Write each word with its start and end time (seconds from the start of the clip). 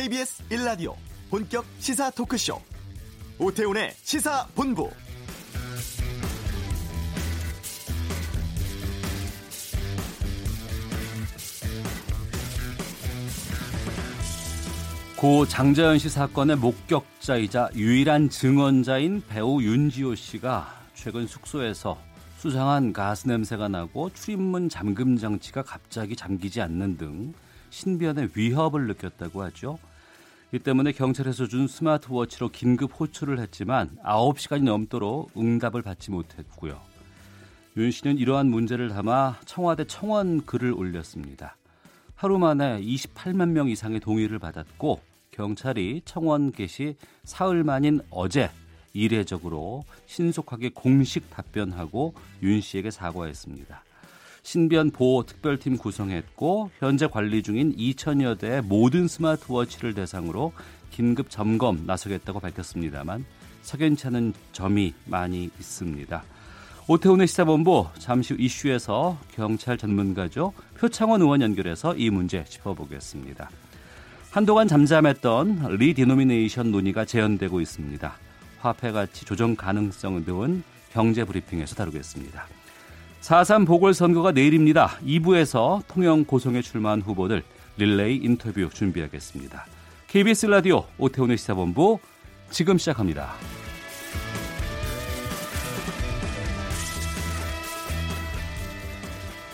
KBS 0.00 0.42
1라디오 0.48 0.94
본격 1.28 1.62
시사 1.78 2.08
토크쇼 2.12 2.58
오태훈의 3.38 3.92
시사본부 4.02 4.88
고 15.18 15.46
장자연 15.46 15.98
씨 15.98 16.08
사건의 16.08 16.56
목격자이자 16.56 17.68
유일한 17.74 18.30
증언자인 18.30 19.22
배우 19.28 19.60
윤지호 19.60 20.14
씨가 20.14 20.82
최근 20.94 21.26
숙소에서 21.26 21.98
수상한 22.38 22.94
가스 22.94 23.28
냄새가 23.28 23.68
나고 23.68 24.08
출입문 24.14 24.70
잠금 24.70 25.18
장치가 25.18 25.62
갑자기 25.62 26.16
잠기지 26.16 26.62
않는 26.62 26.96
등 26.96 27.34
신변의 27.68 28.30
위협을 28.34 28.86
느꼈다고 28.86 29.42
하죠. 29.42 29.78
이 30.52 30.58
때문에 30.58 30.90
경찰에서 30.90 31.46
준 31.46 31.68
스마트워치로 31.68 32.48
긴급 32.48 32.98
호출을 32.98 33.38
했지만 33.38 33.96
9시간이 34.02 34.64
넘도록 34.64 35.30
응답을 35.36 35.82
받지 35.82 36.10
못했고요. 36.10 36.80
윤 37.76 37.92
씨는 37.92 38.18
이러한 38.18 38.48
문제를 38.48 38.88
담아 38.88 39.38
청와대 39.44 39.84
청원 39.84 40.44
글을 40.44 40.72
올렸습니다. 40.72 41.56
하루 42.16 42.38
만에 42.40 42.80
28만 42.82 43.50
명 43.50 43.68
이상의 43.68 44.00
동의를 44.00 44.40
받았고 44.40 45.00
경찰이 45.30 46.02
청원 46.04 46.50
개시 46.50 46.96
사흘 47.22 47.62
만인 47.62 48.00
어제 48.10 48.50
이례적으로 48.92 49.84
신속하게 50.06 50.70
공식 50.70 51.30
답변하고 51.30 52.12
윤 52.42 52.60
씨에게 52.60 52.90
사과했습니다. 52.90 53.84
신변 54.50 54.90
보호 54.90 55.22
특별팀 55.22 55.76
구성했고 55.76 56.72
현재 56.80 57.06
관리 57.06 57.40
중인 57.40 57.76
2천여 57.76 58.36
대의 58.36 58.62
모든 58.62 59.06
스마트워치를 59.06 59.94
대상으로 59.94 60.52
긴급 60.90 61.30
점검 61.30 61.86
나서겠다고 61.86 62.40
밝혔습니다만 62.40 63.24
석연치 63.62 64.08
않은 64.08 64.34
점이 64.50 64.92
많이 65.04 65.44
있습니다. 65.44 66.24
오태훈의 66.88 67.28
시사본부 67.28 67.90
잠시 68.00 68.34
후 68.34 68.40
이슈에서 68.40 69.20
경찰 69.36 69.78
전문가죠 69.78 70.52
표창원 70.76 71.22
의원 71.22 71.42
연결해서 71.42 71.94
이 71.94 72.10
문제 72.10 72.42
짚어보겠습니다. 72.42 73.48
한동안 74.32 74.66
잠잠했던 74.66 75.76
리디노미네이션 75.76 76.72
논의가 76.72 77.04
재현되고 77.04 77.60
있습니다. 77.60 78.12
화폐 78.58 78.90
가치 78.90 79.24
조정 79.24 79.54
가능성 79.54 80.24
등은 80.24 80.64
경제 80.92 81.22
브리핑에서 81.22 81.76
다루겠습니다. 81.76 82.59
4.3 83.20 83.66
보궐선거가 83.66 84.32
내일입니다. 84.32 84.98
2부에서 85.04 85.82
통영 85.88 86.24
고성에 86.24 86.62
출마한 86.62 87.02
후보들 87.02 87.42
릴레이 87.76 88.16
인터뷰 88.16 88.68
준비하겠습니다. 88.72 89.66
KBS 90.08 90.46
라디오 90.46 90.84
오태훈의 90.98 91.36
시사본부 91.36 91.98
지금 92.50 92.78
시작합니다. 92.78 93.34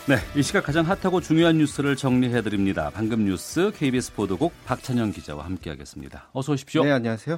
네, 0.07 0.15
이 0.37 0.41
시각 0.41 0.63
가장 0.63 0.85
핫하고 0.85 1.19
중요한 1.19 1.57
뉴스를 1.57 1.97
정리해 1.97 2.41
드립니다. 2.41 2.89
방금 2.93 3.25
뉴스 3.25 3.73
KBS 3.75 4.13
보도국 4.13 4.53
박찬영 4.65 5.11
기자와 5.11 5.43
함께하겠습니다. 5.43 6.29
어서 6.31 6.53
오십시오. 6.53 6.85
네, 6.85 6.91
안녕하세요. 6.91 7.37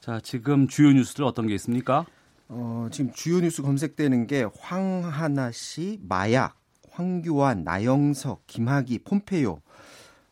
자, 0.00 0.18
지금 0.20 0.66
주요 0.66 0.90
뉴스들 0.92 1.24
어떤 1.24 1.46
게 1.46 1.54
있습니까? 1.56 2.06
어, 2.48 2.88
지금 2.90 3.12
주요 3.12 3.40
뉴스 3.40 3.62
검색되는 3.62 4.26
게 4.26 4.46
황하나 4.58 5.50
씨, 5.52 6.00
마약, 6.02 6.56
황교안, 6.90 7.64
나영석, 7.64 8.46
김학의, 8.46 9.00
폼페이오 9.04 9.60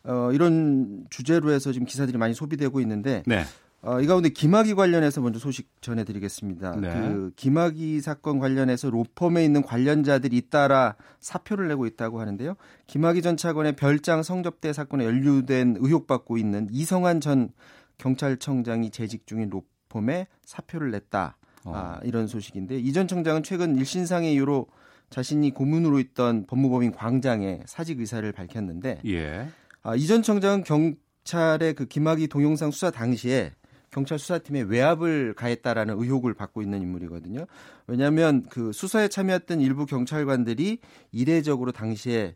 어, 0.03 0.29
이런 0.33 1.05
주제로 1.09 1.51
해서 1.51 1.71
지금 1.71 1.85
기사들이 1.85 2.17
많이 2.17 2.33
소비되고 2.33 2.79
있는데 2.81 3.23
네. 3.25 3.43
어, 3.83 4.01
이 4.01 4.07
가운데 4.07 4.29
김학의 4.29 4.73
관련해서 4.73 5.21
먼저 5.21 5.37
소식 5.37 5.69
전해드리겠습니다. 5.81 6.75
네. 6.77 6.93
그 6.93 7.31
김학의 7.35 8.01
사건 8.01 8.39
관련해서 8.39 8.89
로펌에 8.89 9.45
있는 9.45 9.61
관련자들이 9.61 10.35
잇따라 10.35 10.95
사표를 11.19 11.67
내고 11.67 11.85
있다고 11.85 12.19
하는데요. 12.19 12.55
김학의 12.87 13.21
전 13.21 13.37
차관의 13.37 13.75
별장 13.75 14.23
성접대 14.23 14.73
사건에 14.73 15.05
연루된 15.05 15.77
의혹받고 15.79 16.37
있는 16.37 16.67
이성환 16.71 17.21
전 17.21 17.49
경찰청장이 17.97 18.89
재직 18.89 19.27
중인 19.27 19.49
로펌에 19.49 20.27
사표를 20.43 20.91
냈다. 20.91 21.36
어. 21.67 21.71
아, 21.75 21.99
이런 22.03 22.27
소식인데 22.27 22.79
이 22.79 22.91
전 22.93 23.07
청장은 23.07 23.43
최근 23.43 23.75
일신상의 23.75 24.33
이유로 24.33 24.67
자신이 25.09 25.51
고문으로 25.53 25.99
있던 25.99 26.45
법무법인 26.47 26.91
광장에 26.91 27.61
사직 27.65 27.99
의사를 27.99 28.29
밝혔는데 28.31 29.01
예. 29.05 29.47
아, 29.83 29.95
이전 29.95 30.21
청장은 30.21 30.63
경찰의 30.63 31.73
그 31.75 31.85
김학의 31.85 32.27
동영상 32.27 32.71
수사 32.71 32.91
당시에 32.91 33.53
경찰 33.89 34.19
수사팀에 34.19 34.63
외압을 34.63 35.33
가했다라는 35.33 35.97
의혹을 35.97 36.33
받고 36.33 36.61
있는 36.61 36.81
인물이거든요. 36.81 37.45
왜냐하면 37.87 38.43
그 38.49 38.73
수사에 38.73 39.07
참여했던 39.07 39.61
일부 39.61 39.85
경찰관들이 39.85 40.79
이례적으로 41.13 41.71
당시에 41.71 42.35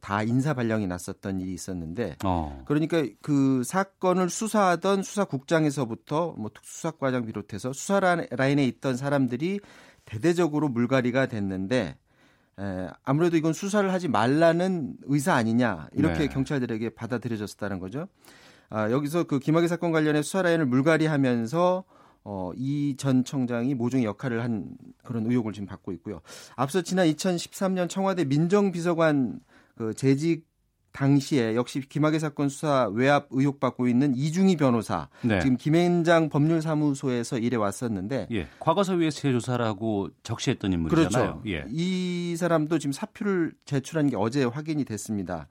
다 0.00 0.22
인사 0.22 0.54
발령이 0.54 0.86
났었던 0.86 1.40
일이 1.40 1.52
있었는데 1.54 2.16
어. 2.24 2.62
그러니까 2.66 3.04
그 3.20 3.62
사건을 3.64 4.30
수사하던 4.30 5.02
수사국장에서부터 5.02 6.34
뭐 6.38 6.50
특수사과장 6.54 7.26
비롯해서 7.26 7.72
수사 7.72 8.00
라인에 8.00 8.64
있던 8.66 8.96
사람들이 8.96 9.60
대대적으로 10.04 10.68
물갈이가 10.68 11.26
됐는데 11.26 11.96
에, 12.58 12.88
아무래도 13.04 13.36
이건 13.36 13.52
수사를 13.52 13.92
하지 13.92 14.08
말라는 14.08 14.94
의사 15.04 15.34
아니냐 15.34 15.88
이렇게 15.94 16.18
네. 16.20 16.28
경찰들에게 16.28 16.90
받아들여졌다는 16.90 17.78
거죠. 17.78 18.08
아, 18.70 18.90
여기서 18.90 19.24
그 19.24 19.38
김학의 19.38 19.68
사건 19.68 19.92
관련해 19.92 20.22
수사 20.22 20.42
라인을 20.42 20.66
물갈이하면서 20.66 21.84
어, 22.24 22.52
이 22.54 22.94
전 22.98 23.24
청장이 23.24 23.74
모종의 23.74 24.06
역할을 24.06 24.42
한 24.44 24.66
그런 25.02 25.26
의혹을 25.26 25.52
지금 25.52 25.66
받고 25.66 25.92
있고요. 25.92 26.20
앞서 26.56 26.82
지난 26.82 27.06
2013년 27.08 27.88
청와대 27.88 28.24
민정비서관 28.24 29.40
그 29.76 29.94
재직 29.94 30.46
당시에 30.92 31.56
역시 31.56 31.80
김학의 31.80 32.20
사건 32.20 32.48
수사 32.48 32.86
외압 32.88 33.28
의혹 33.30 33.60
받고 33.60 33.88
있는 33.88 34.14
이중희 34.14 34.56
변호사 34.56 35.08
네. 35.22 35.40
지금 35.40 35.56
김앤장 35.56 36.28
법률사무소에서 36.28 37.38
일해 37.38 37.56
왔었는데 37.56 38.28
예. 38.30 38.46
과거사 38.60 38.94
위에서 38.94 39.22
조사라고 39.32 40.10
적시했던 40.22 40.72
인물이잖아요. 40.72 41.40
그렇죠. 41.40 41.42
예. 41.46 41.64
이 41.70 42.36
사람도 42.36 42.78
지금 42.78 42.92
사표를 42.92 43.54
제출한 43.64 44.10
게 44.10 44.16
어제 44.16 44.44
확인이 44.44 44.84
됐습니다. 44.84 45.48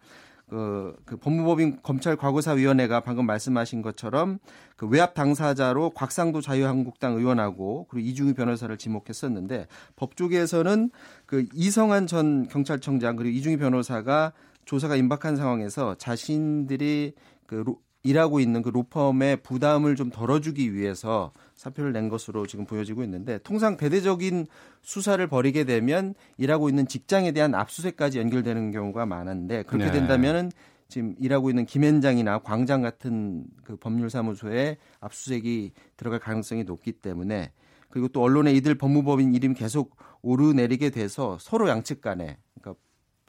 그, 0.51 0.94
그 1.06 1.16
법무법인 1.16 1.78
검찰 1.81 2.17
과거사위원회가 2.17 3.00
방금 3.00 3.25
말씀하신 3.25 3.81
것처럼 3.81 4.38
그 4.75 4.85
외압 4.85 5.13
당사자로 5.13 5.91
곽상도 5.91 6.41
자유한국당 6.41 7.13
의원하고 7.13 7.88
그리고 7.89 8.06
이중희 8.06 8.34
변호사를 8.34 8.78
지목했었는데 8.78 9.67
법조계에서는 9.95 10.91
그 11.25 11.45
이성한 11.53 12.06
전 12.06 12.50
경찰청장 12.50 13.16
그리고 13.16 13.34
이중희 13.38 13.56
변호사가 13.56 14.34
조사가 14.66 14.97
임박한 14.97 15.38
상황에서 15.38 15.95
자신들이 15.95 17.13
그 17.45 17.56
로, 17.56 17.79
일하고 18.03 18.41
있는 18.41 18.61
그 18.61 18.67
로펌의 18.67 19.44
부담을 19.44 19.95
좀 19.95 20.09
덜어주기 20.09 20.73
위해서 20.73 21.31
사표를 21.61 21.94
낸 21.94 22.09
것으로 22.09 22.47
지금 22.47 22.66
보여지고 22.66 23.03
있는데 23.03 23.38
통상 23.44 23.77
대대적인 23.77 24.47
수사를 24.81 25.25
벌이게 25.27 25.63
되면 25.63 26.16
일하고 26.38 26.69
있는 26.69 26.88
직장에 26.88 27.33
대한 27.33 27.53
압수수색까지 27.53 28.17
연결되는 28.17 28.72
경우가 28.72 29.05
많은데 29.05 29.61
그렇게 29.63 29.85
네. 29.85 29.91
된다면은 29.91 30.51
지금 30.88 31.13
일하고 31.19 31.51
있는 31.51 31.67
김현장이나 31.67 32.39
광장 32.39 32.81
같은 32.81 33.45
그 33.63 33.75
법률사무소에 33.75 34.77
압수수색이 35.01 35.73
들어갈 35.97 36.19
가능성이 36.19 36.63
높기 36.63 36.94
때문에 36.94 37.51
그리고 37.89 38.07
또 38.07 38.23
언론에 38.23 38.51
이들 38.53 38.73
법무법인 38.73 39.35
이름이 39.35 39.53
계속 39.53 39.95
오르내리게 40.23 40.89
돼서 40.89 41.38
서로 41.39 41.69
양측 41.69 42.02
간에 42.02 42.40
그러니까 42.59 42.81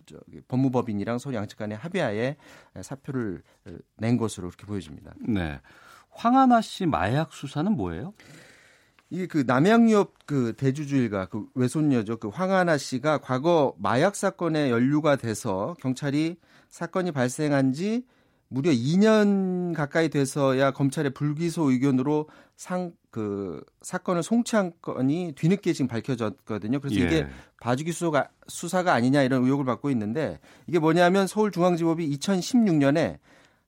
저기 0.06 0.40
법무법인이랑 0.48 1.18
서로 1.18 1.36
양측 1.36 1.58
간에 1.58 1.74
합의하에 1.74 2.36
사표를 2.80 3.42
낸 3.98 4.16
것으로 4.16 4.48
이렇게 4.48 4.64
보여집니다. 4.64 5.12
네. 5.20 5.60
황하나 6.12 6.60
씨 6.60 6.86
마약 6.86 7.32
수사는 7.32 7.70
뭐예요? 7.72 8.14
이게 9.10 9.26
그 9.26 9.44
남양유업 9.46 10.26
그 10.26 10.54
대주주일가 10.56 11.26
그 11.26 11.46
외손녀죠. 11.54 12.18
그 12.18 12.28
황하나 12.28 12.78
씨가 12.78 13.18
과거 13.18 13.74
마약 13.78 14.16
사건에 14.16 14.70
연루가 14.70 15.16
돼서 15.16 15.74
경찰이 15.80 16.36
사건이 16.70 17.12
발생한 17.12 17.72
지 17.72 18.06
무려 18.48 18.70
2년 18.70 19.74
가까이 19.74 20.08
돼서야 20.08 20.70
검찰의 20.70 21.12
불기소 21.12 21.70
의견으로 21.70 22.28
상 22.56 22.92
그 23.12 23.62
사건을 23.82 24.22
송치한 24.22 24.72
건이 24.80 25.34
뒤늦게 25.36 25.74
지금 25.74 25.86
밝혀졌거든요. 25.86 26.80
그래서 26.80 26.98
예. 26.98 27.04
이게 27.04 27.26
봐주기 27.60 27.92
수사가 27.92 28.30
수사가 28.48 28.94
아니냐 28.94 29.22
이런 29.22 29.44
의혹을 29.44 29.66
받고 29.66 29.90
있는데 29.90 30.40
이게 30.66 30.78
뭐냐면 30.78 31.26
서울중앙지법이 31.26 32.08
2016년에 32.16 33.18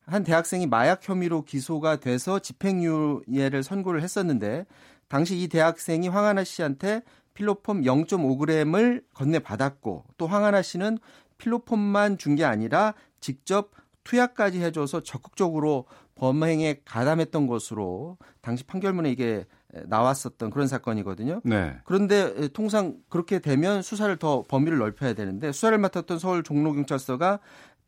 한 0.07 0.23
대학생이 0.25 0.67
마약 0.67 1.07
혐의로 1.09 1.43
기소가 1.43 1.97
돼서 1.97 2.39
집행유예를 2.39 3.63
선고를 3.63 4.03
했었는데 4.03 4.67
당시 5.09 5.41
이 5.41 5.49
대학생이 5.49 6.09
황하나 6.09 6.45
씨한테 6.45 7.03
필로폼 7.35 7.83
0.5g을 7.83 9.03
건네받았고 9.15 10.05
또 10.17 10.27
황하나 10.27 10.63
씨는 10.63 10.99
필로폼만 11.39 12.19
준 12.19 12.37
게 12.37 12.45
아니라 12.45 12.95
직접 13.21 13.71
투약까지 14.05 14.61
해줘서 14.63 15.03
적극적으로 15.03 15.87
범행에 16.15 16.83
가담했던 16.85 17.47
것으로 17.47 18.19
당시 18.41 18.65
판결문에 18.65 19.11
이게 19.11 19.47
나왔었던 19.87 20.51
그런 20.51 20.69
사건이거든요. 20.69 21.41
네. 21.43 21.77
그런데 21.85 22.49
통상 22.49 22.97
그렇게 23.09 23.41
되면 23.41 23.83
수사를 23.83 24.15
더 24.19 24.45
범위를 24.47 24.79
넓혀야 24.79 25.15
되는데 25.15 25.51
수사를 25.51 25.77
맡았던 25.77 26.19
서울 26.19 26.43
종로경찰서가 26.45 27.41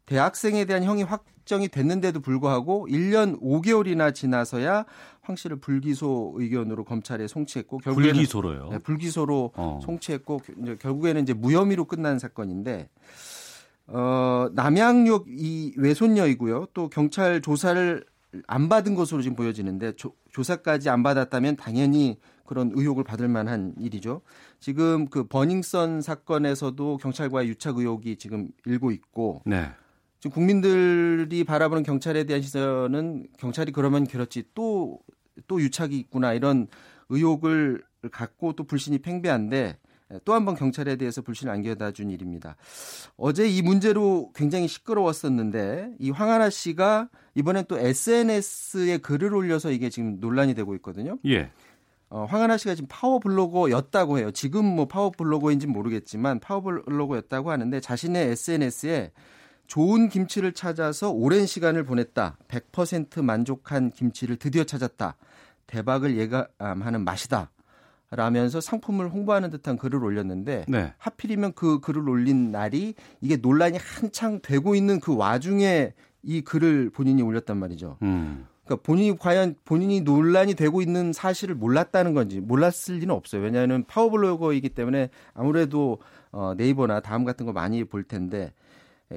대학생에 0.07 0.65
대한 0.65 0.83
형이 0.83 1.03
확 1.05 1.25
정이 1.47 1.69
됐는데도 1.69 2.21
불구하고 2.21 2.87
1년 2.89 3.41
5개월이나 3.41 4.15
지나서야 4.15 4.85
황 5.23 5.37
씨를 5.37 5.57
불기소 5.57 6.35
의견으로 6.37 6.85
검찰에 6.85 7.27
송치했고 7.27 7.79
결국에는 7.79 8.15
불기소로요. 8.15 8.69
네, 8.71 8.79
불기소로 8.79 9.53
어. 9.55 9.81
송치했고 9.83 10.43
결국에는 10.81 11.23
이제 11.23 11.33
무혐의로 11.33 11.87
끝난 11.87 12.19
사건인데 12.19 12.89
어, 13.87 14.49
남양육 14.53 15.27
이 15.29 15.73
외손녀이고요. 15.77 16.67
또 16.75 16.89
경찰 16.89 17.41
조사를 17.41 18.05
안 18.47 18.69
받은 18.69 18.95
것으로 18.95 19.23
지금 19.23 19.37
보여지는데 19.37 19.93
조, 19.93 20.13
조사까지 20.33 20.91
안 20.91 21.03
받았다면 21.03 21.57
당연히 21.57 22.19
그런 22.45 22.71
의혹을 22.75 23.05
받을 23.05 23.29
만한 23.29 23.75
일이죠. 23.79 24.23
지금 24.61 25.07
그 25.09 25.25
버닝썬 25.25 26.03
사건에서도 26.03 26.99
경찰과의 26.99 27.49
유착 27.49 27.79
의혹이 27.79 28.17
지금 28.17 28.49
일고 28.65 28.91
있고 28.91 29.43
네. 29.45 29.71
지금 30.27 30.31
국민들이 30.31 31.45
바라보는 31.45 31.85
경찰에 31.85 32.25
대한 32.25 32.43
시선은 32.43 33.29
경찰이 33.39 33.71
그러면 33.73 34.07
그렇지 34.07 34.45
또또 34.55 35.61
유착이 35.61 35.97
있구나 35.97 36.33
이런 36.33 36.67
의혹을 37.11 37.83
갖고 38.11 38.53
또 38.55 38.65
불신이 38.65 38.99
팽배한데 38.99 39.79
또 40.25 40.33
한 40.35 40.45
번 40.45 40.55
경찰에 40.57 40.97
대해서 40.97 41.23
불신을 41.23 41.53
안겨다 41.53 41.93
준 41.93 42.11
일입니다. 42.11 42.57
어제 43.17 43.49
이 43.49 43.63
문제로 43.63 44.33
굉장히 44.35 44.67
시끄러웠었는데 44.69 45.93
이 46.01 46.11
황하나 46.11 46.51
씨가 46.51 47.09
이번엔 47.35 47.67
또 47.69 47.79
SNS에 47.79 48.99
글을 48.99 49.33
올려서 49.35 49.71
이게 49.71 49.91
지금 49.91 50.19
논란이 50.19 50.55
되고 50.55 50.75
있거든요. 50.77 51.19
예. 51.27 51.51
어, 52.09 52.25
황하나 52.25 52.57
씨가 52.57 52.75
지금 52.75 52.89
파워블로거였다고 52.91 54.19
해요. 54.19 54.31
지금 54.33 54.65
뭐 54.65 54.87
파워블로거인지 54.87 55.67
모르겠지만 55.69 56.41
파워블로거였다고 56.41 57.51
하는데 57.51 57.81
자신의 57.81 58.31
SNS에 58.31 59.13
좋은 59.67 60.09
김치를 60.09 60.53
찾아서 60.53 61.11
오랜 61.11 61.47
시간을 61.47 61.85
보냈다. 61.85 62.37
100% 62.49 63.23
만족한 63.23 63.91
김치를 63.91 64.37
드디어 64.37 64.65
찾았다. 64.65 65.17
대박을 65.67 66.17
예감하는 66.17 67.05
맛이다. 67.05 67.51
라면서 68.11 68.61
상품을 68.61 69.09
홍보하는 69.09 69.51
듯한 69.51 69.77
글을 69.77 70.03
올렸는데 70.03 70.65
네. 70.69 70.93
하필이면 70.99 71.55
그 71.55 71.81
글을 71.81 72.09
올린 72.09 72.53
날이 72.53 72.95
이게 73.21 73.37
논란이 73.37 73.79
한창 73.79 74.41
되고 74.41 74.77
있는 74.77 75.01
그 75.01 75.17
와중에 75.17 75.93
이 76.23 76.41
글을 76.43 76.91
본인이 76.91 77.23
올렸단 77.23 77.57
말이죠. 77.57 77.99
음. 78.03 78.47
그러니까 78.65 78.83
본인이 78.85 79.17
과연 79.17 79.57
본인이 79.65 80.01
논란이 80.01 80.55
되고 80.55 80.83
있는 80.83 81.13
사실을 81.13 81.55
몰랐다는 81.55 82.15
건지 82.15 82.41
몰랐을 82.41 82.99
리는 83.01 83.11
없어요. 83.11 83.43
왜냐하면 83.43 83.85
파워블로거이기 83.87 84.71
때문에 84.71 85.11
아무래도 85.35 85.99
어, 86.31 86.55
네이버나 86.57 87.01
다음 87.01 87.25
같은 87.25 87.47
거 87.47 87.53
많이 87.53 87.85
볼 87.85 88.03
텐데 88.05 88.45
예, 88.47 88.53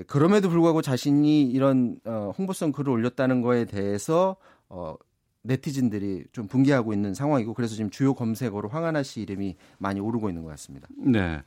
그럼에도 0.08 0.50
불구하고 0.50 0.82
자신이 0.82 1.44
이런 1.44 2.00
어, 2.06 2.32
홍보성 2.38 2.72
글을 2.72 2.92
올렸다는 2.92 3.42
거에 3.42 3.66
대해서 3.66 4.36
어, 4.70 4.96
네티즌들이 5.44 6.26
좀 6.32 6.48
분개하고 6.48 6.94
있는 6.94 7.14
상황이고 7.14 7.54
그래서 7.54 7.76
지금 7.76 7.90
주요 7.90 8.14
검색어로 8.14 8.70
황하나 8.70 9.04
씨 9.04 9.22
이름이 9.22 9.56
많이 9.78 10.00
오르고 10.00 10.30
있는 10.30 10.44
것 10.44 10.50
같습니다. 10.52 10.88
네. 10.98 11.42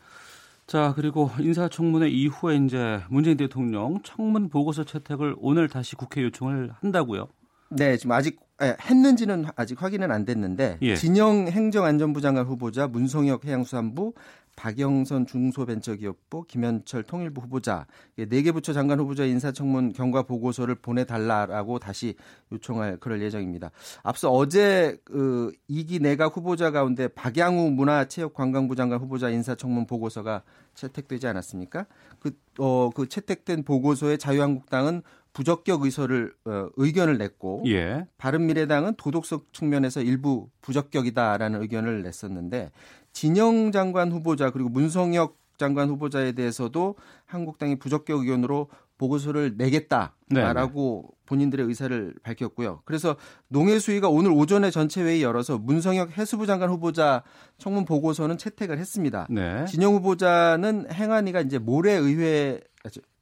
자 0.67 0.93
그리고 0.97 1.31
인사청문회 1.39 2.09
이후에 2.09 2.57
이제 2.57 3.01
문재인 3.11 3.37
대통령 3.37 4.01
청문 4.03 4.49
보고서 4.49 4.85
채택을 4.85 5.37
오늘 5.39 5.69
다시 5.69 5.97
국회 5.97 6.23
요청을 6.23 6.73
한다고요? 6.81 7.29
네, 7.71 7.97
지금 7.97 8.13
아직 8.13 8.39
예, 8.63 8.77
했는지는 8.81 9.47
아직 9.57 9.83
확인은 9.83 10.11
안 10.13 10.25
됐는데 10.25 10.79
예. 10.83 10.95
진영 10.95 11.49
행정안전부 11.49 12.21
장관 12.21 12.47
후보자 12.47 12.87
문성혁 12.87 13.45
해양수산부 13.45 14.13
박영선 14.57 15.27
중소벤처기업부, 15.27 16.45
김현철 16.45 17.05
통일부 17.05 17.41
후보자, 17.41 17.87
네 18.17 18.43
개 18.43 18.53
부처 18.53 18.73
장관 18.73 18.99
후보자 19.01 19.25
인사청문 19.25 19.93
경과 19.93 20.23
보고서를 20.23 20.75
보내달라라고 20.77 21.79
다시 21.79 22.15
요청할 22.51 22.99
그럴 22.99 23.23
예정입니다. 23.23 23.71
앞서 24.03 24.31
어제 24.31 24.99
그 25.05 25.53
2기 25.71 26.03
내각 26.03 26.37
후보자 26.37 26.71
가운데 26.71 27.09
박양우 27.09 27.71
문화체육관광부 27.71 28.77
장관 28.77 29.01
후보자 29.01 29.31
인사청문 29.31 29.87
보고서가 29.87 30.43
채택되지 30.75 31.27
않았습니까? 31.27 31.87
그, 32.19 32.33
어, 32.59 32.91
그 32.91 33.09
채택된 33.09 33.65
보고서에 33.65 34.17
자유한국당은 34.17 35.03
부적격 35.33 35.85
의서를 35.85 36.35
어, 36.45 36.69
의견을 36.77 37.19
냈고 37.19 37.63
예. 37.67 38.07
바른미래당은 38.19 38.95
도덕성 38.97 39.41
측면에서 39.53 40.03
일부 40.03 40.51
부적격이다라는 40.61 41.63
의견을 41.63 42.03
냈었는데 42.03 42.71
진영 43.13 43.73
장관 43.73 44.11
후보자 44.11 44.51
그리고 44.51 44.69
문성혁 44.69 45.37
장관 45.59 45.89
후보자에 45.89 46.33
대해서도 46.33 46.97
한국당이 47.27 47.79
부적격 47.79 48.21
의견으로 48.21 48.69
보고서를 48.99 49.55
내겠다라고 49.57 50.13
네네. 50.29 51.23
본인들의 51.27 51.67
의사를 51.67 52.15
밝혔고요. 52.23 52.83
그래서 52.85 53.17
농해수위가 53.49 54.09
오늘 54.09 54.31
오전에 54.33 54.71
전체 54.71 55.03
회의 55.03 55.23
열어서 55.23 55.59
문성혁 55.59 56.17
해수부 56.17 56.47
장관 56.47 56.71
후보자 56.71 57.23
청문 57.59 57.85
보고서는 57.85 58.39
채택을 58.39 58.79
했습니다. 58.79 59.27
네. 59.31 59.65
진영 59.67 59.95
후보자는 59.95 60.93
행안위가 60.93 61.41
이제 61.41 61.59
모레 61.59 61.93
의회 61.93 62.61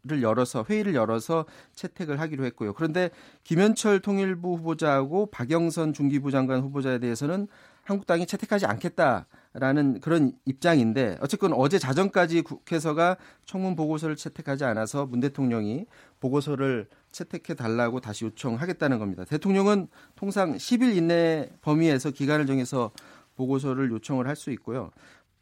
를 0.03 0.23
열어서 0.23 0.65
회의를 0.67 0.95
열어서 0.95 1.45
채택을 1.75 2.21
하기로 2.21 2.47
했고요. 2.47 2.73
그런데 2.73 3.11
김현철 3.45 4.01
통일부 4.01 4.57
후보자하고 4.57 5.27
박영선 5.27 5.93
중기부 5.93 6.31
장관 6.31 6.63
후보자에 6.63 7.01
대해서는 7.01 7.49
한국당이 7.85 8.25
채택하지 8.25 8.65
않겠다 8.65 9.27
라는 9.53 9.99
그런 10.01 10.33
입장인데 10.45 11.19
어쨌건 11.21 11.53
어제 11.53 11.79
자정까지 11.79 12.43
국회에서가 12.43 13.17
청문 13.47 13.75
보고서를 13.75 14.15
채택하지 14.15 14.65
않아서 14.65 15.07
문 15.07 15.19
대통령이 15.19 15.87
보고서를 16.21 16.89
채택해 17.11 17.55
달라고 17.55 18.01
다시 18.01 18.27
요청하겠다는 18.27 19.01
겁니다. 19.01 19.25
대통령은 19.25 19.89
통상 20.15 20.55
10일 20.55 20.97
이내 20.97 21.51
범위에서 21.63 22.13
기간을 22.13 22.47
정해서 22.47 22.93
보고서를 23.35 23.91
요청을 23.91 24.29
할 24.29 24.37
수 24.37 24.53
있고요. 24.53 24.91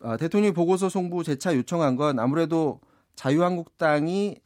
아, 0.01 0.17
대통령이 0.17 0.55
보고서 0.55 0.89
송부 0.89 1.23
재차 1.23 1.55
요청한 1.55 1.97
건 1.97 2.19
아무래도 2.19 2.81
자유한국당이 3.15 4.37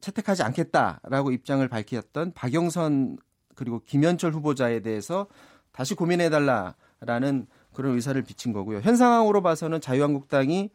채택하지 0.00 0.42
않겠다라고 0.42 1.30
입장을 1.30 1.66
밝혔던 1.68 2.32
박영선 2.32 3.18
그리고 3.54 3.80
김현철 3.84 4.32
후보자에 4.32 4.80
대해서 4.80 5.28
다시 5.70 5.94
고민해달라라는 5.94 7.46
그런 7.74 7.94
의사를 7.94 8.20
비친 8.22 8.52
거고요. 8.52 8.80
현 8.80 8.96
상황으로 8.96 9.42
봐서는 9.42 9.80
자유한국당이 9.80 10.70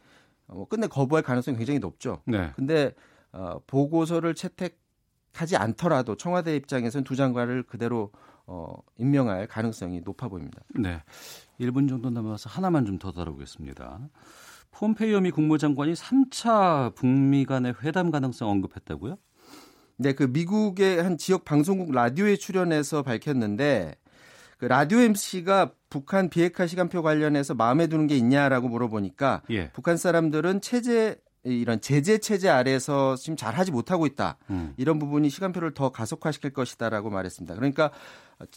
어, 0.47 0.65
끝내 0.69 0.87
거부할 0.87 1.23
가능성이 1.23 1.57
굉장히 1.57 1.79
높죠. 1.79 2.21
네. 2.25 2.51
근데 2.55 2.93
어, 3.31 3.59
보고서를 3.67 4.33
채택하지 4.33 5.57
않더라도 5.57 6.15
청와대 6.15 6.55
입장에서는 6.55 7.03
두 7.03 7.15
장관을 7.15 7.63
그대로 7.63 8.11
어, 8.45 8.77
임명할 8.97 9.47
가능성이 9.47 10.01
높아 10.05 10.29
보입니다. 10.29 10.61
네. 10.75 11.03
1분 11.59 11.89
정도 11.89 12.09
남아서 12.09 12.49
하나만 12.49 12.85
좀 12.85 12.97
더 12.99 13.11
다루겠습니다. 13.11 13.99
폼페이오 14.71 15.21
미 15.21 15.31
국무장관이 15.31 15.93
3차 15.93 16.95
북미 16.95 17.45
간의 17.45 17.73
회담 17.81 18.11
가능성 18.11 18.49
언급했다고요? 18.49 19.17
네, 19.97 20.13
그 20.13 20.23
미국의 20.23 21.01
한 21.01 21.17
지역 21.17 21.43
방송국 21.45 21.91
라디오에 21.91 22.35
출연해서 22.35 23.01
밝혔는데 23.01 23.95
그 24.59 24.65
라디오 24.65 24.99
MC가 24.99 25.71
북한 25.89 26.29
비핵화 26.29 26.67
시간표 26.67 27.01
관련해서 27.01 27.53
마음에 27.53 27.87
드는 27.87 28.07
게 28.07 28.17
있냐라고 28.17 28.67
물어보니까 28.69 29.43
예. 29.49 29.69
북한 29.71 29.97
사람들은 29.97 30.61
체제 30.61 31.19
이런 31.43 31.79
제재 31.79 32.17
체제 32.17 32.49
아래에서 32.49 33.15
지금 33.15 33.37
잘 33.37 33.55
하지 33.55 33.71
못하고 33.71 34.05
있다. 34.05 34.37
음. 34.49 34.73
이런 34.75 34.99
부분이 34.99 35.29
시간표를 35.29 35.73
더 35.73 35.89
가속화시킬 35.89 36.51
것이다라고 36.51 37.09
말했습니다. 37.09 37.55
그러니까 37.55 37.91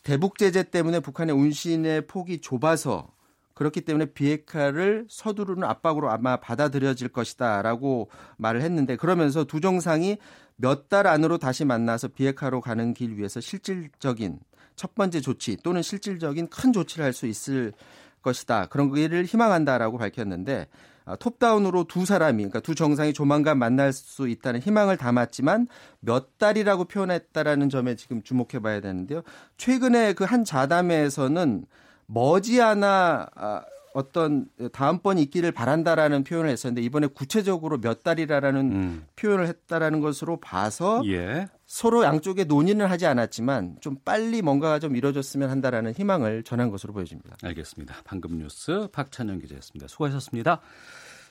대북 0.03 0.39
제재 0.39 0.65
때문에 0.65 0.99
북한의 1.01 1.35
운신의 1.37 2.09
폭이 2.09 2.41
좁아서 2.41 3.13
그렇기 3.55 3.83
때문에 3.83 4.07
비핵화를 4.07 5.07
서두르는 5.09 5.65
압박으로 5.65 6.11
아마 6.11 6.37
받아들여질 6.37 7.09
것이다라고 7.09 8.09
말을 8.39 8.63
했는데 8.63 8.97
그러면서 8.97 9.45
두 9.45 9.61
정상이 9.61 10.19
몇 10.57 10.89
달 10.89 11.07
안으로 11.07 11.39
다시 11.39 11.65
만나서 11.65 12.09
비핵화로 12.09 12.61
가는 12.61 12.93
길 12.93 13.17
위해서 13.17 13.41
실질적인 13.41 14.41
첫 14.81 14.95
번째 14.95 15.21
조치 15.21 15.59
또는 15.59 15.83
실질적인 15.83 16.49
큰 16.49 16.73
조치를 16.73 17.05
할 17.05 17.13
수 17.13 17.27
있을 17.27 17.75
것이다. 18.23 18.67
그런 18.71 18.97
일을 18.97 19.27
희망한다라고 19.27 19.99
밝혔는데 19.99 20.69
아, 21.05 21.17
톱다운으로 21.17 21.85
두 21.85 22.07
사람이 22.07 22.39
그러니까 22.39 22.61
두 22.61 22.75
정상이 22.75 23.13
조만간 23.13 23.59
만날 23.59 23.93
수 23.93 24.27
있다는 24.27 24.61
희망을 24.61 24.97
담았지만 24.97 25.67
몇 26.01 26.39
달이라고 26.39 26.85
표현했다라는 26.85 27.69
점에 27.69 27.95
지금 27.97 28.23
주목해 28.23 28.61
봐야 28.63 28.81
되는데요. 28.81 29.21
최근에 29.59 30.15
그 30.15 30.25
한 30.25 30.45
자담회에서는 30.47 31.67
머지않아 32.07 33.29
아, 33.35 33.63
어떤 33.93 34.47
다음번이 34.73 35.23
있기를 35.23 35.53
바란다라는 35.53 36.25
표현을 36.25 36.51
했었는데 36.51 36.83
이번에 36.83 37.09
구체적으로 37.09 37.81
몇 37.81 38.03
달이라는 38.03 38.73
음. 38.73 39.07
표현을 39.17 39.47
했다라는 39.49 40.01
것으로 40.01 40.39
봐서 40.39 41.03
예. 41.07 41.49
서로 41.67 42.05
양쪽에 42.05 42.45
논의는 42.45 42.87
하지 42.87 43.07
않았지만 43.07 43.77
좀 43.81 43.97
빨리 44.05 44.43
뭔가가 44.43 44.79
좀 44.79 44.97
이루어졌으면 44.97 45.51
한다라는 45.51 45.93
희망을 45.93 46.43
전한 46.45 46.71
것으로 46.71 46.93
보여집니다. 46.93 47.37
알겠습니다. 47.43 47.97
방금 48.05 48.39
뉴스 48.39 48.89
박찬영 48.93 49.39
기자였습니다. 49.41 49.89
수고하셨습니다. 49.89 50.61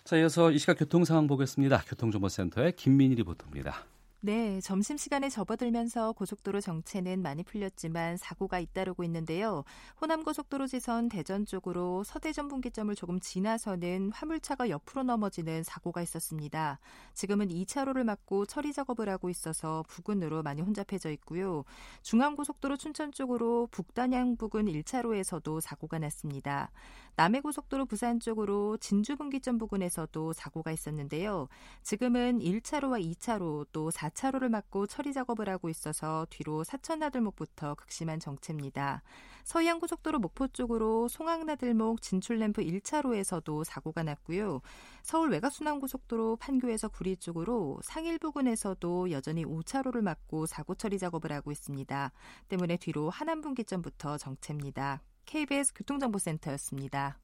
자, 0.04 0.18
이어서 0.18 0.52
이 0.52 0.58
시각 0.58 0.80
교통 0.80 1.06
상황 1.06 1.28
보겠습니다. 1.28 1.84
교통정보센터의 1.88 2.74
김민희 2.76 3.16
리포터입니다. 3.16 3.86
네, 4.22 4.60
점심시간에 4.60 5.30
접어들면서 5.30 6.12
고속도로 6.12 6.60
정체는 6.60 7.22
많이 7.22 7.42
풀렸지만 7.42 8.18
사고가 8.18 8.60
잇따르고 8.60 9.06
있는데요. 9.06 9.64
호남고속도로 10.02 10.68
지선 10.68 11.08
대전 11.08 11.46
쪽으로 11.46 12.04
서대전 12.04 12.50
분기점을 12.50 12.94
조금 12.96 13.22
지나서는 13.22 14.12
화물차가 14.12 14.68
옆으로 14.68 15.04
넘어지는 15.04 15.64
사고가 15.64 16.02
있었습니다. 16.02 16.80
지금은 17.14 17.48
2차로를 17.48 18.04
막고 18.04 18.46
처리 18.46 18.74
작업을 18.74 19.08
하고 19.08 19.30
있어서 19.30 19.86
부근으로 19.88 20.44
많이 20.44 20.62
혼잡해져 20.62 21.12
있고요. 21.12 21.64
중앙고속도로 22.04 22.76
춘천 22.76 23.14
쪽으로 23.14 23.70
북단양 23.72 24.36
부근 24.36 24.66
1차로에서도 24.66 25.62
사고가 25.62 25.98
났습니다. 25.98 26.72
남해고속도로 27.16 27.86
부산 27.86 28.20
쪽으로 28.20 28.78
진주 28.78 29.16
분기점 29.16 29.58
부근에서도 29.58 30.34
사고가 30.34 30.72
있었는데요. 30.74 31.48
지금은 31.84 32.40
1차로와 32.40 33.02
2차로 33.16 33.68
또 33.72 33.90
4 33.92 34.09
4차로를 34.10 34.50
막고 34.50 34.88
처리 34.88 35.14
작업을 35.14 35.50
하고 35.50 35.70
있어서 35.70 36.26
뒤로 36.30 36.64
사천나들목부터 36.64 37.76
극심한 37.76 38.20
정체입니다. 38.20 39.02
서해안고속도로 39.44 40.20
목포 40.20 40.50
쪽으로 40.50 41.08
송악나들목 41.08 42.02
진출램프 42.02 42.62
1차로에서도 42.62 43.64
사고가 43.64 44.04
났고요. 44.04 44.62
서울 45.02 45.32
외곽순환고속도로 45.32 46.36
판교에서 46.38 46.90
구리 46.90 47.18
쪽으로 47.18 47.80
상일 47.84 48.20
부근에서도 48.20 49.12
여전히 49.12 49.46
5차로를 49.46 50.02
막고 50.02 50.46
사고 50.46 50.76
처리 50.76 51.00
작업을 51.00 51.32
하고 51.32 51.52
있습니다. 51.52 52.12
때문에 52.48 52.78
뒤로 52.78 53.10
하남분기점부터 53.10 54.18
정체입니다. 54.18 55.02
KBS 55.26 55.74
교통정보센터였습니다. 55.74 57.20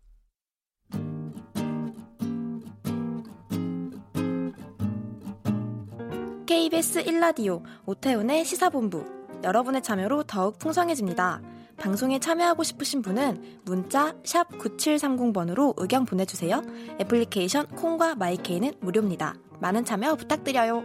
KBS 6.45 7.03
1라디오 7.05 7.63
오태훈의 7.87 8.45
시사본부 8.45 9.03
여러분의 9.43 9.81
참여로 9.81 10.23
더욱 10.23 10.59
풍성해집니다. 10.59 11.41
방송에 11.77 12.19
참여하고 12.19 12.61
싶으신 12.61 13.01
분은 13.01 13.61
문자 13.65 14.13
9730번으로 14.23 15.73
의견 15.77 16.05
보내주세요. 16.05 16.61
애플리케이션 17.01 17.65
콩과 17.67 18.15
마이케이는 18.15 18.73
무료입니다. 18.79 19.33
많은 19.59 19.85
참여 19.85 20.15
부탁드려요. 20.15 20.83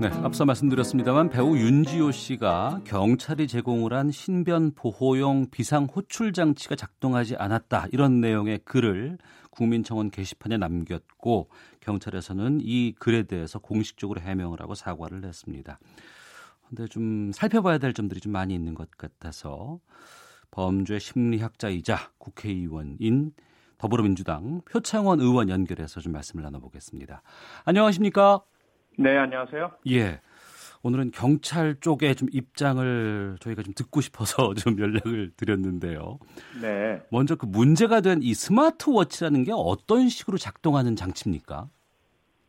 네, 0.00 0.08
앞서 0.22 0.44
말씀드렸습니다만 0.44 1.28
배우 1.28 1.56
윤지호 1.56 2.10
씨가 2.10 2.80
경찰이 2.84 3.46
제공을 3.46 3.92
한 3.92 4.10
신변 4.10 4.72
보호용 4.74 5.46
비상 5.50 5.84
호출 5.84 6.32
장치가 6.32 6.74
작동하지 6.74 7.36
않았다 7.36 7.86
이런 7.92 8.20
내용의 8.20 8.60
글을 8.64 9.18
국민청원 9.54 10.10
게시판에 10.10 10.58
남겼고 10.58 11.48
경찰에서는 11.80 12.60
이 12.62 12.92
글에 12.98 13.22
대해서 13.22 13.58
공식적으로 13.58 14.20
해명을 14.20 14.60
하고 14.60 14.74
사과를 14.74 15.24
했습니다. 15.24 15.78
근데 16.68 16.86
좀 16.86 17.30
살펴봐야 17.32 17.78
될 17.78 17.92
점들이 17.92 18.20
좀 18.20 18.32
많이 18.32 18.54
있는 18.54 18.74
것 18.74 18.90
같아서 18.90 19.80
범죄 20.50 20.98
심리학자이자 20.98 22.12
국회의원인 22.18 23.32
더불어민주당 23.78 24.62
표창원 24.70 25.20
의원 25.20 25.48
연결해서 25.48 26.00
좀 26.00 26.12
말씀을 26.12 26.42
나눠보겠습니다. 26.44 27.22
안녕하십니까? 27.64 28.42
네, 28.98 29.16
안녕하세요. 29.16 29.72
예. 29.90 30.20
오늘은 30.84 31.12
경찰 31.12 31.74
쪽에 31.80 32.12
좀 32.12 32.28
입장을 32.30 33.38
저희가 33.40 33.62
좀 33.62 33.72
듣고 33.74 34.02
싶어서 34.02 34.52
좀 34.54 34.78
연락을 34.78 35.30
드렸는데요. 35.36 36.18
네. 36.60 37.00
먼저 37.10 37.34
그 37.36 37.46
문제가 37.46 38.00
된 38.02 38.20
이 38.20 38.34
스마트워치라는 38.34 39.44
게 39.44 39.52
어떤 39.54 40.08
식으로 40.08 40.36
작동하는 40.36 40.94
장치입니까? 40.94 41.68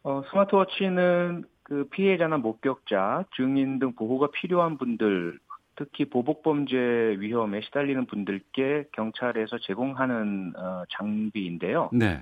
어, 0.03 0.21
스마트워치는 0.29 1.45
그 1.63 1.87
피해자나 1.89 2.37
목격자, 2.37 3.23
증인 3.35 3.79
등 3.79 3.93
보호가 3.95 4.27
필요한 4.31 4.77
분들, 4.77 5.39
특히 5.77 6.05
보복범죄 6.05 6.75
위험에 7.19 7.61
시달리는 7.61 8.05
분들께 8.05 8.85
경찰에서 8.91 9.57
제공하는 9.59 10.53
어, 10.57 10.83
장비인데요. 10.89 11.89
네. 11.93 12.21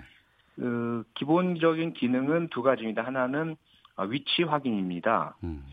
그 0.56 1.04
기본적인 1.16 1.94
기능은 1.94 2.50
두 2.50 2.62
가지입니다. 2.62 3.02
하나는 3.04 3.56
어, 3.96 4.04
위치 4.06 4.44
확인입니다. 4.44 5.36
음. 5.44 5.64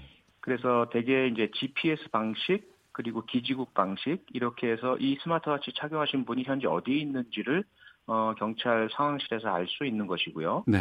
그래서 0.40 0.88
대개 0.92 1.26
이제 1.28 1.50
GPS 1.54 2.10
방식 2.10 2.70
그리고 2.92 3.24
기지국 3.24 3.72
방식 3.74 4.24
이렇게 4.32 4.70
해서 4.70 4.96
이 4.98 5.16
스마트워치 5.22 5.72
착용하신 5.74 6.24
분이 6.24 6.42
현재 6.44 6.66
어디에 6.66 6.96
있는지를 6.96 7.64
어, 8.06 8.34
경찰 8.38 8.88
상황실에서 8.92 9.48
알 9.48 9.66
수 9.68 9.84
있는 9.84 10.06
것이고요. 10.06 10.64
네. 10.66 10.78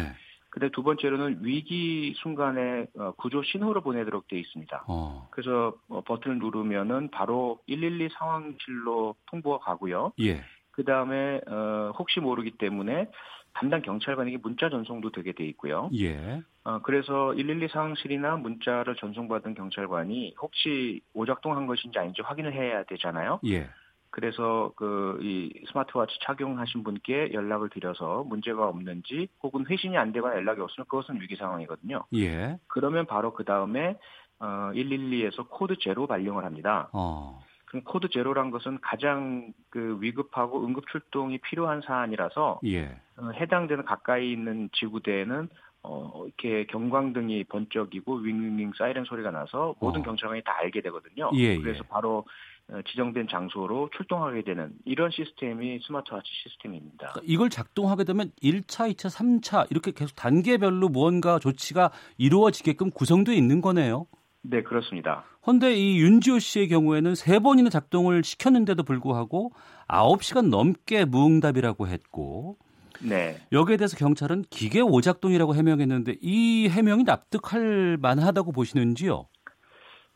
근데 0.50 0.68
두 0.70 0.82
번째로는 0.82 1.44
위기 1.44 2.12
순간에 2.16 2.86
어, 2.98 3.12
구조 3.12 3.40
신호를 3.42 3.82
보내도록 3.82 4.26
되어 4.26 4.38
있습니다. 4.40 4.84
어. 4.88 5.28
그래서 5.30 5.74
어, 5.88 6.00
버튼을 6.02 6.38
누르면은 6.40 7.10
바로 7.12 7.60
112 7.68 8.08
상황실로 8.18 9.14
통보가 9.26 9.64
가고요. 9.64 10.12
예. 10.20 10.42
그 10.72 10.84
다음에 10.84 11.40
어, 11.46 11.92
혹시 11.96 12.18
모르기 12.18 12.52
때문에 12.58 13.08
담당 13.54 13.82
경찰관에게 13.82 14.38
문자 14.38 14.68
전송도 14.70 15.12
되게 15.12 15.32
돼 15.32 15.44
있고요. 15.48 15.90
예. 15.98 16.42
어, 16.64 16.80
그래서 16.82 17.34
112 17.36 17.68
상황실이나 17.68 18.36
문자를 18.36 18.96
전송받은 18.96 19.54
경찰관이 19.54 20.34
혹시 20.40 21.00
오작동한 21.14 21.66
것인지 21.66 21.98
아닌지 21.98 22.22
확인을 22.22 22.52
해야 22.52 22.84
되잖아요. 22.84 23.40
예. 23.46 23.68
그래서 24.10 24.72
그 24.76 25.18
이 25.22 25.52
스마트워치 25.70 26.18
착용하신 26.22 26.82
분께 26.82 27.30
연락을 27.32 27.68
드려서 27.70 28.24
문제가 28.24 28.68
없는지 28.68 29.28
혹은 29.42 29.66
회신이 29.66 29.96
안 29.96 30.12
되거나 30.12 30.34
연락이 30.36 30.60
없으면 30.60 30.86
그것은 30.86 31.20
위기 31.20 31.36
상황이거든요. 31.36 32.04
예. 32.16 32.58
그러면 32.66 33.06
바로 33.06 33.32
그 33.32 33.44
다음에 33.44 33.96
어 34.38 34.70
112에서 34.74 35.48
code 35.48 35.76
zero 35.78 36.06
발령을 36.06 36.44
합니다. 36.44 36.88
어. 36.92 37.40
그럼 37.70 37.84
code 37.84 38.08
zero란 38.08 38.50
것은 38.50 38.80
가장 38.80 39.52
그 39.70 39.96
위급하고 40.00 40.66
응급 40.66 40.88
출동이 40.90 41.38
필요한 41.38 41.80
사안이라서 41.82 42.60
예. 42.66 42.96
어, 43.16 43.30
해당되는 43.32 43.84
가까이 43.84 44.32
있는 44.32 44.68
지구대에는 44.72 45.48
어, 45.84 46.24
이렇게 46.26 46.66
경광등이 46.66 47.44
번쩍이고 47.44 48.16
윙윙윙 48.16 48.72
사이렌 48.76 49.04
소리가 49.04 49.30
나서 49.30 49.76
모든 49.78 50.00
어. 50.00 50.04
경찰관이 50.04 50.42
다 50.42 50.56
알게 50.58 50.80
되거든요. 50.82 51.30
예, 51.34 51.42
예. 51.42 51.58
그래서 51.58 51.84
예. 51.84 51.88
바로 51.88 52.24
어, 52.72 52.80
지정된 52.88 53.28
장소로 53.28 53.90
출동하게 53.96 54.42
되는 54.42 54.72
이런 54.84 55.12
시스템이 55.12 55.78
스마트워치 55.86 56.28
시스템입니다. 56.42 57.12
그러니까 57.12 57.20
이걸 57.24 57.50
작동하게 57.50 58.02
되면 58.02 58.32
1차, 58.42 58.92
2차, 58.92 59.16
3차 59.16 59.70
이렇게 59.70 59.92
계속 59.92 60.16
단계별로 60.16 60.88
무언가 60.88 61.38
조치가 61.38 61.92
이루어지게끔 62.18 62.90
구성되어 62.90 63.32
있는 63.32 63.60
거네요. 63.60 64.06
네, 64.42 64.62
그렇습니다. 64.62 65.24
그런데 65.42 65.74
이 65.74 65.98
윤지호 66.00 66.38
씨의 66.38 66.68
경우에는 66.68 67.14
세 67.14 67.38
번이나 67.38 67.68
작동을 67.68 68.24
시켰는데도 68.24 68.82
불구하고 68.82 69.52
9시간 69.88 70.48
넘게 70.48 71.04
무응답이라고 71.04 71.88
했고 71.88 72.56
네. 73.02 73.36
여기에 73.52 73.76
대해서 73.78 73.96
경찰은 73.96 74.44
기계 74.50 74.80
오작동이라고 74.80 75.54
해명했는데 75.54 76.16
이 76.20 76.68
해명이 76.68 77.04
납득할 77.04 77.98
만하다고 78.00 78.52
보시는지요? 78.52 79.26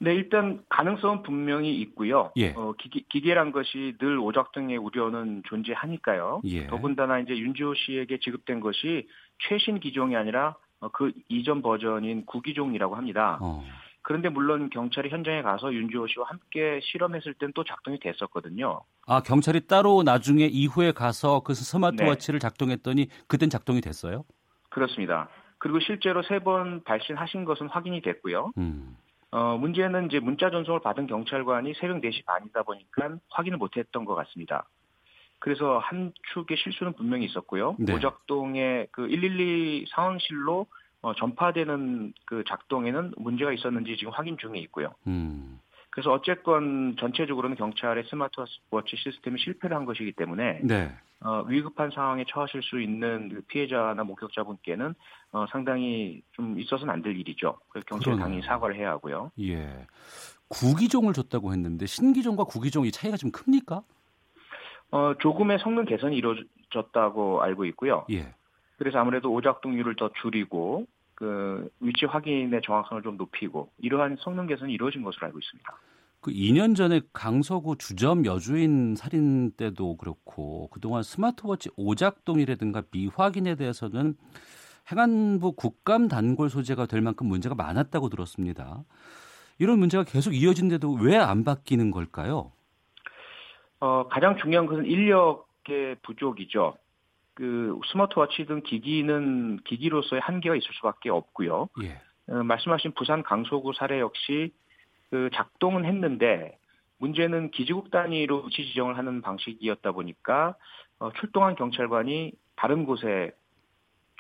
네, 0.00 0.14
일단 0.14 0.62
가능성은 0.68 1.22
분명히 1.22 1.74
있고요. 1.80 2.32
예. 2.36 2.50
어, 2.50 2.74
기계, 3.08 3.32
란 3.32 3.52
것이 3.52 3.94
늘 3.98 4.18
오작동의 4.18 4.76
우려는 4.76 5.42
존재하니까요. 5.48 6.42
예. 6.44 6.66
더군다나 6.66 7.20
이제 7.20 7.36
윤지호 7.36 7.74
씨에게 7.74 8.18
지급된 8.18 8.60
것이 8.60 9.08
최신 9.48 9.80
기종이 9.80 10.16
아니라 10.16 10.56
어, 10.80 10.88
그 10.88 11.12
이전 11.28 11.62
버전인 11.62 12.26
구기종이라고 12.26 12.96
합니다. 12.96 13.38
어. 13.40 13.64
그런데 14.04 14.28
물론 14.28 14.68
경찰이 14.68 15.08
현장에 15.08 15.40
가서 15.42 15.72
윤주호 15.72 16.06
씨와 16.08 16.26
함께 16.28 16.78
실험했을 16.82 17.34
땐 17.34 17.52
또 17.54 17.64
작동이 17.64 17.98
됐었거든요. 17.98 18.82
아 19.06 19.22
경찰이 19.22 19.66
따로 19.66 20.02
나중에 20.02 20.44
이후에 20.44 20.92
가서 20.92 21.40
그 21.40 21.54
스마트워치를 21.54 22.38
네. 22.38 22.42
작동했더니 22.42 23.08
그땐 23.28 23.48
작동이 23.48 23.80
됐어요? 23.80 24.24
그렇습니다. 24.68 25.28
그리고 25.58 25.80
실제로 25.80 26.22
세 26.22 26.38
번 26.40 26.84
발신하신 26.84 27.46
것은 27.46 27.68
확인이 27.68 28.02
됐고요. 28.02 28.52
음. 28.58 28.94
어, 29.30 29.56
문제는 29.56 30.06
이제 30.06 30.20
문자 30.20 30.50
전송을 30.50 30.80
받은 30.80 31.06
경찰관이 31.06 31.72
새벽 31.80 32.02
4시 32.02 32.26
반이다 32.26 32.62
보니까 32.62 33.16
확인을 33.30 33.56
못했던 33.56 34.04
것 34.04 34.14
같습니다. 34.16 34.68
그래서 35.38 35.78
한 35.78 36.12
축의 36.34 36.58
실수는 36.58 36.92
분명히 36.92 37.24
있었고요. 37.24 37.76
네. 37.78 37.94
오작동의 37.94 38.88
그 38.92 39.06
112 39.08 39.86
상황실로 39.88 40.66
어, 41.04 41.14
전파되는 41.14 42.14
그 42.24 42.42
작동에는 42.48 43.12
문제가 43.18 43.52
있었는지 43.52 43.94
지금 43.98 44.10
확인 44.12 44.38
중에 44.38 44.58
있고요. 44.60 44.88
음. 45.06 45.60
그래서 45.90 46.10
어쨌건 46.10 46.96
전체적으로는 46.98 47.56
경찰의 47.56 48.04
스마트워치 48.08 48.96
시스템이 48.96 49.38
실패를 49.38 49.76
한 49.76 49.84
것이기 49.84 50.12
때문에 50.12 50.60
네. 50.64 50.90
어, 51.20 51.42
위급한 51.46 51.90
상황에 51.90 52.24
처하실 52.26 52.62
수 52.62 52.80
있는 52.80 53.28
그 53.28 53.42
피해자나 53.48 54.02
목격자분께는 54.02 54.94
어, 55.32 55.46
상당히 55.50 56.22
좀 56.32 56.58
있어서는 56.58 56.92
안 56.92 57.02
될 57.02 57.16
일이죠. 57.16 57.58
그래서 57.68 57.84
경찰 57.86 58.16
당연히 58.16 58.42
사과를 58.42 58.76
해야 58.76 58.90
하고요. 58.92 59.30
예. 59.40 59.86
구기종을 60.48 61.12
줬다고 61.12 61.52
했는데 61.52 61.84
신기종과 61.86 62.44
구기종이 62.44 62.90
차이가 62.90 63.16
좀 63.18 63.30
큽니까? 63.30 63.82
어, 64.90 65.14
조금의 65.20 65.58
성능 65.60 65.84
개선이 65.84 66.16
이루어졌다고 66.16 67.42
알고 67.42 67.66
있고요. 67.66 68.06
예. 68.10 68.34
그래서 68.78 68.98
아무래도 68.98 69.32
오작동률을 69.32 69.94
더 69.96 70.10
줄이고 70.20 70.86
그 71.14 71.68
위치 71.80 72.06
확인의 72.06 72.60
정확성을 72.64 73.02
좀 73.02 73.16
높이고 73.16 73.70
이러한 73.78 74.16
성능 74.20 74.46
개선이 74.46 74.72
이루어진 74.72 75.02
것으로 75.02 75.26
알고 75.26 75.38
있습니다. 75.38 75.78
그 76.20 76.30
2년 76.32 76.74
전에 76.74 77.02
강서구 77.12 77.76
주점 77.76 78.24
여주인 78.24 78.94
살인 78.96 79.50
때도 79.52 79.96
그렇고 79.98 80.68
그동안 80.68 81.02
스마트워치 81.02 81.70
오작동이라든가 81.76 82.82
미확인에 82.90 83.56
대해서는 83.56 84.16
행안부 84.90 85.52
국감 85.52 86.08
단골 86.08 86.48
소재가 86.50 86.86
될 86.86 87.00
만큼 87.02 87.26
문제가 87.26 87.54
많았다고 87.54 88.08
들었습니다. 88.08 88.84
이런 89.58 89.78
문제가 89.78 90.02
계속 90.04 90.34
이어진데도 90.34 90.94
왜 90.94 91.16
안 91.16 91.44
바뀌는 91.44 91.90
걸까요? 91.90 92.52
어, 93.80 94.08
가장 94.08 94.36
중요한 94.38 94.66
것은 94.66 94.86
인력의 94.86 95.96
부족이죠. 96.02 96.74
그 97.34 97.78
스마트워치 97.90 98.46
등 98.46 98.62
기기는 98.62 99.58
기기로서의 99.64 100.20
한계가 100.20 100.56
있을 100.56 100.68
수밖에 100.74 101.10
없고요. 101.10 101.68
예. 101.82 102.00
어, 102.32 102.42
말씀하신 102.42 102.92
부산 102.92 103.22
강서구 103.22 103.72
사례 103.74 104.00
역시 104.00 104.52
그 105.10 105.30
작동은 105.34 105.84
했는데 105.84 106.56
문제는 106.98 107.50
기지국 107.50 107.90
단위로 107.90 108.44
위치 108.44 108.64
지정을 108.66 108.96
하는 108.96 109.20
방식이었다 109.20 109.92
보니까 109.92 110.54
어, 110.98 111.12
출동한 111.12 111.54
경찰관이 111.54 112.32
다른 112.56 112.86
곳에 112.86 113.32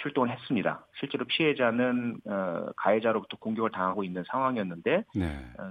출동을 0.02 0.30
했습니다. 0.30 0.84
실제로 0.98 1.24
피해자는 1.24 2.20
어, 2.26 2.66
가해자로부터 2.76 3.36
공격을 3.38 3.70
당하고 3.70 4.02
있는 4.02 4.24
상황이었는데 4.26 5.04
네. 5.14 5.26
어, 5.58 5.70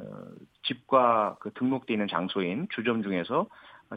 집과 0.64 1.38
그 1.40 1.52
등록돼 1.54 1.94
있는 1.94 2.08
장소인 2.08 2.68
주점 2.74 3.04
중에서 3.04 3.48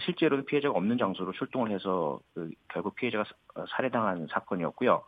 실제로는 0.01 0.45
피해자가 0.47 0.77
없는 0.77 0.99
장소로 0.99 1.33
출동을 1.33 1.71
해서 1.71 2.21
그 2.35 2.51
결국 2.69 2.95
피해자가 2.97 3.25
사- 3.25 3.65
살해당한 3.71 4.27
사건이었고요. 4.31 5.03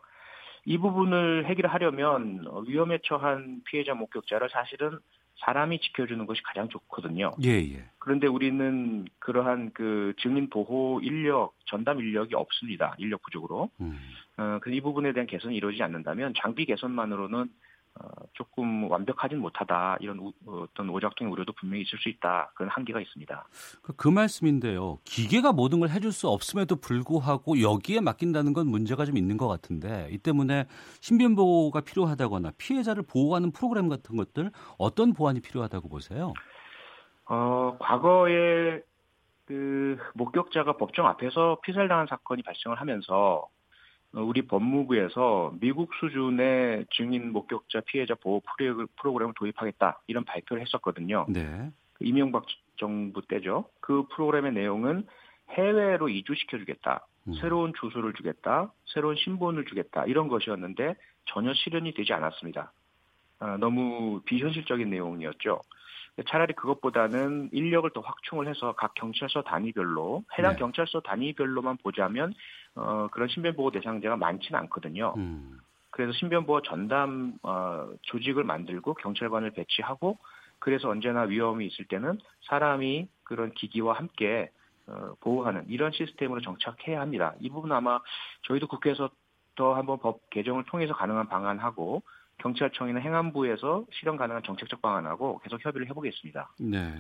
이 0.64 0.78
부분을 0.78 1.46
해결하려면 1.46 2.44
어, 2.48 2.60
위험에 2.60 2.98
처한 3.04 3.62
피해자 3.64 3.94
목격자를 3.94 4.50
사실은 4.50 4.98
사람이 5.40 5.78
지켜주는 5.80 6.26
것이 6.26 6.42
가장 6.42 6.68
좋거든요. 6.68 7.32
예, 7.44 7.50
예. 7.50 7.84
그런데 7.98 8.26
우리는 8.26 9.06
그러한 9.20 9.70
그 9.72 10.12
증인 10.18 10.50
보호 10.50 11.00
인력, 11.00 11.54
전담 11.66 12.00
인력이 12.00 12.34
없습니다. 12.34 12.94
인력 12.98 13.22
부족으로. 13.22 13.70
음. 13.80 13.98
어, 14.36 14.58
그이 14.60 14.80
부분에 14.80 15.12
대한 15.12 15.26
개선이 15.26 15.54
이루어지지 15.56 15.82
않는다면 15.82 16.34
장비 16.36 16.64
개선만으로는 16.64 17.40
어, 17.40 17.46
조금 18.32 18.90
완벽하진 18.90 19.38
못하다. 19.38 19.98
이런 20.00 20.18
우- 20.18 20.32
어떤 20.46 20.88
오작동의 20.90 21.32
우려도 21.32 21.52
분명히 21.54 21.82
있을 21.82 21.98
수 21.98 22.08
있다. 22.08 22.50
그런 22.54 22.70
한계가 22.70 23.00
있습니다. 23.00 23.46
그, 23.82 23.96
그 23.96 24.08
말씀인데요. 24.08 24.98
기계가 25.04 25.52
모든 25.52 25.80
걸 25.80 25.88
해줄 25.90 26.12
수 26.12 26.28
없음에도 26.28 26.76
불구하고 26.76 27.60
여기에 27.60 28.00
맡긴다는 28.00 28.52
건 28.52 28.68
문제가 28.68 29.04
좀 29.04 29.16
있는 29.16 29.36
것 29.36 29.48
같은데 29.48 30.08
이 30.10 30.18
때문에 30.18 30.66
신변 31.00 31.34
보호가 31.34 31.80
필요하다거나 31.80 32.52
피해자를 32.58 33.02
보호하는 33.02 33.50
프로그램 33.52 33.88
같은 33.88 34.16
것들 34.16 34.50
어떤 34.78 35.12
보완이 35.12 35.40
필요하다고 35.40 35.88
보세요? 35.88 36.32
어, 37.26 37.76
과거에 37.80 38.80
그 39.46 39.96
목격자가 40.14 40.76
법정 40.76 41.06
앞에서 41.06 41.58
피살당한 41.62 42.06
사건이 42.06 42.42
발생을 42.42 42.80
하면서 42.80 43.14
어, 43.44 43.48
우리 44.12 44.42
법무부에서 44.42 45.54
미국 45.60 45.92
수준의 45.94 46.86
증인 46.92 47.30
목격자 47.32 47.80
피해자 47.86 48.14
보호 48.14 48.40
프로- 48.56 48.86
프로그램을 48.96 49.34
도입하겠다 49.36 50.00
이런 50.06 50.24
발표를 50.24 50.62
했었거든요. 50.62 51.26
네. 51.28 51.70
그 51.94 52.04
이명박 52.04 52.44
정부 52.78 53.20
때죠. 53.22 53.66
그 53.80 54.04
프로그램의 54.14 54.52
내용은 54.52 55.06
해외로 55.50 56.08
이주시켜주겠다. 56.08 57.06
음. 57.28 57.34
새로운 57.34 57.72
주소를 57.78 58.14
주겠다. 58.14 58.72
새로운 58.86 59.16
신분을 59.16 59.66
주겠다. 59.66 60.04
이런 60.06 60.28
것이었는데 60.28 60.94
전혀 61.26 61.52
실현이 61.52 61.92
되지 61.94 62.12
않았습니다. 62.14 62.72
아, 63.40 63.56
너무 63.58 64.20
비현실적인 64.24 64.88
내용이었죠. 64.90 65.60
차라리 66.26 66.52
그것보다는 66.54 67.50
인력을 67.52 67.88
더 67.90 68.00
확충을 68.00 68.48
해서 68.48 68.72
각 68.76 68.94
경찰서 68.94 69.42
단위별로 69.42 70.24
해당 70.36 70.54
네. 70.54 70.58
경찰서 70.58 71.00
단위별로만 71.02 71.76
보자면 71.76 72.34
어, 72.78 73.08
그런 73.12 73.28
신변보호 73.28 73.70
대상자가 73.70 74.16
많지는 74.16 74.58
않거든요. 74.60 75.14
음. 75.16 75.58
그래서 75.90 76.12
신변보호 76.12 76.62
전담 76.62 77.34
어, 77.42 77.88
조직을 78.02 78.44
만들고 78.44 78.94
경찰관을 78.94 79.50
배치하고 79.50 80.18
그래서 80.58 80.88
언제나 80.88 81.22
위험이 81.22 81.66
있을 81.66 81.86
때는 81.86 82.18
사람이 82.48 83.08
그런 83.24 83.52
기기와 83.52 83.94
함께 83.94 84.50
어, 84.86 85.14
보호하는 85.20 85.66
이런 85.68 85.92
시스템으로 85.92 86.40
정착해야 86.40 87.00
합니다. 87.00 87.34
이 87.40 87.50
부분 87.50 87.72
아마 87.72 88.00
저희도 88.46 88.68
국회에서 88.68 89.10
더 89.56 89.74
한번 89.74 89.98
법 89.98 90.30
개정을 90.30 90.64
통해서 90.64 90.94
가능한 90.94 91.28
방안하고 91.28 92.02
경찰청이나 92.38 93.00
행안부에서 93.00 93.84
실현 93.90 94.16
가능한 94.16 94.44
정책적 94.44 94.80
방안하고 94.80 95.40
계속 95.40 95.64
협의를 95.64 95.88
해보겠습니다. 95.88 96.52
네. 96.60 96.94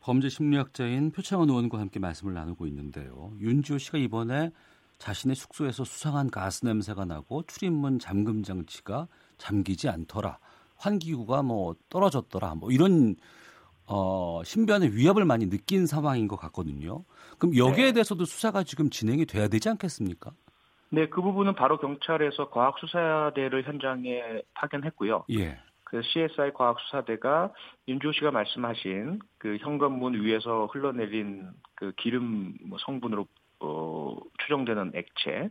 범죄 0.00 0.28
심리학자인 0.28 1.10
표창원 1.10 1.48
의원과 1.48 1.78
함께 1.80 1.98
말씀을 1.98 2.34
나누고 2.34 2.66
있는데요. 2.66 3.32
윤지호 3.40 3.78
씨가 3.78 3.98
이번에 3.98 4.50
자신의 4.98 5.36
숙소에서 5.36 5.84
수상한 5.84 6.30
가스 6.30 6.64
냄새가 6.64 7.04
나고 7.04 7.42
출입문 7.46 7.98
잠금 7.98 8.42
장치가 8.42 9.08
잠기지 9.38 9.88
않더라. 9.88 10.38
환기구가 10.76 11.42
뭐 11.42 11.74
떨어졌더라. 11.88 12.54
뭐 12.56 12.70
이런 12.70 13.16
어, 13.86 14.42
신변의 14.44 14.96
위협을 14.96 15.24
많이 15.24 15.48
느낀 15.48 15.86
상황인 15.86 16.26
것 16.28 16.36
같거든요. 16.36 17.04
그럼 17.38 17.56
여기에 17.56 17.86
네. 17.86 17.92
대해서도 17.92 18.24
수사가 18.24 18.62
지금 18.62 18.88
진행이 18.90 19.26
돼야 19.26 19.48
되지 19.48 19.68
않겠습니까? 19.68 20.32
네, 20.90 21.08
그 21.08 21.20
부분은 21.20 21.54
바로 21.54 21.78
경찰에서 21.78 22.50
과학수사대를 22.50 23.64
현장에 23.64 24.42
파견했고요. 24.54 25.24
예. 25.32 25.58
그 25.84 26.00
CSI 26.02 26.52
과학수사대가 26.54 27.52
윤주호 27.88 28.12
씨가 28.12 28.30
말씀하신 28.30 29.20
그 29.38 29.58
현관문 29.60 30.14
위에서 30.22 30.66
흘러내린 30.66 31.50
그 31.74 31.92
기름 31.96 32.54
뭐 32.64 32.78
성분으로 32.80 33.26
어, 33.64 34.16
추정되는 34.38 34.92
액체 34.94 35.48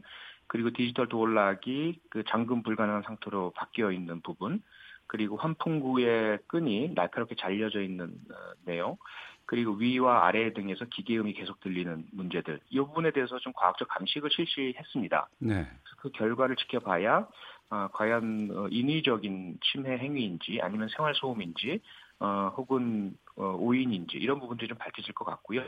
그리고 0.48 0.72
디지털 0.72 1.08
도어락이 1.08 2.00
그 2.10 2.24
잠금 2.28 2.62
불가능한 2.64 3.04
상태로 3.04 3.52
바뀌어 3.56 3.92
있는 3.92 4.22
부분 4.22 4.62
그리고 5.08 5.36
환풍구의 5.38 6.40
끈이 6.48 6.92
날카롭게 6.96 7.36
잘려져 7.36 7.82
있는 7.82 8.06
어, 8.32 8.36
내용 8.66 8.98
그리고 9.46 9.74
위와 9.74 10.26
아래 10.26 10.54
등에서 10.54 10.86
기계음이 10.86 11.34
계속 11.34 11.60
들리는 11.60 12.06
문제들 12.12 12.60
이 12.70 12.78
부분에 12.80 13.12
대해서 13.12 13.40
좀 13.40 13.52
과학적 13.54 13.88
감식을 13.90 14.30
실시했습니다. 14.32 15.30
네. 15.40 15.68
그 15.98 16.10
결과를 16.12 16.56
지켜봐야 16.56 17.28
어, 17.70 17.88
과연 17.94 18.50
어, 18.52 18.68
인위적인 18.70 19.60
침해 19.64 19.98
행위인지 19.98 20.60
아니면 20.62 20.88
생활 20.90 21.16
소음인지 21.16 21.82
어, 22.20 22.54
혹은 22.56 23.16
어, 23.36 23.56
오인인지 23.60 24.18
이런 24.18 24.40
부분들이 24.40 24.68
좀 24.68 24.78
밝혀질 24.78 25.14
것 25.14 25.26
같고요. 25.26 25.64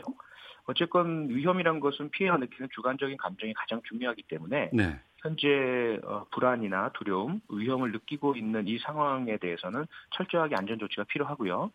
어쨌건 0.65 1.29
위험이란 1.29 1.79
것은 1.79 2.09
피해가 2.09 2.37
느끼는 2.37 2.69
주관적인 2.73 3.17
감정이 3.17 3.53
가장 3.53 3.81
중요하기 3.87 4.23
때문에 4.23 4.71
네. 4.73 4.99
현재 5.17 5.99
어, 6.03 6.25
불안이나 6.31 6.91
두려움, 6.93 7.41
위험을 7.49 7.91
느끼고 7.91 8.35
있는 8.35 8.67
이 8.67 8.77
상황에 8.79 9.37
대해서는 9.37 9.85
철저하게 10.15 10.55
안전 10.55 10.79
조치가 10.79 11.03
필요하고요. 11.05 11.71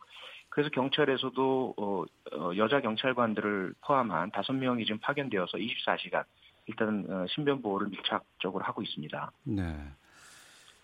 그래서 0.49 0.71
경찰에서도 0.71 1.75
어, 1.77 2.05
어, 2.33 2.51
여자 2.57 2.81
경찰관들을 2.81 3.75
포함한 3.83 4.33
다섯 4.33 4.53
명이 4.53 4.85
지금 4.85 4.99
파견되어서 5.01 5.59
24시간 5.59 6.25
일단 6.67 7.07
어, 7.09 7.27
신변 7.29 7.63
보호를 7.63 7.89
밀착적으로 7.89 8.65
하고 8.65 8.83
있습니다. 8.83 9.33
네. 9.45 9.77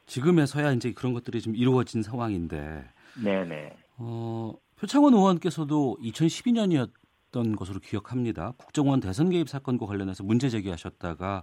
지금에서야 0.06 0.72
이제 0.72 0.92
그런 0.92 1.12
것들이 1.12 1.40
좀 1.40 1.56
이루어진 1.56 2.02
상황인데 2.02 2.88
네네. 3.22 3.76
어, 3.98 4.54
표창원 4.78 5.14
의원께서도 5.14 5.98
2012년이었 6.00 6.90
던 7.36 7.54
것으로 7.54 7.80
기억합니다. 7.80 8.52
국정원 8.56 9.00
대선 9.00 9.28
개입 9.28 9.48
사건과 9.48 9.84
관련해서 9.84 10.24
문제 10.24 10.48
제기하셨다가 10.48 11.42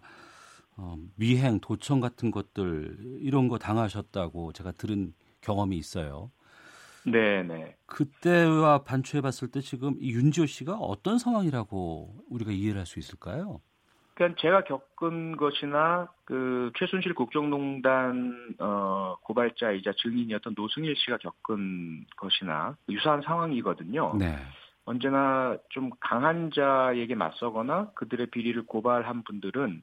어, 0.75 0.95
미행, 1.15 1.59
도청 1.59 1.99
같은 1.99 2.31
것들 2.31 3.19
이런 3.19 3.47
거 3.47 3.59
당하셨다고 3.59 4.53
제가 4.53 4.71
들은 4.71 5.13
경험이 5.41 5.77
있어요. 5.77 6.31
네네. 7.05 7.75
그때와 7.85 8.83
반추해 8.83 9.21
봤을 9.21 9.49
때 9.49 9.61
지금 9.61 9.95
이 9.99 10.11
윤지호 10.13 10.47
씨가 10.47 10.77
어떤 10.77 11.19
상황이라고 11.19 12.25
우리가 12.29 12.51
이해를 12.51 12.79
할 12.79 12.85
수 12.87 12.97
있을까요? 12.97 13.61
그러니까 14.15 14.41
제가 14.41 14.63
겪은 14.63 15.37
것이나 15.37 16.07
그 16.25 16.71
최순실 16.77 17.13
국정농단 17.15 18.55
어 18.59 19.15
고발자이자 19.23 19.93
증인이었던 19.97 20.53
노승일 20.55 20.95
씨가 20.95 21.17
겪은 21.17 22.05
것이나 22.15 22.77
유사한 22.89 23.21
상황이거든요. 23.21 24.15
네. 24.17 24.37
언제나 24.85 25.57
좀 25.69 25.89
강한 25.99 26.51
자에게 26.51 27.15
맞서거나 27.15 27.91
그들의 27.95 28.27
비리를 28.27 28.65
고발한 28.65 29.23
분들은 29.23 29.81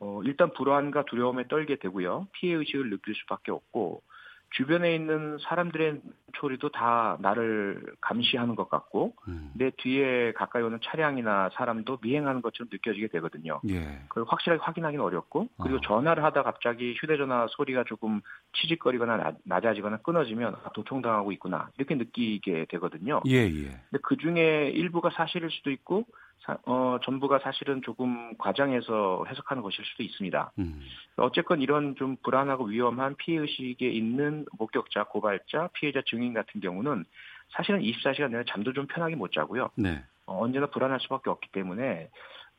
어 0.00 0.20
일단 0.24 0.52
불안과 0.52 1.04
두려움에 1.04 1.48
떨게 1.48 1.76
되고요. 1.76 2.28
피해 2.32 2.54
의식을 2.54 2.90
느낄 2.90 3.14
수밖에 3.16 3.50
없고 3.50 4.02
주변에 4.50 4.94
있는 4.94 5.38
사람들의 5.38 6.00
소리도 6.40 6.70
다 6.70 7.16
나를 7.20 7.82
감시하는 8.00 8.54
것 8.54 8.68
같고 8.68 9.14
음. 9.28 9.50
내 9.54 9.70
뒤에 9.76 10.32
가까이 10.32 10.62
오는 10.62 10.78
차량이나 10.82 11.50
사람도 11.54 11.98
미행하는 12.02 12.42
것처럼 12.42 12.68
느껴지게 12.72 13.08
되거든요. 13.08 13.60
예. 13.68 14.00
그걸 14.08 14.24
확실하게 14.26 14.62
확인하기는 14.62 15.04
어렵고 15.04 15.48
그리고 15.62 15.76
어. 15.76 15.80
전화를 15.82 16.24
하다 16.24 16.42
갑자기 16.44 16.94
휴대전화 16.98 17.46
소리가 17.50 17.84
조금 17.84 18.20
치직거리거나 18.54 19.16
낮- 19.16 19.36
낮아지거나 19.44 19.98
끊어지면 19.98 20.54
아, 20.64 20.70
도청당하고 20.72 21.32
있구나 21.32 21.70
이렇게 21.76 21.94
느끼게 21.94 22.66
되거든요. 22.70 23.20
예, 23.26 23.46
예. 23.46 23.64
근데 23.90 23.98
그 24.02 24.16
중에 24.16 24.70
일부가 24.70 25.10
사실일 25.10 25.50
수도 25.50 25.70
있고 25.70 26.04
사- 26.08 26.27
어, 26.64 26.98
전부가 27.04 27.40
사실은 27.40 27.82
조금 27.82 28.34
과장해서 28.38 29.24
해석하는 29.28 29.62
것일 29.62 29.84
수도 29.84 30.02
있습니다. 30.02 30.52
음. 30.58 30.80
어쨌건 31.16 31.60
이런 31.60 31.94
좀 31.96 32.16
불안하고 32.22 32.64
위험한 32.64 33.16
피해 33.16 33.38
의식에 33.38 33.88
있는 33.90 34.46
목격자, 34.52 35.04
고발자, 35.04 35.70
피해자 35.74 36.00
증인 36.06 36.32
같은 36.32 36.60
경우는 36.60 37.04
사실은 37.50 37.80
24시간 37.80 38.30
내내 38.30 38.44
잠도 38.48 38.72
좀 38.72 38.86
편하게 38.86 39.16
못 39.16 39.32
자고요. 39.32 39.70
네. 39.74 40.02
어, 40.26 40.42
언제나 40.42 40.66
불안할 40.66 41.00
수밖에 41.00 41.30
없기 41.30 41.50
때문에 41.52 42.08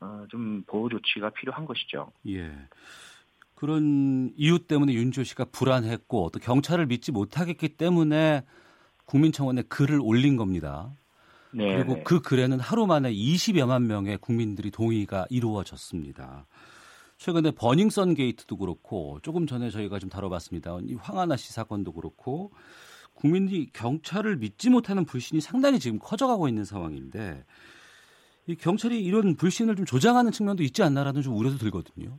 어, 0.00 0.24
좀 0.30 0.62
보호 0.66 0.88
조치가 0.88 1.30
필요한 1.30 1.64
것이죠. 1.66 2.12
예. 2.28 2.52
그런 3.54 4.32
이유 4.36 4.58
때문에 4.58 4.94
윤지호 4.94 5.24
씨가 5.24 5.46
불안했고 5.52 6.30
또 6.32 6.38
경찰을 6.40 6.86
믿지 6.86 7.12
못하겠기 7.12 7.76
때문에 7.76 8.42
국민청원에 9.04 9.62
글을 9.62 10.00
올린 10.02 10.36
겁니다. 10.36 10.90
네. 11.52 11.76
그리고 11.76 11.94
네. 11.94 12.02
그 12.04 12.20
글에는 12.20 12.60
하루 12.60 12.86
만에 12.86 13.12
20여만 13.12 13.84
명의 13.86 14.18
국민들이 14.18 14.70
동의가 14.70 15.26
이루어졌습니다. 15.30 16.46
최근에 17.18 17.50
버닝썬 17.50 18.14
게이트도 18.14 18.56
그렇고 18.56 19.18
조금 19.22 19.46
전에 19.46 19.70
저희가 19.70 19.98
좀 19.98 20.08
다뤄봤습니다. 20.08 20.78
이 20.84 20.94
황하나 20.94 21.36
씨 21.36 21.52
사건도 21.52 21.92
그렇고 21.92 22.52
국민들이 23.14 23.68
경찰을 23.72 24.36
믿지 24.36 24.70
못하는 24.70 25.04
불신이 25.04 25.40
상당히 25.42 25.78
지금 25.78 25.98
커져가고 25.98 26.48
있는 26.48 26.64
상황인데 26.64 27.44
이 28.46 28.56
경찰이 28.56 29.04
이런 29.04 29.36
불신을 29.36 29.76
좀 29.76 29.84
조장하는 29.84 30.32
측면도 30.32 30.62
있지 30.62 30.82
않나라는 30.82 31.20
좀 31.20 31.36
우려도 31.36 31.58
들거든요. 31.58 32.18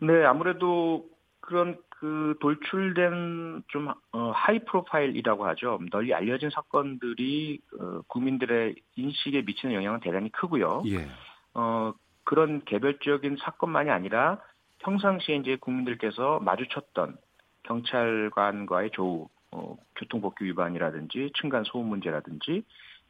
네, 0.00 0.24
아무래도 0.24 1.04
그런 1.40 1.78
그 2.00 2.36
돌출된 2.40 3.64
좀 3.68 3.88
어, 4.12 4.30
high 4.30 4.60
profile이라고 4.60 5.46
하죠. 5.48 5.80
널리 5.90 6.14
알려진 6.14 6.48
사건들이 6.50 7.60
어, 7.78 8.02
국민들의 8.06 8.76
인식에 8.94 9.42
미치는 9.42 9.74
영향은 9.74 10.00
대단히 10.00 10.30
크고요. 10.30 10.84
예. 10.86 11.08
어, 11.54 11.92
그런 12.22 12.64
개별적인 12.64 13.38
사건만이 13.40 13.90
아니라 13.90 14.40
평상시에 14.78 15.36
이제 15.36 15.56
국민들께서 15.56 16.38
마주쳤던 16.40 17.16
경찰관과의 17.64 18.90
조우, 18.92 19.28
어, 19.50 19.76
교통법규 19.96 20.44
위반이라든지 20.44 21.32
층간 21.40 21.64
소음 21.64 21.86
문제라든지 21.86 22.62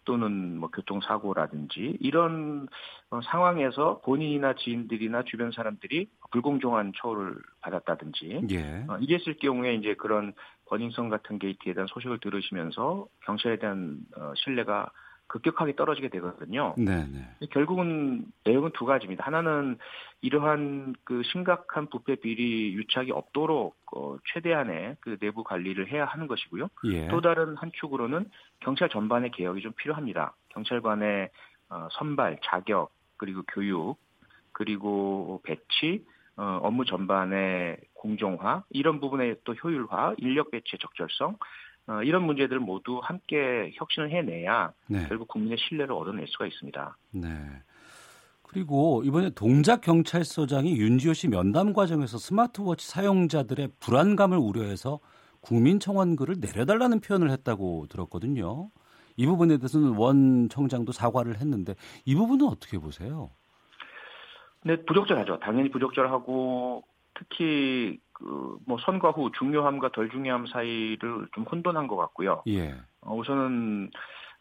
또는 0.08 0.58
뭐 0.58 0.70
교통사고라든지 0.70 1.98
이런 2.00 2.66
어, 3.10 3.20
상황에서 3.20 4.00
본인이나 4.00 4.54
지인들이나 4.54 5.24
주변 5.24 5.52
사람들이 5.52 6.08
불공정한 6.30 6.94
처우를 6.96 7.36
받았다든지 7.60 8.46
예. 8.50 8.86
어, 8.88 8.96
이랬을 9.02 9.36
경우에 9.38 9.74
이제 9.74 9.94
그런 9.96 10.32
버닝썬 10.70 11.10
같은 11.10 11.38
게이트에 11.38 11.74
대한 11.74 11.86
소식을 11.88 12.20
들으시면서 12.20 13.06
경찰에 13.26 13.58
대한 13.58 13.98
어, 14.16 14.32
신뢰가 14.36 14.90
급격하게 15.28 15.76
떨어지게 15.76 16.08
되거든요. 16.08 16.74
네, 16.76 17.06
네. 17.06 17.46
결국은 17.50 18.24
내용은 18.44 18.70
두 18.72 18.84
가지입니다. 18.84 19.24
하나는 19.24 19.78
이러한 20.22 20.94
그 21.04 21.22
심각한 21.24 21.86
부패 21.86 22.16
비리 22.16 22.72
유착이 22.74 23.12
없도록 23.12 23.76
어, 23.94 24.16
최대한의 24.32 24.96
그 25.00 25.18
내부 25.18 25.44
관리를 25.44 25.92
해야 25.92 26.06
하는 26.06 26.26
것이고요. 26.26 26.68
예. 26.86 27.08
또 27.08 27.20
다른 27.20 27.56
한 27.56 27.70
축으로는 27.74 28.28
경찰 28.60 28.88
전반의 28.88 29.30
개혁이 29.32 29.60
좀 29.60 29.72
필요합니다. 29.72 30.34
경찰관의 30.48 31.28
어, 31.70 31.88
선발, 31.92 32.38
자격, 32.44 32.90
그리고 33.18 33.42
교육, 33.48 33.98
그리고 34.52 35.40
배치, 35.44 36.04
어, 36.36 36.60
업무 36.62 36.84
전반의 36.84 37.76
공정화, 37.94 38.64
이런 38.70 39.00
부분의 39.00 39.36
또 39.44 39.54
효율화, 39.54 40.14
인력 40.16 40.50
배치의 40.50 40.78
적절성, 40.80 41.36
어, 41.88 42.02
이런 42.02 42.24
문제들을 42.24 42.60
모두 42.60 43.00
함께 43.02 43.72
혁신을 43.74 44.10
해내야 44.10 44.72
네. 44.88 45.06
결국 45.08 45.28
국민의 45.28 45.56
신뢰를 45.58 45.94
얻어낼 45.94 46.26
수가 46.28 46.46
있습니다. 46.46 46.96
네. 47.12 47.28
그리고 48.42 49.02
이번에 49.04 49.30
동작 49.30 49.80
경찰서장이 49.80 50.76
윤지호 50.76 51.14
씨 51.14 51.28
면담 51.28 51.72
과정에서 51.72 52.18
스마트워치 52.18 52.86
사용자들의 52.86 53.68
불안감을 53.80 54.38
우려해서 54.38 55.00
국민 55.40 55.80
청원글을 55.80 56.36
내려달라는 56.40 57.00
표현을 57.00 57.30
했다고 57.30 57.86
들었거든요. 57.88 58.70
이 59.16 59.26
부분에 59.26 59.58
대해서는 59.58 59.96
원 59.96 60.48
청장도 60.48 60.92
사과를 60.92 61.40
했는데 61.40 61.74
이 62.04 62.14
부분은 62.14 62.46
어떻게 62.46 62.78
보세요? 62.78 63.30
네, 64.64 64.76
부적절하죠. 64.84 65.38
당연히 65.40 65.70
부적절하고 65.70 66.84
특히 67.14 67.98
그 68.18 68.58
뭐 68.66 68.78
선거 68.84 69.10
후 69.10 69.30
중요함과 69.38 69.90
덜 69.92 70.10
중요함 70.10 70.46
사이를 70.46 71.28
좀 71.32 71.44
혼돈한 71.44 71.86
것 71.86 71.96
같고요. 71.96 72.42
예. 72.48 72.74
어, 73.00 73.14
우선은 73.16 73.90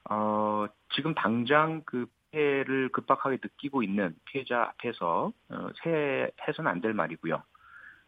어, 0.09 0.65
지금 0.95 1.13
당장 1.13 1.81
그 1.85 2.07
피해를 2.31 2.89
급박하게 2.89 3.37
느끼고 3.41 3.83
있는 3.83 4.15
피해자 4.25 4.63
앞에서 4.63 5.31
어, 5.49 5.69
새 5.83 6.29
해서는 6.47 6.69
안 6.69 6.81
될 6.81 6.93
말이고요. 6.93 7.41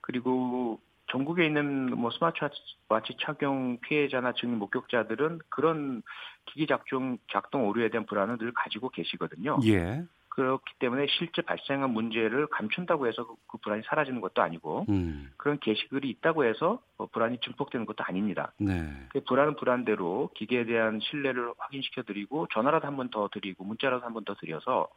그리고 0.01 0.79
전국에 1.11 1.45
있는 1.45 1.97
뭐 1.97 2.11
스마트워치 2.11 3.15
착용 3.21 3.79
피해자나 3.79 4.33
증인 4.33 4.59
목격자들은 4.59 5.39
그런 5.49 6.01
기기 6.45 6.67
작동 6.67 7.17
작동 7.31 7.67
오류에 7.67 7.89
대한 7.89 8.05
불안을 8.05 8.37
늘 8.37 8.51
가지고 8.53 8.89
계시거든요. 8.89 9.57
예. 9.65 10.03
그렇기 10.39 10.73
때문에 10.79 11.05
실제 11.17 11.41
발생한 11.41 11.89
문제를 11.91 12.47
감춘다고 12.47 13.07
해서 13.07 13.27
그, 13.27 13.35
그 13.47 13.57
불안이 13.57 13.81
사라지는 13.85 14.21
것도 14.21 14.41
아니고 14.41 14.85
음. 14.87 15.29
그런 15.37 15.59
게시글이 15.59 16.09
있다고 16.09 16.45
해서 16.45 16.81
어, 16.97 17.07
불안이 17.07 17.39
증폭되는 17.41 17.85
것도 17.85 18.03
아닙니다. 18.05 18.53
네. 18.57 18.73
그 19.09 19.19
불안은 19.25 19.55
불안대로 19.57 20.29
기계에 20.35 20.63
대한 20.65 20.99
신뢰를 21.01 21.53
확인시켜 21.57 22.03
드리고 22.03 22.47
전화라도 22.53 22.87
한 22.87 22.95
번 22.95 23.09
더 23.11 23.27
드리고 23.31 23.65
문자라도 23.65 24.05
한 24.05 24.13
번 24.13 24.23
더 24.23 24.33
드려서 24.35 24.87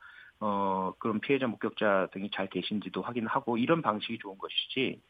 어 0.41 0.93
그런 0.99 1.21
피해자 1.21 1.47
목격자 1.47 2.09
등이 2.13 2.31
잘 2.35 2.47
계신지도 2.49 3.03
확인하고 3.03 3.59
이런 3.59 3.83
방식이 3.83 4.19
좋은 4.19 4.39
것이지 4.39 5.01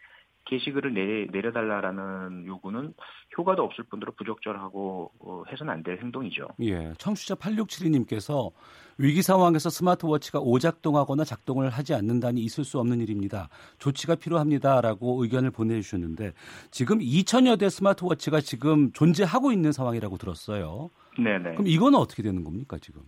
게시글을 0.46 0.94
내, 0.94 1.26
내려달라라는 1.30 2.46
요구는 2.46 2.94
효과도 3.38 3.62
없을 3.64 3.84
뿐더러 3.84 4.12
부적절하고 4.16 5.12
어, 5.20 5.42
해서는 5.50 5.72
안 5.72 5.82
될 5.82 5.98
행동이죠. 6.00 6.48
예. 6.60 6.92
청취자 6.98 7.34
8672님께서 7.34 8.52
위기 8.98 9.22
상황에서 9.22 9.70
스마트워치가 9.70 10.38
오작동하거나 10.40 11.24
작동을 11.24 11.70
하지 11.70 11.94
않는다니 11.94 12.40
있을 12.42 12.64
수 12.64 12.78
없는 12.78 13.00
일입니다. 13.00 13.48
조치가 13.78 14.14
필요합니다라고 14.16 15.22
의견을 15.24 15.50
보내주셨는데 15.50 16.32
지금 16.70 16.98
2천여 16.98 17.58
대 17.58 17.68
스마트워치가 17.68 18.40
지금 18.40 18.92
존재하고 18.92 19.50
있는 19.52 19.72
상황이라고 19.72 20.18
들었어요. 20.18 20.90
네네. 21.16 21.54
그럼 21.54 21.66
이거는 21.66 21.98
어떻게 21.98 22.22
되는 22.22 22.44
겁니까 22.44 22.76
지금? 22.80 23.02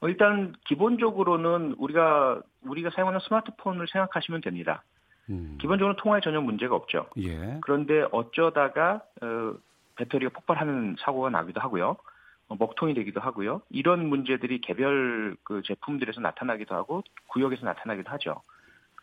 어, 0.00 0.08
일단 0.08 0.54
기본적으로는 0.66 1.74
우리가 1.78 2.40
우리가 2.62 2.90
사용하는 2.94 3.20
스마트폰을 3.20 3.86
생각하시면 3.90 4.42
됩니다. 4.42 4.84
음. 5.30 5.58
기본적으로 5.60 5.96
통화에 5.96 6.20
전혀 6.20 6.40
문제가 6.40 6.74
없죠. 6.74 7.06
예. 7.18 7.58
그런데 7.62 8.06
어쩌다가 8.12 9.02
어, 9.22 9.54
배터리가 9.96 10.30
폭발하는 10.34 10.96
사고가 11.00 11.30
나기도 11.30 11.60
하고요. 11.60 11.96
어, 12.48 12.56
먹통이 12.58 12.94
되기도 12.94 13.20
하고요. 13.20 13.62
이런 13.70 14.06
문제들이 14.08 14.60
개별 14.60 15.36
그 15.44 15.62
제품들에서 15.64 16.20
나타나기도 16.20 16.74
하고 16.74 17.02
구역에서 17.28 17.64
나타나기도 17.64 18.10
하죠. 18.12 18.42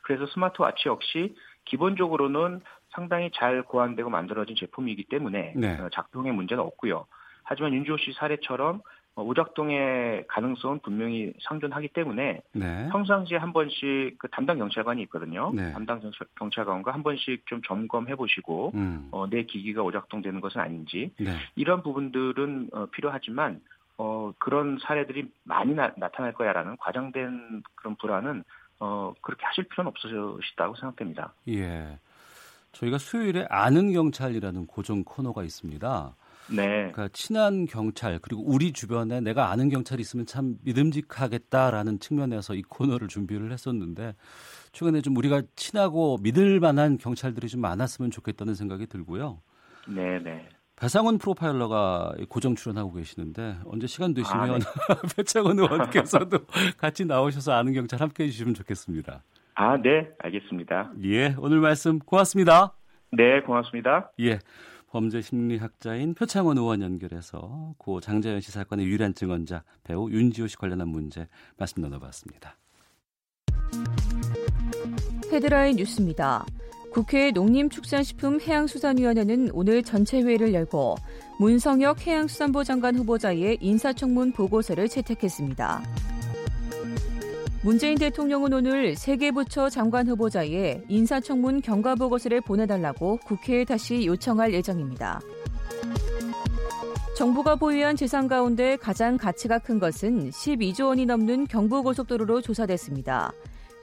그래서 0.01 0.25
스마트워치 0.27 0.87
역시 0.87 1.35
기본적으로는 1.65 2.61
상당히 2.89 3.31
잘 3.33 3.63
고안되고 3.63 4.09
만들어진 4.09 4.55
제품이기 4.55 5.05
때문에 5.05 5.53
네. 5.55 5.79
어, 5.79 5.89
작동에 5.91 6.31
문제는 6.31 6.63
없고요. 6.63 7.05
하지만 7.43 7.73
윤주호 7.73 7.97
씨 7.97 8.13
사례처럼 8.13 8.77
어, 8.77 8.81
오작동의 9.15 10.25
가능성은 10.27 10.79
분명히 10.79 11.33
상존하기 11.41 11.89
때문에 11.89 12.41
네. 12.51 12.89
평상시에 12.91 13.37
한 13.37 13.53
번씩 13.53 14.17
그 14.17 14.27
담당 14.29 14.57
경찰관이 14.57 15.01
있거든요. 15.03 15.51
네. 15.53 15.71
담당 15.71 16.01
경찰- 16.01 16.27
경찰 16.37 16.65
관과 16.65 16.93
한 16.93 17.01
번씩 17.01 17.45
좀 17.45 17.61
점검해 17.65 18.15
보시고 18.15 18.71
음. 18.75 19.07
어, 19.11 19.27
내 19.29 19.43
기기가 19.43 19.83
오작동되는 19.83 20.41
것은 20.41 20.59
아닌지 20.59 21.11
네. 21.17 21.31
이런 21.55 21.81
부분들은 21.81 22.69
어, 22.73 22.85
필요하지만 22.87 23.61
어, 23.97 24.33
그런 24.37 24.77
사례들이 24.81 25.31
많이 25.43 25.73
나, 25.73 25.91
타날 26.13 26.33
거야라는 26.33 26.75
과장된 26.77 27.63
그런 27.75 27.95
불안은 27.95 28.43
어, 28.81 29.13
그렇게 29.21 29.45
하실 29.45 29.63
필요는 29.69 29.89
없으시다고 29.91 30.75
생각됩니다. 30.75 31.33
예. 31.47 31.97
저희가 32.73 32.97
수요일에 32.97 33.45
아는 33.49 33.93
경찰이라는 33.93 34.67
고정 34.67 35.05
코너가 35.05 35.43
있습니다. 35.43 36.13
네. 36.49 36.91
그러니까 36.91 37.09
친한 37.13 37.65
경찰 37.65 38.19
그리고 38.19 38.43
우리 38.45 38.71
주변에 38.71 39.21
내가 39.21 39.51
아는 39.51 39.69
경찰이 39.69 40.01
있으면 40.01 40.25
참 40.25 40.57
믿음직하겠다라는 40.63 41.99
측면에서 41.99 42.55
이 42.55 42.61
코너를 42.61 43.07
준비를 43.07 43.51
했었는데 43.51 44.15
최근에 44.71 45.01
좀 45.01 45.15
우리가 45.17 45.41
친하고 45.55 46.17
믿을 46.21 46.59
만한 46.59 46.97
경찰들이 46.97 47.47
좀 47.47 47.61
많았으면 47.61 48.11
좋겠다는 48.11 48.55
생각이 48.55 48.87
들고요. 48.87 49.41
네, 49.87 50.19
네. 50.19 50.47
배상원 50.75 51.17
프로파일러가 51.17 52.13
고정 52.27 52.55
출연하고 52.55 52.91
계시는데 52.93 53.57
언제 53.65 53.87
시간 53.87 54.13
되시면 54.13 54.49
아, 54.55 54.57
네. 54.57 54.65
배창원 55.15 55.57
의원께서도 55.57 56.39
같이 56.77 57.05
나오셔서 57.05 57.53
아는 57.53 57.73
경찰 57.73 58.01
함께 58.01 58.25
해 58.25 58.27
주시면 58.27 58.53
좋겠습니다. 58.55 59.23
아, 59.55 59.77
네, 59.77 60.09
알겠습니다. 60.19 60.91
예, 61.03 61.33
오늘 61.37 61.61
말씀 61.61 61.99
고맙습니다. 61.99 62.73
네, 63.11 63.39
고맙습니다. 63.41 64.11
예. 64.19 64.39
범죄 64.95 65.21
심리학자인 65.21 66.13
표창원 66.13 66.57
의원 66.57 66.81
연결해서 66.81 67.73
고 67.77 67.99
장자연 67.99 68.39
씨 68.39 68.53
사건의 68.53 68.85
유일한 68.85 69.13
증언자 69.13 69.65
배우 69.83 70.09
윤지호 70.09 70.47
씨 70.47 70.55
관련한 70.55 70.87
문제 70.87 71.27
말씀 71.57 71.81
나눠봤습니다. 71.81 72.55
헤드라인 75.33 75.75
뉴스입니다. 75.75 76.45
국회 76.93 77.31
농림축산식품해양수산위원회는 77.31 79.49
오늘 79.51 79.83
전체 79.83 80.21
회의를 80.21 80.53
열고 80.53 80.95
문성혁 81.41 82.07
해양수산부 82.07 82.63
장관 82.63 82.95
후보자의 82.95 83.57
인사청문 83.59 84.31
보고서를 84.31 84.87
채택했습니다. 84.87 85.83
문재인 87.65 87.97
대통령은 87.97 88.53
오늘 88.53 88.95
세계부처 88.95 89.71
장관 89.71 90.07
후보자의 90.07 90.83
인사청문 90.87 91.61
경과보고서를 91.61 92.41
보내달라고 92.41 93.17
국회에 93.25 93.65
다시 93.65 94.05
요청할 94.05 94.53
예정입니다. 94.53 95.19
정부가 97.17 97.55
보유한 97.55 97.95
재산 97.95 98.27
가운데 98.27 98.75
가장 98.75 99.17
가치가 99.17 99.57
큰 99.57 99.79
것은 99.79 100.29
12조 100.29 100.89
원이 100.89 101.07
넘는 101.07 101.47
경부고속도로로 101.47 102.41
조사됐습니다. 102.41 103.33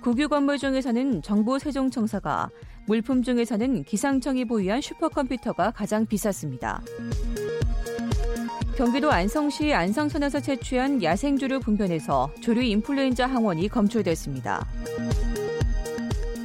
국유 0.01 0.29
건물 0.29 0.59
중에서는 0.59 1.21
정부 1.23 1.59
세종청사가, 1.59 2.51
물품 2.87 3.25
중에서는 3.25 3.83
기상청이 3.83 4.45
보유한 4.45 4.81
슈퍼컴퓨터가 4.81 5.73
가장 5.73 6.07
비쌌습니다. 6.07 6.81
경기도 8.77 9.13
안성시 9.13 9.73
안성천에서 9.75 10.41
채취한 10.41 11.03
야생조류 11.03 11.61
분변에서 11.61 12.33
조류 12.41 12.63
인플루엔자 12.63 13.27
항원이 13.27 13.69
검출됐습니다. 13.69 14.67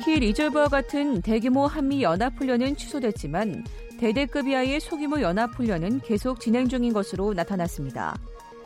키 0.04 0.20
리졸브와 0.20 0.68
같은 0.68 1.22
대규모 1.22 1.68
한미 1.68 2.04
연합훈련은 2.04 2.76
취소됐지만 2.76 3.63
대대급 4.00 4.48
이하의 4.48 4.80
소규모 4.80 5.22
연합훈련은 5.22 6.02
계속 6.02 6.40
진행 6.40 6.68
중인 6.68 6.94
것으로 6.94 7.34
나타났습니다. 7.34 8.16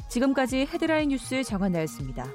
지금까지 0.10 0.67
헤드라인 0.71 1.10
뉴스 1.10 1.43
정한나였습니다. 1.43 2.28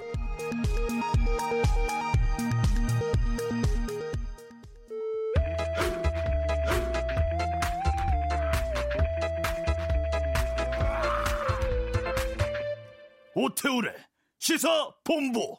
오태훈의 13.39 13.93
시사 14.39 14.93
본부 15.05 15.59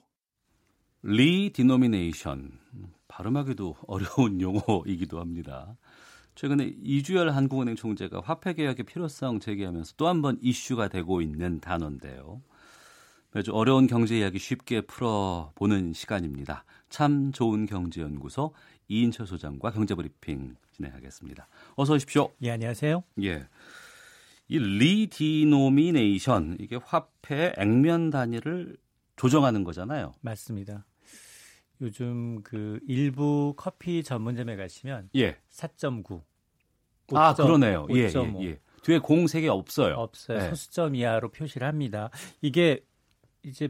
리디노미네이션 1.04 2.58
발음하기도 3.08 3.76
어려운 3.86 4.42
용어이기도 4.42 5.20
합니다. 5.20 5.78
최근에 6.34 6.74
이주열 6.84 7.30
한국은행 7.30 7.76
총재가 7.76 8.22
화폐 8.22 8.54
개혁의 8.56 8.84
필요성 8.86 9.40
제기하면서 9.40 9.94
또 9.96 10.08
한 10.08 10.24
번 10.24 10.40
이슈가 10.42 10.88
되고 10.88 11.22
있는 11.22 11.60
단어인데요. 11.60 12.42
매주 13.32 13.52
어려운 13.54 13.86
경제 13.86 14.18
이야기 14.18 14.40
쉽게 14.40 14.82
풀어보는 14.82 15.94
시간입니다. 15.94 16.66
참 16.90 17.32
좋은 17.32 17.68
경제연구소 17.68 18.56
이인철 18.88 19.28
소장과 19.28 19.70
경제브리핑 19.72 20.56
진행하겠습니다. 20.72 21.48
어서 21.76 21.94
오십시오. 21.94 22.32
예, 22.42 22.52
안녕하세요. 22.52 23.04
예. 23.24 23.48
이 24.50 24.60
리디노미네이션 24.60 26.58
이게 26.60 26.78
화폐 26.78 27.54
액면 27.58 28.10
단위를 28.10 28.78
조정하는 29.16 29.64
거잖아요. 29.64 30.14
맞습니다. 30.22 30.86
요즘 31.82 32.42
그 32.44 32.80
일부 32.88 33.54
커피 33.58 34.04
전문점에 34.04 34.56
가시면 34.56 35.10
예. 35.16 35.38
4.9. 35.52 36.22
아, 37.14 37.34
그러네요. 37.36 37.86
5.5. 37.88 37.96
예, 38.42 38.46
예, 38.46 38.50
예. 38.52 38.60
뒤에 38.84 39.00
공 39.00 39.26
세 39.26 39.42
개 39.42 39.48
없어요. 39.48 39.96
없어요. 39.96 40.40
네. 40.40 40.50
소수점 40.50 40.96
이하로 40.96 41.30
표시를 41.32 41.68
합니다. 41.68 42.10
이게 42.42 42.86
이제 43.44 43.70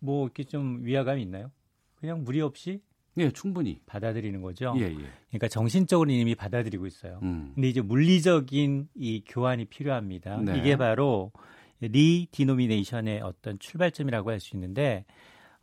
뭐 0.00 0.24
이렇게 0.26 0.44
좀 0.44 0.84
위화감이 0.84 1.22
있나요? 1.22 1.50
그냥 1.96 2.24
무리 2.24 2.40
없이 2.40 2.82
예, 3.18 3.30
충분히. 3.30 3.80
받아들이는 3.86 4.42
거죠. 4.42 4.74
예, 4.78 4.82
예. 4.84 4.96
그러니까 5.28 5.48
정신적으로 5.48 6.10
이미 6.10 6.34
받아들이고 6.34 6.86
있어요. 6.86 7.20
음. 7.22 7.52
근데 7.54 7.68
이제 7.68 7.80
물리적인 7.80 8.88
이 8.94 9.22
교환이 9.26 9.64
필요합니다. 9.66 10.38
네. 10.42 10.58
이게 10.58 10.76
바로 10.76 11.32
리디노미네이션의 11.80 13.20
어떤 13.22 13.58
출발점이라고 13.58 14.30
할 14.30 14.40
수 14.40 14.54
있는데 14.56 15.04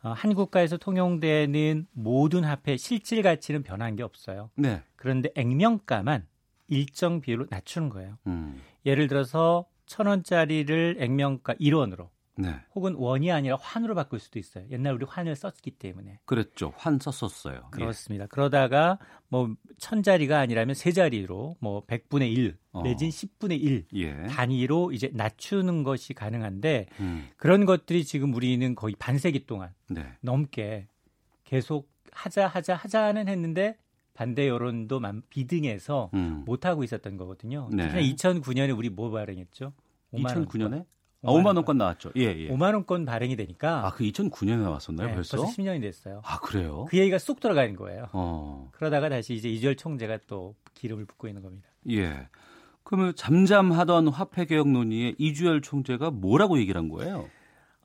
어, 0.03 0.09
한 0.11 0.33
국가에서 0.33 0.77
통용되는 0.77 1.87
모든 1.93 2.43
화폐 2.43 2.75
실질 2.77 3.21
가치는 3.21 3.63
변한 3.63 3.95
게 3.95 4.03
없어요. 4.03 4.49
네. 4.55 4.81
그런데 4.95 5.29
액면가만 5.35 6.27
일정 6.67 7.21
비율로 7.21 7.47
낮추는 7.49 7.89
거예요. 7.89 8.17
음. 8.27 8.61
예를 8.85 9.07
들어서 9.07 9.65
천 9.85 10.07
원짜리를 10.07 10.97
액면가 10.99 11.53
1원으로 11.55 12.09
네. 12.35 12.55
혹은 12.73 12.95
원이 12.95 13.31
아니라 13.31 13.57
환으로 13.59 13.93
바꿀 13.95 14.19
수도 14.19 14.39
있어요. 14.39 14.65
옛날 14.71 14.93
우리 14.95 15.05
환을 15.05 15.35
썼기 15.35 15.71
때문에. 15.71 16.19
그랬죠. 16.25 16.73
환 16.77 16.97
썼었어요. 16.99 17.67
그렇습니다. 17.71 18.25
그러다가 18.27 18.97
뭐 19.29 19.53
천자리가 19.77 20.39
아니라면 20.39 20.73
세 20.75 20.91
자리로 20.91 21.55
뭐 21.59 21.85
100분의 21.85 22.31
1 22.35 22.57
어. 22.71 22.81
내진 22.83 23.09
10분의 23.09 23.61
1 23.61 23.85
예. 23.95 24.01
예. 24.23 24.27
단위로 24.27 24.91
이제 24.93 25.11
낮추는 25.13 25.83
것이 25.83 26.13
가능한데 26.13 26.87
음. 26.99 27.27
그런 27.37 27.65
것들이 27.65 28.03
지금 28.03 28.33
우리는 28.33 28.73
거의 28.75 28.95
반세기 28.97 29.45
동안 29.45 29.73
네. 29.89 30.03
넘게 30.21 30.87
계속 31.43 31.91
하자 32.11 32.47
하자 32.47 32.75
하자는 32.75 33.27
했는데 33.27 33.77
반대 34.15 34.47
여론도 34.47 34.99
만- 34.99 35.23
비등해서 35.29 36.09
음. 36.13 36.43
못 36.45 36.65
하고 36.65 36.83
있었던 36.83 37.17
거거든요. 37.17 37.69
네. 37.71 37.89
특히나 37.89 38.01
2009년에 38.15 38.77
우리 38.77 38.89
뭐 38.89 39.09
발행했죠? 39.11 39.73
5만 40.13 40.47
2009년에 40.47 40.85
아, 41.23 41.31
5만 41.31 41.43
5만 41.43 41.55
원권 41.55 41.77
나왔죠. 41.77 42.11
예, 42.17 42.23
예. 42.23 42.49
5만 42.49 42.73
원권 42.73 43.05
발행이 43.05 43.35
되니까 43.35 43.87
아, 43.87 43.91
그 43.91 44.03
2009년에 44.03 44.61
나왔었나요, 44.61 45.07
네, 45.07 45.13
벌써? 45.15 45.37
10년이 45.37 45.81
됐어요. 45.81 46.21
아, 46.25 46.39
그래요? 46.39 46.85
그 46.89 46.97
얘기가 46.97 47.17
쏙 47.17 47.39
들어가는 47.39 47.75
거예요. 47.75 48.09
어. 48.11 48.69
그러다가 48.73 49.09
다시 49.09 49.33
이제 49.33 49.49
이주열 49.49 49.75
총재가 49.75 50.19
또 50.27 50.55
기름을 50.73 51.05
붓고 51.05 51.27
있는 51.27 51.41
겁니다. 51.41 51.67
예. 51.89 52.27
그러면 52.83 53.15
잠잠하던 53.15 54.09
화폐 54.09 54.45
개혁 54.45 54.69
논의에 54.69 55.15
이주열 55.17 55.61
총재가 55.61 56.11
뭐라고 56.11 56.59
얘기를 56.59 56.77
한 56.79 56.89
거예요? 56.89 57.29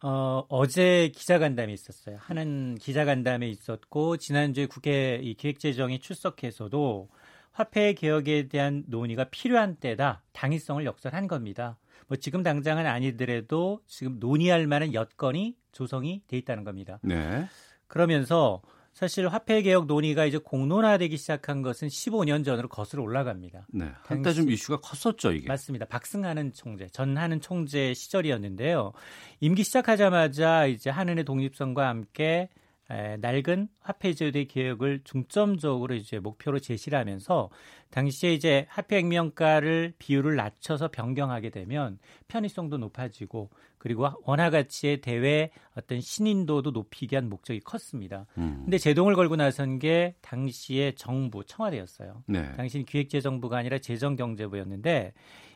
어, 0.02 0.44
어제 0.48 1.10
기자간담회 1.14 1.72
있었어요. 1.72 2.16
하는 2.20 2.76
기자간담회 2.76 3.48
있었고 3.48 4.16
지난주에 4.16 4.66
국회 4.66 5.20
이 5.22 5.34
기획재정에 5.34 5.98
출석해서도 5.98 7.08
화폐 7.52 7.92
개혁에 7.94 8.48
대한 8.48 8.84
논의가 8.86 9.24
필요한 9.30 9.76
때다 9.76 10.22
당위성을 10.32 10.84
역설한 10.84 11.26
겁니다. 11.26 11.76
뭐 12.08 12.16
지금 12.16 12.42
당장은 12.42 12.86
아니더라도 12.86 13.80
지금 13.86 14.18
논의할 14.18 14.66
만한 14.66 14.92
여건이 14.94 15.56
조성이 15.72 16.22
돼 16.26 16.36
있다는 16.38 16.64
겁니다. 16.64 16.98
네. 17.02 17.46
그러면서 17.86 18.62
사실 18.94 19.28
화폐 19.28 19.62
개혁 19.62 19.86
논의가 19.86 20.24
이제 20.24 20.38
공론화되기 20.38 21.16
시작한 21.18 21.62
것은 21.62 21.86
15년 21.86 22.44
전으로 22.44 22.68
거슬러 22.68 23.04
올라갑니다. 23.04 23.68
네. 23.72 23.92
한때 24.02 24.32
좀 24.32 24.50
이슈가 24.50 24.80
컸었죠, 24.80 25.32
이게. 25.32 25.46
맞습니다. 25.46 25.86
박승하는 25.86 26.52
총재, 26.52 26.88
전 26.88 27.16
하는 27.16 27.40
총재 27.40 27.94
시절이었는데요. 27.94 28.92
임기 29.38 29.62
시작하자마자 29.62 30.66
이제 30.66 30.90
한은의 30.90 31.24
독립성과 31.24 31.86
함께 31.86 32.24
에, 32.24 32.48
낡은 32.88 33.68
화폐 33.80 34.14
제도의 34.14 34.46
개혁을 34.46 35.02
중점적으로 35.04 35.94
이제 35.94 36.18
목표로 36.18 36.58
제시를 36.58 36.98
하면서 36.98 37.50
당시에 37.90 38.32
이제 38.32 38.66
화폐 38.70 38.96
액면가를 38.96 39.94
비율을 39.98 40.36
낮춰서 40.36 40.88
변경하게 40.88 41.50
되면 41.50 41.98
편의성도 42.28 42.78
높아지고 42.78 43.50
그리고 43.76 44.08
원화 44.24 44.50
가치의 44.50 45.02
대외 45.02 45.50
어떤 45.74 46.00
신인도도 46.00 46.70
높이기 46.70 47.14
위한 47.14 47.28
목적이 47.28 47.60
컸습니다. 47.60 48.26
음. 48.38 48.62
근데 48.64 48.78
제동을 48.78 49.14
걸고 49.14 49.36
나선 49.36 49.78
게 49.78 50.14
당시의 50.22 50.94
정부 50.94 51.44
청와대였어요. 51.44 52.24
네. 52.26 52.52
당신 52.56 52.84
기획재정부가 52.84 53.58
아니라 53.58 53.78
재정경제부였는데 53.78 55.12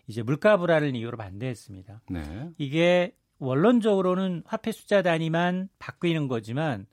이제 0.06 0.22
물가 0.22 0.58
불안을 0.58 0.94
이유로 0.94 1.16
반대했습니다. 1.16 2.02
네. 2.10 2.50
이게 2.58 3.14
원론적으로는 3.38 4.42
화폐 4.46 4.70
숫자 4.70 5.02
단위만 5.02 5.68
바뀌는 5.78 6.28
거지만 6.28 6.86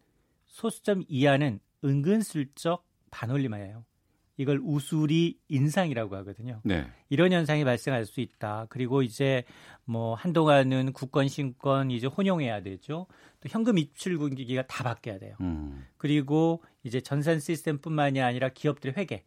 소수점 0.60 1.04
이하는 1.08 1.60
은근슬쩍 1.86 2.86
반올림하예요. 3.12 3.86
이걸 4.36 4.60
우수리 4.62 5.38
인상이라고 5.48 6.16
하거든요. 6.18 6.62
네. 6.64 6.86
이런 7.10 7.32
현상이 7.32 7.64
발생할 7.64 8.06
수 8.06 8.22
있다. 8.22 8.68
그리고 8.70 9.02
이제 9.02 9.44
뭐 9.86 10.16
한동안은 10.16 10.94
국권 10.94 11.28
신권 11.28 11.92
이제 11.92 12.08
혼용해야 12.08 12.62
되죠. 12.62 13.08
또 13.40 13.50
현금 13.50 13.78
입출 13.78 14.18
금기가 14.18 14.68
다 14.68 14.84
바뀌어야 14.84 15.20
돼요. 15.20 15.36
음. 15.42 15.86
그리고 15.98 16.62
이제 16.84 17.02
전산 17.02 17.40
시스템뿐만이 17.40 18.22
아니라 18.22 18.50
기업들의 18.50 18.96
회계, 18.96 19.26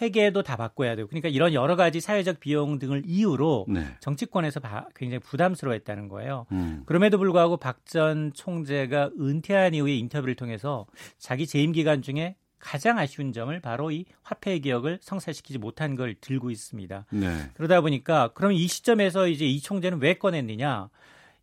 회계도 0.00 0.42
다 0.42 0.56
바꿔야 0.56 0.94
되고 0.96 1.08
그러니까 1.08 1.28
이런 1.28 1.52
여러 1.54 1.74
가지 1.76 2.00
사회적 2.00 2.40
비용 2.40 2.78
등을 2.78 3.02
이유로 3.06 3.66
네. 3.68 3.84
정치권에서 4.00 4.60
바, 4.60 4.86
굉장히 4.94 5.18
부담스러워했다는 5.20 6.08
거예요. 6.08 6.46
음. 6.52 6.82
그럼에도 6.86 7.18
불구하고 7.18 7.56
박 7.56 7.78
전 7.84 8.32
총재가 8.34 9.10
은퇴한 9.18 9.74
이후에 9.74 9.94
인터뷰를 9.96 10.34
통해서 10.34 10.86
자기 11.18 11.46
재임 11.46 11.72
기간 11.72 12.02
중에 12.02 12.36
가장 12.58 12.98
아쉬운 12.98 13.32
점을 13.32 13.58
바로 13.60 13.90
이 13.90 14.04
화폐 14.22 14.58
개혁을 14.58 14.98
성사시키지 15.00 15.58
못한 15.58 15.94
걸 15.94 16.14
들고 16.20 16.50
있습니다. 16.50 17.06
네. 17.10 17.50
그러다 17.54 17.80
보니까 17.80 18.28
그럼 18.34 18.52
이 18.52 18.66
시점에서 18.66 19.28
이제 19.28 19.46
이 19.46 19.60
총재는 19.60 20.00
왜 20.02 20.14
꺼냈느냐? 20.14 20.90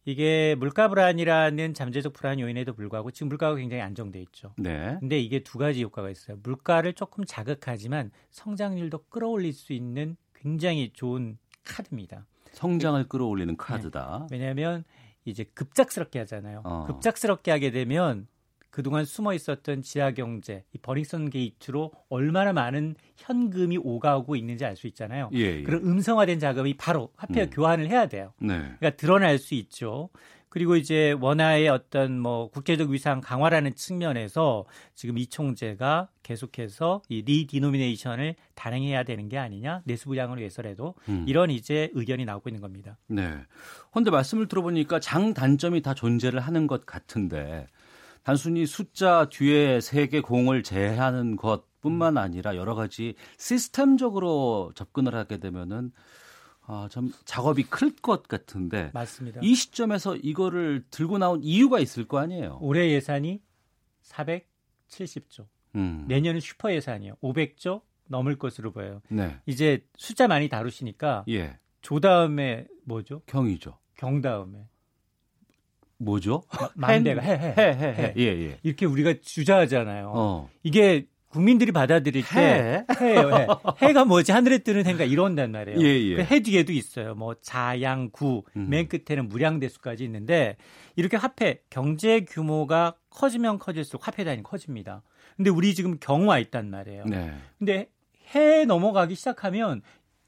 이게 0.05 0.55
물가 0.55 0.87
불안이라는 0.87 1.73
잠재적 1.73 2.13
불안 2.13 2.39
요인에도 2.39 2.73
불구하고 2.73 3.09
지금 3.11 3.29
물가가 3.29 3.55
굉장히 3.55 3.81
안정돼 3.81 4.21
있죠. 4.21 4.53
네. 4.57 4.97
근데 4.99 5.19
이게 5.19 5.39
두 5.39 5.57
가지 5.57 5.83
효과가 5.83 6.11
있어요. 6.11 6.37
물가를 6.43 6.93
조금 6.93 7.25
자극하지만 7.25 8.11
성장률도 8.29 9.05
끌어올릴 9.09 9.51
수 9.51 9.73
있는 9.73 10.15
굉장히 10.33 10.91
좋은 10.93 11.39
카드입니다. 11.63 12.27
성장을 12.51 13.03
끌어올리는 13.07 13.57
카드다. 13.57 14.27
왜냐하면 14.31 14.83
이제 15.25 15.43
급작스럽게 15.43 16.19
하잖아요. 16.19 16.61
어. 16.63 16.85
급작스럽게 16.85 17.49
하게 17.49 17.71
되면 17.71 18.27
그동안 18.75 19.05
숨어 19.05 19.33
있었던 19.33 19.83
지하 19.83 20.11
경제, 20.11 20.65
이 20.73 20.77
버닝썬 20.79 21.29
게이트로 21.29 21.93
얼마나 22.09 22.51
많은 22.51 22.95
현금이 23.15 23.77
오가고 23.77 24.35
있는지 24.35 24.65
알 24.65 24.75
수 24.75 24.87
있잖아요. 24.87 25.29
예, 25.31 25.59
예. 25.59 25.63
그런 25.63 25.81
음성화된 25.83 26.39
자금이 26.39 26.73
바로 26.75 27.09
화폐 27.15 27.43
음. 27.43 27.49
교환을 27.51 27.87
해야 27.87 28.07
돼요. 28.07 28.33
네. 28.37 28.57
그러니까 28.59 28.89
드러날 28.97 29.37
수 29.37 29.53
있죠. 29.53 30.09
그리고 30.49 30.75
이제 30.75 31.13
원화의 31.13 31.69
어떤 31.69 32.19
뭐 32.19 32.49
국제적 32.49 32.89
위상 32.89 33.21
강화라는 33.21 33.75
측면에서 33.75 34.65
지금 34.93 35.17
이 35.17 35.27
총재가 35.27 36.09
계속해서 36.23 37.01
이 37.07 37.21
리디노미네이션을 37.21 38.35
단행해야 38.55 39.03
되는 39.03 39.29
게 39.29 39.37
아니냐 39.37 39.83
내수 39.85 40.09
부양을 40.09 40.39
위해서라도 40.39 40.95
음. 41.07 41.23
이런 41.29 41.49
이제 41.49 41.89
의견이 41.93 42.25
나오고 42.25 42.49
있는 42.49 42.61
겁니다. 42.61 42.97
네. 43.07 43.37
그런데 43.91 44.11
말씀을 44.11 44.49
들어보니까 44.49 44.99
장 44.99 45.33
단점이 45.33 45.81
다 45.81 45.93
존재를 45.93 46.41
하는 46.41 46.67
것 46.67 46.85
같은데 46.85 47.67
단순히 48.25 48.65
숫자 48.65 49.29
뒤에 49.29 49.79
세 49.81 50.07
개 50.07 50.19
공을 50.19 50.63
제하는 50.63 51.35
것뿐만 51.35 52.17
아니라 52.17 52.55
여러 52.55 52.73
가지 52.75 53.13
시스템적으로 53.37 54.71
접근을 54.75 55.13
하게 55.15 55.37
되면은 55.39 55.91
아, 56.67 56.87
좀 56.89 57.11
작업이 57.25 57.63
클 57.63 57.95
것 58.01 58.27
같은데 58.27 58.89
맞습니다. 58.93 59.39
이 59.43 59.53
시점에서 59.53 60.15
이거를 60.15 60.83
들고 60.89 61.19
나온 61.19 61.41
이유가 61.43 61.79
있을 61.79 62.07
거 62.07 62.17
아니에요. 62.17 62.57
올해 62.61 62.89
예산이 62.89 63.41
470조. 64.89 65.45
음. 65.75 66.05
내년은 66.07 66.39
슈퍼 66.39 66.73
예산이요. 66.73 67.17
500조 67.21 67.81
넘을 68.07 68.37
것으로 68.37 68.71
보여요. 68.71 69.01
네. 69.09 69.39
이제 69.45 69.85
숫자 69.97 70.27
많이 70.27 70.49
다루시니까 70.49 71.25
예. 71.29 71.59
조 71.81 71.99
다음에 71.99 72.65
뭐죠? 72.85 73.21
경이죠. 73.27 73.77
경 73.95 74.21
다음에 74.21 74.67
뭐죠? 75.97 76.43
만배가 76.75 77.21
해, 77.21 77.31
해, 77.31 77.53
해, 77.57 77.73
해, 77.73 77.93
해. 77.93 78.13
예, 78.17 78.23
예. 78.23 78.59
이렇게 78.63 78.85
우리가 78.85 79.15
주자하잖아요. 79.21 80.11
어. 80.13 80.49
이게 80.63 81.07
국민들이 81.29 81.73
받아들일 81.73 82.23
때 82.23 82.39
해예요. 83.01 83.35
해. 83.35 83.47
해가 83.81 84.05
뭐지 84.05 84.31
하늘에 84.31 84.59
뜨는 84.59 84.85
해인가 84.85 85.03
이런단 85.03 85.51
말이에요. 85.51 85.81
예, 85.81 85.85
예. 85.85 86.15
그해 86.15 86.39
뒤에도 86.41 86.71
있어요. 86.71 87.13
뭐 87.13 87.35
자양, 87.41 88.09
구, 88.11 88.43
음. 88.55 88.69
맨 88.69 88.87
끝에는 88.87 89.27
무량대수까지 89.27 90.05
있는데 90.05 90.55
이렇게 90.95 91.17
화폐 91.17 91.59
경제 91.69 92.21
규모가 92.21 92.95
커지면 93.09 93.59
커질수록 93.59 94.07
화폐 94.07 94.23
단위 94.23 94.43
커집니다. 94.43 95.01
근데 95.35 95.49
우리 95.49 95.75
지금 95.75 95.97
경화 95.99 96.39
있단 96.39 96.69
말이에요. 96.69 97.03
네. 97.05 97.33
근데 97.59 97.89
해 98.33 98.63
넘어가기 98.63 99.15
시작하면 99.15 99.81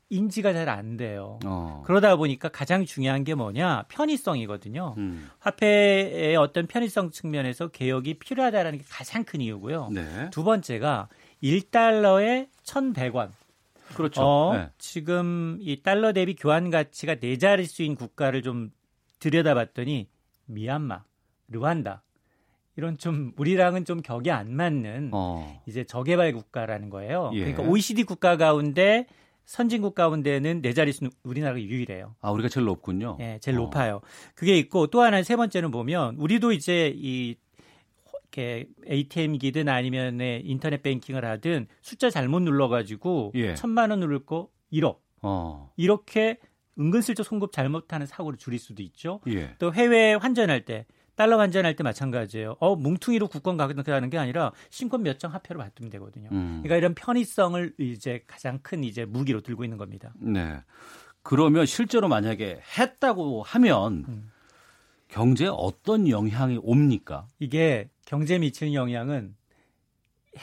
인지가 0.09 0.53
잘 0.53 0.69
안 0.69 0.97
돼요. 0.97 1.39
어. 1.45 1.83
그러다 1.85 2.15
보니까 2.15 2.49
가장 2.49 2.85
중요한 2.85 3.23
게 3.23 3.35
뭐냐 3.35 3.85
편의성이거든요. 3.89 4.95
음. 4.97 5.29
화폐의 5.39 6.35
어떤 6.35 6.67
편의성 6.67 7.11
측면에서 7.11 7.67
개혁이 7.69 8.15
필요하다라는 8.15 8.79
게 8.79 8.85
가장 8.89 9.23
큰 9.23 9.41
이유고요. 9.41 9.89
네. 9.91 10.29
두 10.31 10.43
번째가 10.43 11.09
1달러에 11.43 12.47
1,100원. 12.63 13.29
그렇죠. 13.95 14.21
어, 14.21 14.53
네. 14.57 14.69
지금 14.77 15.57
이 15.61 15.81
달러 15.81 16.11
대비 16.11 16.35
교환 16.35 16.69
가치가 16.69 17.15
네 17.15 17.37
자릿수인 17.37 17.95
국가를 17.95 18.41
좀 18.41 18.71
들여다봤더니 19.19 20.07
미얀마, 20.45 21.03
르완다 21.49 22.03
이런 22.75 22.97
좀 22.97 23.31
우리랑은 23.37 23.85
좀 23.85 24.01
격이 24.01 24.29
안 24.31 24.53
맞는 24.53 25.09
어. 25.13 25.61
이제 25.65 25.83
저개발 25.83 26.33
국가라는 26.33 26.89
거예요. 26.89 27.31
예. 27.33 27.39
그러니까 27.39 27.63
OECD 27.63 28.03
국가 28.03 28.37
가운데 28.37 29.07
선진국 29.47 29.95
가운데는 29.95 30.61
네 30.61 30.73
자릿수는 30.73 31.09
우리나라가 31.23 31.59
유일해요. 31.59 32.15
아, 32.21 32.31
우리가 32.31 32.49
제일 32.49 32.65
높군요. 32.65 33.17
예, 33.21 33.39
제일 33.41 33.57
어. 33.57 33.61
높아요. 33.61 34.01
그게 34.35 34.57
있고 34.59 34.87
또 34.87 35.01
하나 35.01 35.23
세 35.23 35.35
번째는 35.35 35.71
보면 35.71 36.17
우리도 36.17 36.51
이제 36.51 36.93
이 36.95 37.35
이렇게 38.27 38.67
ATM기든 38.89 39.69
아니면 39.69 40.19
인터넷 40.21 40.83
뱅킹을 40.83 41.23
하든 41.23 41.67
숫자 41.81 42.09
잘못 42.09 42.41
눌러가지고 42.41 43.31
예. 43.35 43.55
천만 43.55 43.89
원 43.89 44.01
누를 44.01 44.25
거 44.25 44.49
1억 44.71 44.97
어. 45.21 45.71
이렇게 45.77 46.37
은근슬쩍 46.77 47.25
송급 47.25 47.53
잘못하는 47.53 48.05
사고를 48.05 48.37
줄일 48.37 48.59
수도 48.59 48.83
있죠. 48.83 49.21
예. 49.29 49.55
또 49.59 49.73
해외 49.73 50.13
환전할 50.13 50.65
때 50.65 50.85
달러 51.17 51.37
환전할 51.39 51.75
때 51.75 51.83
마찬가지예요. 51.83 52.55
어 52.59 52.75
뭉퉁이로 52.75 53.27
국권 53.27 53.57
가는 53.57 54.09
게 54.09 54.17
아니라 54.17 54.51
신권 54.69 55.01
몇 55.03 55.17
장 55.17 55.33
화폐로 55.33 55.59
받으면 55.59 55.89
되거든요. 55.89 56.29
음. 56.31 56.61
그러니까 56.63 56.75
이런 56.77 56.93
편의성을 56.93 57.73
이제 57.79 58.23
가장 58.27 58.59
큰 58.61 58.83
이제 58.83 59.03
무기로 59.03 59.41
들고 59.41 59.63
있는 59.63 59.77
겁니다. 59.79 60.13
네. 60.19 60.61
그러면 61.23 61.65
실제로 61.65 62.07
만약에 62.07 62.61
했다고 62.77 63.41
하면 63.43 64.05
음. 64.07 64.31
경제에 65.07 65.47
어떤 65.51 66.07
영향이 66.07 66.59
옵니까? 66.61 67.25
이게 67.39 67.89
경제에 68.05 68.37
미치는 68.37 68.73
영향은 68.73 69.35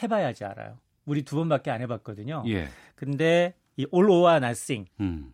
해봐야지 0.03 0.45
알아요. 0.45 0.79
우리 1.07 1.23
두 1.23 1.37
번밖에 1.37 1.71
안 1.71 1.81
해봤거든요. 1.83 2.43
예. 2.49 2.69
근데 2.97 3.55
이 3.77 3.87
all 3.95 4.11
or 4.11 4.37
nothing, 4.37 4.91
음. 5.01 5.33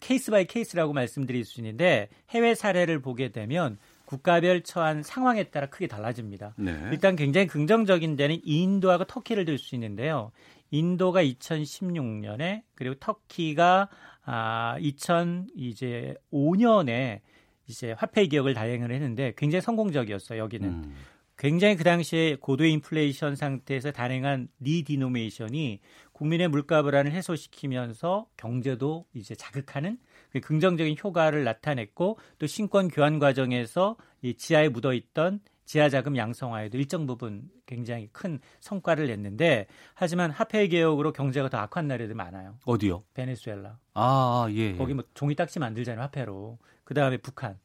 case 0.00 0.30
by 0.30 0.46
case라고 0.46 0.92
말씀드릴 0.94 1.44
수 1.44 1.60
있는데 1.60 2.08
해외 2.30 2.54
사례를 2.54 3.00
보게 3.00 3.28
되면 3.30 3.78
국가별 4.08 4.62
처한 4.62 5.02
상황에 5.02 5.44
따라 5.44 5.66
크게 5.66 5.86
달라집니다. 5.86 6.54
네. 6.56 6.72
일단 6.92 7.14
굉장히 7.14 7.46
긍정적인 7.46 8.16
데는 8.16 8.40
인도하고 8.42 9.04
터키를 9.04 9.44
들 9.44 9.58
수 9.58 9.74
있는데요. 9.74 10.32
인도가 10.70 11.22
2016년에 11.22 12.62
그리고 12.74 12.94
터키가 12.94 13.90
아 14.24 14.76
2000 14.80 15.48
이제 15.54 16.14
5년에 16.32 17.20
이제 17.66 17.92
화폐 17.92 18.26
개혁을 18.26 18.54
단행을 18.54 18.92
했는데 18.92 19.34
굉장히 19.36 19.60
성공적이었어요. 19.60 20.38
여기는 20.38 20.68
음. 20.68 20.94
굉장히 21.36 21.76
그 21.76 21.84
당시에 21.84 22.36
고도의 22.36 22.72
인플레이션 22.72 23.36
상태에서 23.36 23.92
단행한 23.92 24.48
리디노미네이션이 24.60 25.80
국민의 26.12 26.48
물가 26.48 26.82
불안을 26.82 27.12
해소시키면서 27.12 28.26
경제도 28.38 29.04
이제 29.12 29.34
자극하는 29.34 29.98
그 29.98 30.07
긍정적인 30.42 30.96
효과를 31.02 31.44
나타냈고 31.44 32.18
또 32.38 32.46
신권 32.46 32.88
교환 32.88 33.18
과정에서 33.18 33.96
이 34.22 34.34
지하에 34.34 34.68
묻어 34.68 34.92
있던 34.92 35.40
지하 35.64 35.90
자금 35.90 36.16
양성화에도 36.16 36.78
일정 36.78 37.06
부분 37.06 37.50
굉장히 37.66 38.08
큰 38.10 38.40
성과를 38.60 39.06
냈는데 39.06 39.66
하지만 39.94 40.30
화폐 40.30 40.66
개혁으로 40.66 41.12
경제가 41.12 41.50
더 41.50 41.58
악화한 41.58 41.88
나라들 41.88 42.14
많아요. 42.14 42.56
어디요? 42.64 43.04
베네수엘라. 43.12 43.78
아, 43.92 44.46
예. 44.50 44.54
예. 44.54 44.76
거기 44.76 44.94
뭐 44.94 45.04
종이 45.12 45.34
딱지 45.34 45.58
만들잖아요, 45.58 46.02
화폐로. 46.02 46.58
그다음에 46.84 47.18
북한. 47.18 47.58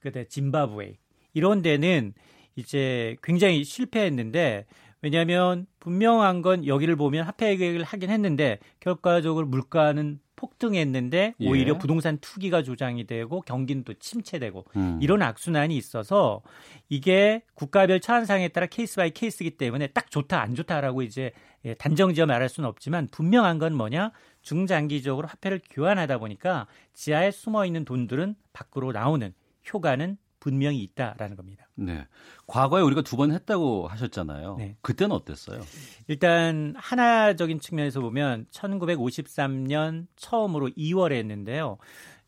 그다음에 0.00 0.28
짐바브웨. 0.28 0.98
이런 1.34 1.62
데는 1.62 2.14
이제 2.54 3.16
굉장히 3.24 3.64
실패했는데 3.64 4.66
왜냐하면 5.00 5.66
분명한 5.80 6.42
건 6.42 6.64
여기를 6.64 6.94
보면 6.94 7.24
화폐 7.24 7.56
계획을 7.56 7.82
하긴 7.82 8.08
했는데 8.08 8.60
결과적으로 8.78 9.46
물가는 9.46 10.20
폭등했는데 10.42 11.34
예. 11.38 11.48
오히려 11.48 11.78
부동산 11.78 12.18
투기가 12.18 12.64
조장이 12.64 13.06
되고 13.06 13.40
경기는 13.42 13.84
또 13.84 13.94
침체되고 13.94 14.64
음. 14.74 14.98
이런 15.00 15.22
악순환이 15.22 15.76
있어서 15.76 16.42
이게 16.88 17.42
국가별 17.54 18.00
처한 18.00 18.18
상황에 18.18 18.48
따라 18.48 18.66
case 18.66 18.96
by 18.96 19.12
case이기 19.12 19.56
때문에 19.56 19.86
딱 19.88 20.10
좋다 20.10 20.42
안 20.42 20.56
좋다라고 20.56 21.02
이제 21.02 21.30
예, 21.64 21.74
단정지어 21.74 22.26
말할 22.26 22.48
수는 22.48 22.68
없지만 22.68 23.06
분명한 23.12 23.58
건 23.60 23.74
뭐냐 23.76 24.10
중장기적으로 24.42 25.28
화폐를 25.28 25.60
교환하다 25.70 26.18
보니까 26.18 26.66
지하에 26.92 27.30
숨어 27.30 27.64
있는 27.64 27.84
돈들은 27.84 28.34
밖으로 28.52 28.90
나오는 28.90 29.32
효과는 29.72 30.16
분명히 30.42 30.82
있다라는 30.82 31.36
겁니다. 31.36 31.68
네. 31.76 32.04
과거에 32.48 32.82
우리가 32.82 33.02
두 33.02 33.16
번 33.16 33.30
했다고 33.30 33.86
하셨잖아요. 33.86 34.56
네. 34.58 34.76
그때는 34.82 35.14
어땠어요? 35.14 35.60
일단 36.08 36.74
하나적인 36.76 37.60
측면에서 37.60 38.00
보면 38.00 38.46
1953년 38.50 40.06
처음으로 40.16 40.68
2월에 40.70 41.12
했는데요. 41.12 41.78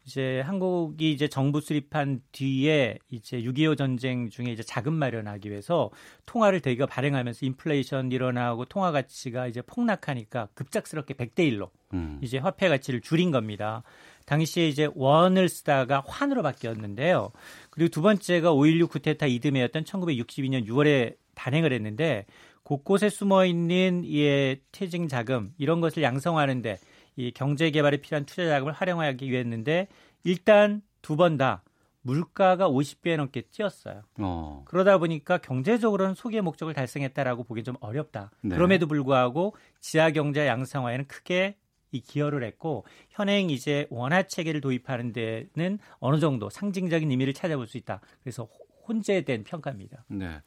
이제 0.07 0.43
한국이 0.43 1.13
이제 1.13 1.29
정부 1.29 1.61
수립한 1.63 2.21
뒤에 2.31 2.99
이제 3.11 3.41
6.25 3.41 3.79
전쟁 3.79 4.29
중에 4.29 4.53
이제 4.53 4.63
자금 4.63 4.93
마련하기 4.93 5.51
위해서 5.51 5.91
통화를 6.27 6.61
대기업 6.61 6.91
발행하면서 6.91 7.47
인플레이션 7.47 8.13
일어나고 8.13 8.67
통화 8.67 8.93
가치가 8.93 9.47
이제 9.47 9.63
폭락하니까 9.63 10.49
급작스럽게 10.55 11.15
100대 11.15 11.39
1로 11.51 11.71
음. 11.95 12.21
이제 12.23 12.37
화폐 12.39 12.69
가치를 12.69 13.01
줄인 13.01 13.31
겁니다. 13.31 13.83
당시에 14.27 14.69
이제 14.69 14.89
원을 14.95 15.49
쓰다가 15.49 16.03
환으로 16.07 16.43
바뀌었는데요. 16.43 17.31
그리고 17.75 17.89
두 17.89 18.03
번째가 18.03 18.53
5.16 18.53 18.89
쿠데타 18.89 19.27
이듬해였던 19.27 19.83
1962년 19.83 20.65
6월에 20.69 21.17
단행을 21.35 21.73
했는데 21.73 22.25
곳곳에 22.63 23.09
숨어 23.11 23.45
있는 23.47 24.05
이의 24.05 24.61
퇴직 24.71 25.09
자금 25.09 25.53
이런 25.59 25.81
것을 25.81 26.05
양성하는데 26.05 26.79
이 27.17 27.33
경제 27.33 27.71
개발에 27.71 27.97
필요한 27.99 28.25
투자 28.27 28.47
자금을 28.49 28.73
활용하기 28.73 29.29
위했는데 29.29 29.89
일단 30.23 30.83
두 31.03 31.17
번 31.17 31.37
다 31.37 31.65
물가가 32.03 32.69
50배 32.69 33.17
넘게 33.17 33.43
뛰었어요. 33.51 34.03
어. 34.19 34.63
그러다 34.67 34.99
보니까 34.99 35.39
경제적으로는 35.39 36.15
소기의 36.15 36.43
목적을 36.43 36.75
달성했다라고 36.75 37.45
보기 37.45 37.65
좀 37.65 37.77
어렵다. 37.81 38.31
네. 38.43 38.55
그럼에도 38.55 38.87
불구하고 38.87 39.57
지하 39.81 40.11
경제 40.11 40.47
양성화에는 40.47 41.07
크게 41.09 41.57
이 41.95 42.01
기여를 42.01 42.43
했고 42.43 42.85
현행 43.11 43.51
이제 43.51 43.87
원화 43.89 44.25
체계를 44.25 44.61
도입하는 44.61 45.13
데는 45.13 45.79
어느 46.01 46.19
정도 46.19 46.51
상징적인 46.51 47.11
의미를 47.11 47.33
찾아볼 47.33 47.67
수 47.67 47.79
있다. 47.79 48.01
그래서 48.23 48.49
혼재된 48.89 49.45
평가입니다. 49.45 50.05
네. 50.09 50.43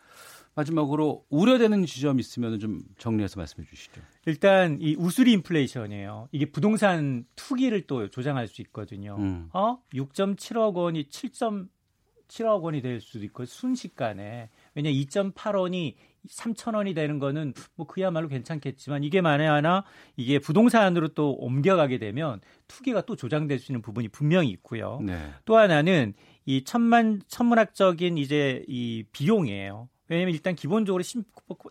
마지막으로 0.56 1.24
우려되는 1.30 1.86
지점 1.86 2.20
있으면 2.20 2.60
좀 2.60 2.82
정리해서 2.98 3.39
말씀해 3.39 3.68
주시죠. 3.68 4.02
일단 4.26 4.80
이 4.82 4.95
우수리 4.98 5.32
인플레이션이에요. 5.34 6.30
이게 6.32 6.45
부동산 6.45 7.26
투기를 7.36 7.86
또 7.86 8.10
조장할 8.10 8.48
수 8.48 8.62
있거든요. 8.64 9.16
음. 9.20 9.50
어? 9.54 9.78
6.7억 9.93 10.74
원이 10.74 11.10
7.7억 11.10 12.64
원이 12.64 12.82
될 12.82 13.00
수도 13.02 13.24
있고 13.26 13.45
순식간에 13.45 14.50
왜냐 14.74 14.89
2.8원이 14.89 15.95
3천 16.30 16.75
원이 16.75 16.93
되는 16.93 17.19
거는 17.19 17.53
뭐 17.75 17.88
그야말로 17.88 18.28
괜찮겠지만 18.28 19.03
이게 19.03 19.21
만에 19.21 19.45
하나 19.45 19.84
이게 20.15 20.39
부동산으로 20.39 21.09
또 21.09 21.34
옮겨가게 21.34 21.97
되면 21.97 22.41
투기가 22.67 23.01
또 23.01 23.15
조장될 23.15 23.59
수 23.59 23.71
있는 23.71 23.82
부분이 23.82 24.09
분명히 24.09 24.49
있고요. 24.49 24.99
네. 25.03 25.17
또 25.45 25.57
하나는 25.57 26.13
이 26.45 26.63
천만 26.63 27.21
천문학적인 27.28 28.17
이제 28.17 28.63
이 28.67 29.03
비용이에요. 29.11 29.89
왜냐면 30.09 30.34
일단 30.34 30.55
기본적으로 30.55 31.03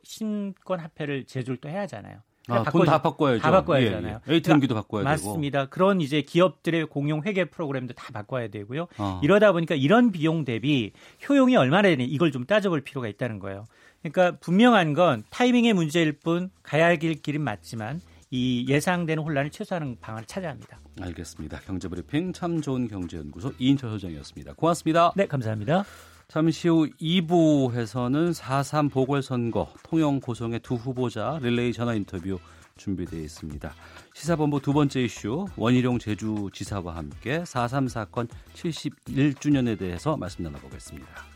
신권 0.02 0.80
화폐를 0.80 1.24
제조를 1.24 1.58
또 1.58 1.68
해야 1.68 1.82
하잖아요. 1.82 2.20
아, 2.48 2.62
돈다 2.62 3.02
바꿔야죠. 3.02 3.42
다 3.42 3.50
바꿔야 3.50 3.80
예, 3.80 3.86
되잖아요. 3.86 4.20
예. 4.28 4.34
ATM기도 4.34 4.74
그러니까 4.74 4.82
바꿔야. 4.82 5.16
되고. 5.16 5.28
맞습니다. 5.28 5.66
그런 5.66 6.00
이제 6.00 6.22
기업들의 6.22 6.86
공용 6.86 7.22
회계 7.24 7.44
프로그램도 7.46 7.94
다 7.94 8.12
바꿔야 8.12 8.48
되고요. 8.48 8.86
어. 8.98 9.20
이러다 9.22 9.52
보니까 9.52 9.74
이런 9.74 10.12
비용 10.12 10.44
대비 10.44 10.92
효용이 11.28 11.56
얼마나 11.56 11.88
되는 11.88 12.04
이걸 12.06 12.30
좀 12.30 12.44
따져볼 12.44 12.82
필요가 12.82 13.08
있다는 13.08 13.40
거예요. 13.40 13.64
그러니까 14.10 14.38
분명한 14.40 14.94
건 14.94 15.24
타이밍의 15.30 15.72
문제일 15.72 16.12
뿐 16.12 16.50
가야 16.62 16.86
할 16.86 16.98
길은 16.98 17.40
맞지만 17.40 18.00
이 18.30 18.66
예상되는 18.68 19.22
혼란을 19.22 19.50
최소화하는 19.50 19.98
방안을 20.00 20.26
찾아야 20.26 20.50
합니다. 20.50 20.78
알겠습니다. 21.00 21.60
경제브리핑 21.60 22.32
참 22.32 22.60
좋은 22.60 22.88
경제연구소 22.88 23.52
이인철 23.58 23.90
소장이었습니다. 23.90 24.54
고맙습니다. 24.54 25.12
네, 25.16 25.26
감사합니다. 25.26 25.84
잠시 26.28 26.68
후 26.68 26.88
2부에서는 27.00 28.34
4.3 28.34 28.90
보궐선거 28.90 29.72
통영 29.84 30.20
고성의 30.20 30.60
두 30.60 30.74
후보자 30.74 31.38
릴레이 31.40 31.72
전화 31.72 31.94
인터뷰 31.94 32.40
준비되어 32.76 33.20
있습니다. 33.20 33.72
시사본부 34.12 34.60
두 34.60 34.72
번째 34.72 35.02
이슈 35.04 35.46
원희룡 35.56 35.98
제주지사와 35.98 36.96
함께 36.96 37.42
4.3 37.44 37.88
사건 37.88 38.28
71주년에 38.54 39.78
대해서 39.78 40.16
말씀 40.16 40.42
나눠보겠습니다. 40.42 41.35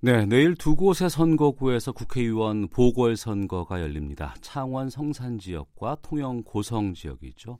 네, 0.00 0.26
내일 0.26 0.54
두 0.54 0.76
곳의 0.76 1.10
선거구에서 1.10 1.90
국회의원 1.90 2.68
보궐선거가 2.68 3.80
열립니다. 3.80 4.32
창원 4.40 4.90
성산 4.90 5.40
지역과 5.40 5.96
통영 6.02 6.44
고성 6.44 6.94
지역이죠. 6.94 7.58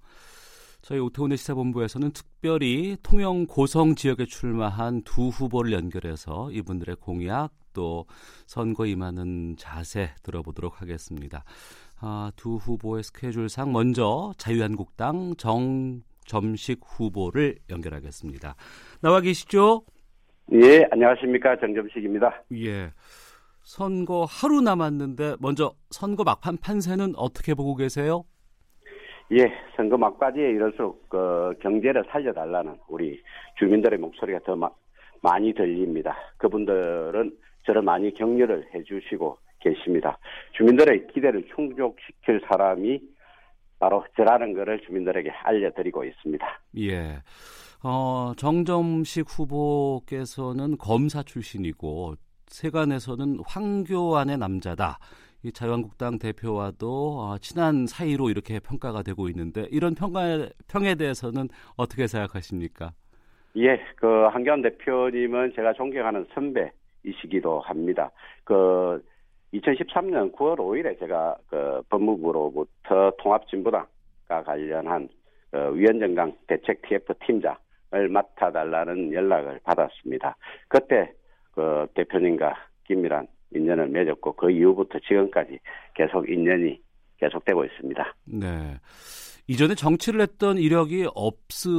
저희 0.81 1.01
오태훈의 1.01 1.37
시사본부에서는 1.37 2.13
특별히 2.13 2.97
통영 3.03 3.45
고성 3.49 3.97
지역에 3.97 4.25
출마한 4.27 5.03
두 5.03 5.31
후보를 5.31 5.73
연결해서 5.73 6.53
이분들의 6.53 6.99
공약 7.01 7.51
또 7.73 8.07
선거 8.47 8.87
임하는 8.87 9.57
자세 9.59 10.15
들어보도록 10.23 10.81
하겠습니다. 10.81 11.43
아, 11.99 12.31
두 12.37 12.55
후보의 12.55 13.03
스케줄상 13.03 13.73
먼저 13.73 14.33
자유한국당 14.39 15.35
정점식 15.37 16.83
후보를 16.85 17.59
연결하겠습니다. 17.69 18.55
나와 19.01 19.21
계시죠? 19.21 19.83
예, 20.53 20.87
안녕하십니까. 20.91 21.57
정점식입니다. 21.59 22.43
예. 22.55 22.91
선거 23.63 24.25
하루 24.25 24.63
남았는데 24.63 25.37
먼저 25.41 25.75
선거 25.91 26.25
막판 26.25 26.57
판세는 26.59 27.15
어떻게 27.17 27.55
보고 27.55 27.75
계세요? 27.75 28.25
예, 29.31 29.53
선거 29.77 29.99
막바지에 29.99 30.51
이럴수록 30.53 31.07
그 31.11 31.53
경제를 31.61 32.05
살려달라는 32.11 32.79
우리 32.89 33.23
주민들의 33.59 33.99
목소리가 33.99 34.39
더 34.47 34.57
마, 34.57 34.71
많이 35.21 35.53
들립니다. 35.53 36.17
그분들은 36.39 37.37
저를 37.67 37.83
많이 37.83 38.15
격려를 38.15 38.67
해주시고 38.75 39.37
계십니다. 39.61 40.19
주민들의 40.53 41.09
기대를 41.09 41.47
충족시킬 41.55 42.41
사람이 42.49 43.01
바로 43.79 44.03
저라는 44.17 44.55
것을 44.55 44.81
주민들에게 44.81 45.31
알려드리고 45.31 46.05
있습니다. 46.05 46.61
예. 46.79 47.19
어, 47.85 48.33
정점식 48.37 49.27
후보께서는 49.29 50.77
검사 50.79 51.23
출신이고 51.23 52.15
세간에서는 52.47 53.39
황교안의 53.47 54.39
남자다. 54.39 54.99
이 55.45 55.53
자유한국당 55.53 56.19
대표와도 56.19 57.21
어, 57.21 57.39
친한 57.39 57.87
사이로 57.87 58.31
이렇게 58.31 58.59
평가가 58.59 59.03
되고 59.03 59.29
있는데 59.29 59.69
이런 59.71 59.95
평가에, 59.95 60.49
평에 60.69 60.97
대해서는 60.97 61.49
어떻게 61.77 62.09
생각하십니까? 62.09 62.91
예, 63.57 63.79
그 63.95 64.07
한교안 64.33 64.63
대표님은 64.63 65.53
제가 65.55 65.73
존경하는 65.75 66.27
선배이시기도 66.35 67.61
합니다. 67.61 68.11
그 68.43 69.01
2013년 69.55 70.33
9월 70.33 70.59
5일에 70.59 70.99
제가 70.99 71.37
그 71.49 71.81
법무부로부터 71.89 73.13
통합진보당과 73.19 74.43
관련한 74.45 75.09
그 75.51 75.75
위원정당 75.77 76.37
대책 76.49 76.83
TF 76.83 77.15
팀장 77.25 77.57
을 77.95 78.09
맡아달라는 78.09 79.15
연락을 79.15 79.61
받았습니다. 79.65 80.37
그때 80.69 81.11
그 81.53 81.87
대표님과 81.95 82.55
긴밀한 82.85 83.27
인연을 83.55 83.89
맺었고 83.89 84.35
그 84.35 84.51
이후부터 84.51 84.99
지금까지 85.01 85.59
계속 85.95 86.29
인연이 86.29 86.79
계속되고 87.17 87.65
있습니다. 87.65 88.15
네. 88.27 88.77
이전에 89.47 89.75
정치를 89.75 90.21
했던 90.21 90.59
이력이 90.59 91.07
없으시더라고요. 91.15 91.71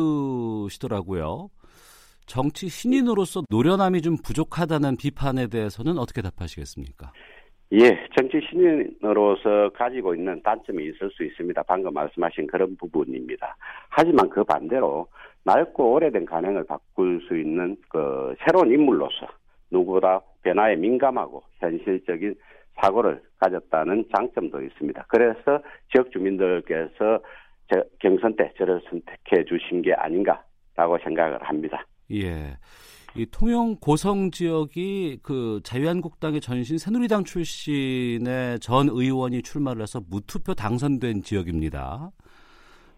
정치 2.26 2.70
신인으로서 2.70 3.44
노련함이 3.50 4.02
좀 4.02 4.18
부족하다는 4.24 4.98
비판에 4.98 5.48
대해서는 5.48 6.00
어떻게 6.00 6.24
답하시겠습니까? 6.24 7.12
예, 7.74 8.08
정치 8.18 8.42
신인으로서 8.50 9.70
가지고 9.76 10.16
있는 10.16 10.42
단점이 10.42 10.86
있을 10.86 11.12
수 11.12 11.24
있습니다. 11.24 11.62
방금 11.64 11.94
말씀하신 11.94 12.48
그런 12.48 12.76
부분입니다. 12.78 13.56
하지만 13.90 14.28
그 14.30 14.44
반대로 14.44 15.08
낡고 15.50 15.94
오래된 15.94 16.26
가능을 16.26 16.66
바꿀 16.66 17.22
수 17.28 17.36
있는 17.38 17.76
그 17.90 18.36
새로운 18.46 18.72
인물로서 18.72 19.28
누구보다 19.72 20.22
변화에 20.44 20.76
민감하고 20.76 21.44
현실적인 21.60 22.36
사고를 22.80 23.22
가졌다는 23.40 24.06
장점도 24.16 24.62
있습니다. 24.62 25.06
그래서 25.08 25.62
지역 25.92 26.12
주민들께서 26.12 27.20
경선 28.00 28.36
때 28.36 28.52
저를 28.58 28.82
선택해 28.90 29.44
주신 29.46 29.82
게 29.82 29.94
아닌가라고 29.94 30.98
생각을 31.04 31.42
합니다. 31.44 31.84
예. 32.12 32.58
이 33.16 33.26
통영 33.26 33.76
고성 33.82 34.30
지역이 34.32 35.20
그 35.24 35.60
자유한국당의 35.64 36.42
전신 36.42 36.78
새누리당 36.78 37.24
출신의 37.24 38.60
전 38.60 38.88
의원이 38.88 39.42
출마를 39.42 39.82
해서 39.82 40.00
무투표 40.10 40.54
당선된 40.54 41.24
지역입니다. 41.24 42.12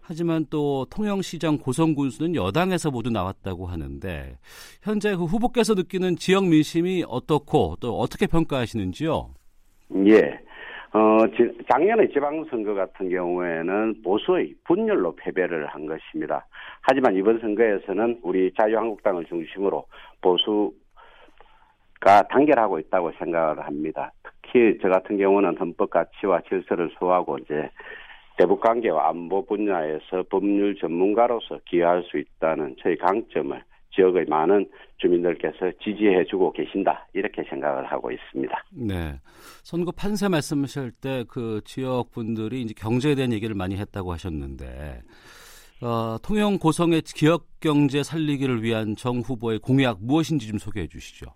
하지만 0.02 0.44
또 0.50 0.84
통영시장 0.86 1.58
고성 1.58 1.94
군수는 1.94 2.34
여당에서 2.34 2.90
모두 2.90 3.10
나왔다고 3.10 3.66
하는데 3.66 4.36
현재 4.82 5.14
그 5.14 5.24
후보께서 5.24 5.74
느끼는 5.74 6.16
지역 6.16 6.44
민심이 6.44 7.04
어떻고 7.08 7.76
또 7.80 7.98
어떻게 7.98 8.26
평가하시는지요? 8.26 9.30
예. 10.06 10.40
어, 10.94 11.18
작년에 11.70 12.08
지방선거 12.08 12.74
같은 12.74 13.08
경우에는 13.08 14.02
보수의 14.02 14.54
분열로 14.64 15.16
패배를 15.16 15.66
한 15.66 15.86
것입니다. 15.86 16.46
하지만 16.82 17.14
이번 17.14 17.38
선거에서는 17.40 18.20
우리 18.22 18.52
자유한국당을 18.60 19.24
중심으로 19.26 19.86
보수가 20.20 20.74
단결하고 22.28 22.78
있다고 22.80 23.12
생각을 23.12 23.64
합니다. 23.64 24.12
특히 24.22 24.78
저 24.82 24.88
같은 24.88 25.16
경우는 25.16 25.56
헌법 25.56 25.90
가치와 25.90 26.42
질서를 26.48 26.90
소화하고 26.98 27.38
이제 27.38 27.70
대북 28.38 28.60
관계와 28.60 29.08
안보 29.10 29.44
분야에서 29.44 30.24
법률 30.30 30.74
전문가로서 30.76 31.60
기여할 31.66 32.02
수 32.04 32.18
있다는 32.18 32.76
저희 32.82 32.96
강점을 32.96 33.62
지역의 33.94 34.24
많은 34.26 34.66
주민들께서 34.98 35.70
지지해 35.82 36.24
주고 36.24 36.50
계신다 36.52 37.06
이렇게 37.12 37.42
생각을 37.44 37.84
하고 37.84 38.10
있습니다. 38.10 38.64
네, 38.72 39.14
선거 39.62 39.92
판세 39.92 40.28
말씀하실 40.28 40.92
때 41.02 41.24
그 41.28 41.60
지역 41.64 42.10
분들이 42.12 42.62
이제 42.62 42.74
경제에 42.76 43.14
대한 43.14 43.32
얘기를 43.32 43.54
많이 43.54 43.76
했다고 43.76 44.12
하셨는데 44.12 45.02
어, 45.82 46.16
통영 46.26 46.58
고성의 46.58 47.02
기업 47.02 47.42
경제 47.60 48.02
살리기를 48.02 48.62
위한 48.62 48.94
정 48.96 49.18
후보의 49.18 49.58
공약 49.58 49.98
무엇인지 50.00 50.48
좀 50.48 50.58
소개해 50.58 50.86
주시죠. 50.86 51.26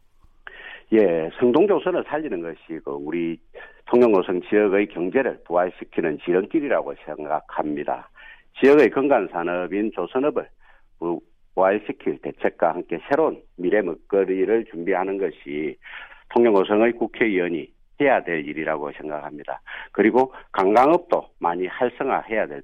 예, 0.92 1.28
성동조선을 1.40 2.04
살리는 2.06 2.40
것이 2.40 2.80
그 2.84 2.92
우리 2.92 3.36
통영고성 3.86 4.42
지역의 4.42 4.88
경제를 4.88 5.40
부활시키는 5.44 6.18
지름길이라고 6.24 6.94
생각합니다. 7.04 8.08
지역의 8.60 8.90
근간 8.90 9.28
산업인 9.30 9.92
조선업을 9.92 10.48
부활시킬 11.54 12.18
대책과 12.22 12.74
함께 12.74 12.98
새로운 13.08 13.42
미래 13.56 13.82
먹거리를 13.82 14.64
준비하는 14.66 15.18
것이 15.18 15.76
통영고성의 16.34 16.92
국회의원이 16.92 17.68
해야 18.00 18.22
될 18.22 18.46
일이라고 18.46 18.92
생각합니다. 18.92 19.60
그리고 19.92 20.32
관광업도 20.52 21.28
많이 21.38 21.66
활성화해야 21.66 22.46
될 22.46 22.62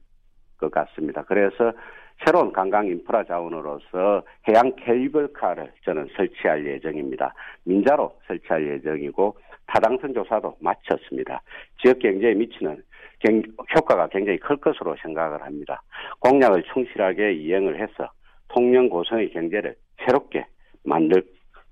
것 0.63 0.71
같습니다. 0.71 1.23
그래서 1.25 1.73
새로운 2.25 2.53
관광 2.53 2.87
인프라 2.87 3.25
자원으로서 3.25 4.23
해양 4.49 4.73
케이블카를 4.77 5.73
저는 5.85 6.09
설치할 6.17 6.65
예정입니다. 6.65 7.35
민자로 7.65 8.15
설치할 8.29 8.69
예정이고 8.69 9.37
타당성 9.73 10.13
조사도 10.13 10.57
마쳤습니다. 10.61 11.43
지역 11.81 11.99
경제에 11.99 12.35
미치는 12.35 12.83
효과가 13.75 14.09
굉장히 14.09 14.39
클 14.39 14.57
것으로 14.57 14.97
생각을 15.01 15.43
합니다. 15.43 15.83
공약을 16.21 16.65
충실하게 16.73 17.35
이행을 17.35 17.81
해서 17.81 18.11
통영 18.49 18.89
고성의 18.89 19.31
경제를 19.33 19.75
새롭게 20.05 20.45
만들 20.85 21.25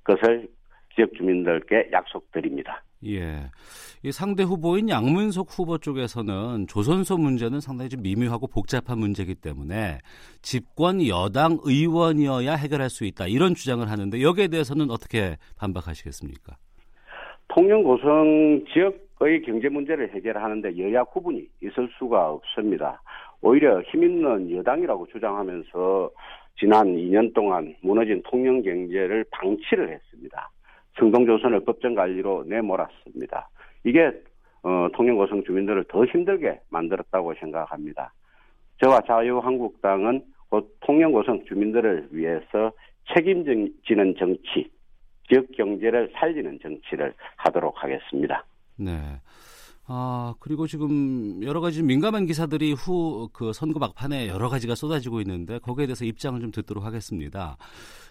것을 0.04 0.48
지역 0.94 1.12
주민들께 1.14 1.90
약속드립니다. 1.92 2.82
예. 3.06 3.50
이 4.02 4.12
상대 4.12 4.42
후보인 4.42 4.88
양문석 4.88 5.46
후보 5.50 5.78
쪽에서는 5.78 6.66
조선소 6.68 7.16
문제는 7.18 7.60
상당히 7.60 7.88
좀 7.88 8.02
미묘하고 8.02 8.46
복잡한 8.46 8.98
문제이기 8.98 9.36
때문에 9.36 9.98
집권 10.42 11.06
여당 11.06 11.58
의원이어야 11.62 12.54
해결할 12.54 12.90
수 12.90 13.04
있다 13.04 13.26
이런 13.26 13.54
주장을 13.54 13.88
하는데 13.88 14.22
여기에 14.22 14.48
대해서는 14.48 14.90
어떻게 14.90 15.36
반박하시겠습니까? 15.56 16.56
통영 17.50 17.82
고성 17.82 18.64
지역의 18.72 19.42
경제 19.42 19.68
문제를 19.68 20.14
해결하는데 20.14 20.78
여야 20.78 21.02
구분이 21.04 21.46
있을 21.62 21.88
수가 21.98 22.30
없습니다. 22.30 23.02
오히려 23.42 23.80
힘 23.82 24.04
있는 24.04 24.56
여당이라고 24.56 25.06
주장하면서 25.08 26.10
지난 26.58 26.94
2년 26.94 27.34
동안 27.34 27.74
무너진 27.82 28.22
통영 28.24 28.62
경제를 28.62 29.24
방치를 29.32 29.90
했습니다. 29.90 30.50
성동조선을 30.98 31.64
법정 31.64 31.94
관리로 31.94 32.44
내몰았습니다. 32.46 33.48
이게 33.84 34.12
어, 34.62 34.88
통영고성 34.92 35.44
주민들을 35.44 35.84
더 35.88 36.04
힘들게 36.04 36.60
만들었다고 36.68 37.34
생각합니다. 37.34 38.12
저와 38.82 39.00
자유한국당은 39.00 40.22
곧 40.50 40.76
통영고성 40.80 41.46
주민들을 41.46 42.08
위해서 42.12 42.72
책임지는 43.14 44.14
정치, 44.18 44.70
지역 45.30 45.46
경제를 45.56 46.10
살리는 46.14 46.58
정치를 46.60 47.14
하도록 47.36 47.72
하겠습니다. 47.82 48.44
네. 48.76 48.90
아, 49.92 50.34
그리고 50.38 50.68
지금 50.68 51.42
여러 51.42 51.60
가지 51.60 51.82
민감한 51.82 52.24
기사들이 52.24 52.74
후 52.74 53.28
그 53.32 53.52
선거 53.52 53.78
막판에 53.80 54.28
여러 54.28 54.48
가지가 54.48 54.74
쏟아지고 54.76 55.20
있는데 55.22 55.58
거기에 55.58 55.86
대해서 55.86 56.04
입장을 56.04 56.40
좀 56.40 56.52
듣도록 56.52 56.84
하겠습니다. 56.84 57.56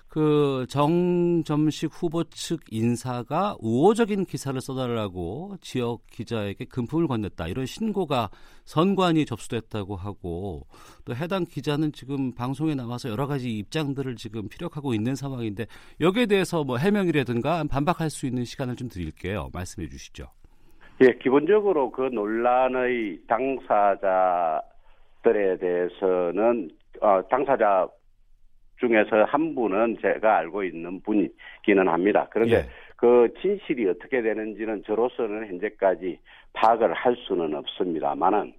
그 0.09 0.65
정점식 0.69 1.91
후보 1.93 2.23
측 2.25 2.61
인사가 2.71 3.55
우호적인 3.59 4.25
기사를 4.25 4.59
써달라고 4.59 5.57
지역 5.61 6.05
기자에게 6.07 6.65
금품을 6.65 7.07
건넸다 7.07 7.49
이런 7.49 7.65
신고가 7.65 8.29
선관위 8.65 9.25
접수됐다고 9.25 9.95
하고 9.95 10.65
또 11.05 11.15
해당 11.15 11.45
기자는 11.45 11.93
지금 11.93 12.33
방송에 12.33 12.75
나와서 12.75 13.09
여러 13.09 13.27
가지 13.27 13.55
입장들을 13.57 14.15
지금 14.15 14.49
피력하고 14.49 14.93
있는 14.95 15.15
상황인데 15.15 15.67
여기에 16.01 16.25
대해서 16.25 16.63
뭐 16.63 16.77
해명이라든가 16.77 17.63
반박할 17.65 18.09
수 18.09 18.25
있는 18.25 18.43
시간을 18.45 18.75
좀 18.75 18.89
드릴게요. 18.89 19.49
말씀해 19.53 19.87
주시죠. 19.87 20.27
예, 21.01 21.13
기본적으로 21.13 21.91
그 21.91 22.09
논란의 22.11 23.21
당사자들에 23.27 24.61
대해서는 25.59 26.69
어, 27.01 27.21
당사자 27.29 27.87
중에서 28.79 29.23
한 29.23 29.55
분은 29.55 29.97
제가 30.01 30.37
알고 30.37 30.63
있는 30.63 31.01
분이기는 31.01 31.87
합니다. 31.87 32.27
그런데 32.31 32.55
예. 32.55 32.65
그 32.97 33.33
진실이 33.41 33.87
어떻게 33.87 34.21
되는지는 34.21 34.83
저로서는 34.83 35.47
현재까지 35.47 36.19
파악을 36.53 36.93
할 36.93 37.15
수는 37.15 37.55
없습니다만은 37.55 38.53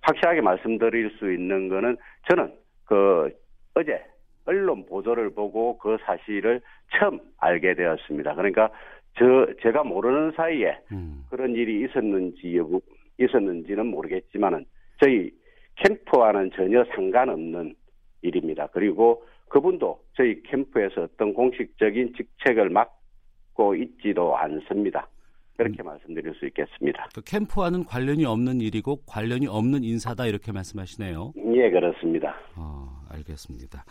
확실하게 0.00 0.40
말씀드릴 0.40 1.10
수 1.18 1.32
있는 1.32 1.68
거는 1.68 1.96
저는 2.28 2.52
그 2.86 3.30
어제 3.74 4.02
언론 4.46 4.84
보도를 4.86 5.30
보고 5.30 5.78
그 5.78 5.96
사실을 6.04 6.60
처음 6.92 7.20
알게 7.38 7.74
되었습니다. 7.74 8.34
그러니까 8.34 8.70
저 9.18 9.46
제가 9.62 9.84
모르는 9.84 10.32
사이에 10.36 10.78
음. 10.92 11.24
그런 11.30 11.54
일이 11.54 11.84
있었는지 11.84 12.56
여부 12.56 12.80
있었는지는 13.18 13.86
모르겠지만은 13.86 14.64
저희 15.02 15.30
캠프와는 15.76 16.50
전혀 16.54 16.84
상관없는 16.94 17.74
일입니다. 18.22 18.68
그리고 18.68 19.24
그분도 19.48 20.00
저희 20.16 20.42
캠프에서 20.44 21.02
어떤 21.02 21.34
공식적인 21.34 22.14
직책을 22.16 22.70
맡고 22.70 23.74
있지도 23.74 24.36
않습니다. 24.36 25.08
그렇게 25.56 25.82
음. 25.82 25.86
말씀드릴 25.86 26.34
수 26.34 26.46
있겠습니다. 26.46 27.08
그 27.14 27.20
캠프와는 27.22 27.84
관련이 27.84 28.24
없는 28.24 28.62
일이고 28.62 29.02
관련이 29.06 29.46
없는 29.46 29.84
인사다 29.84 30.26
이렇게 30.26 30.52
말씀하시네요. 30.52 31.34
예, 31.54 31.70
그렇습니다. 31.70 32.34
어, 32.56 32.88
알겠습니다. 33.10 33.84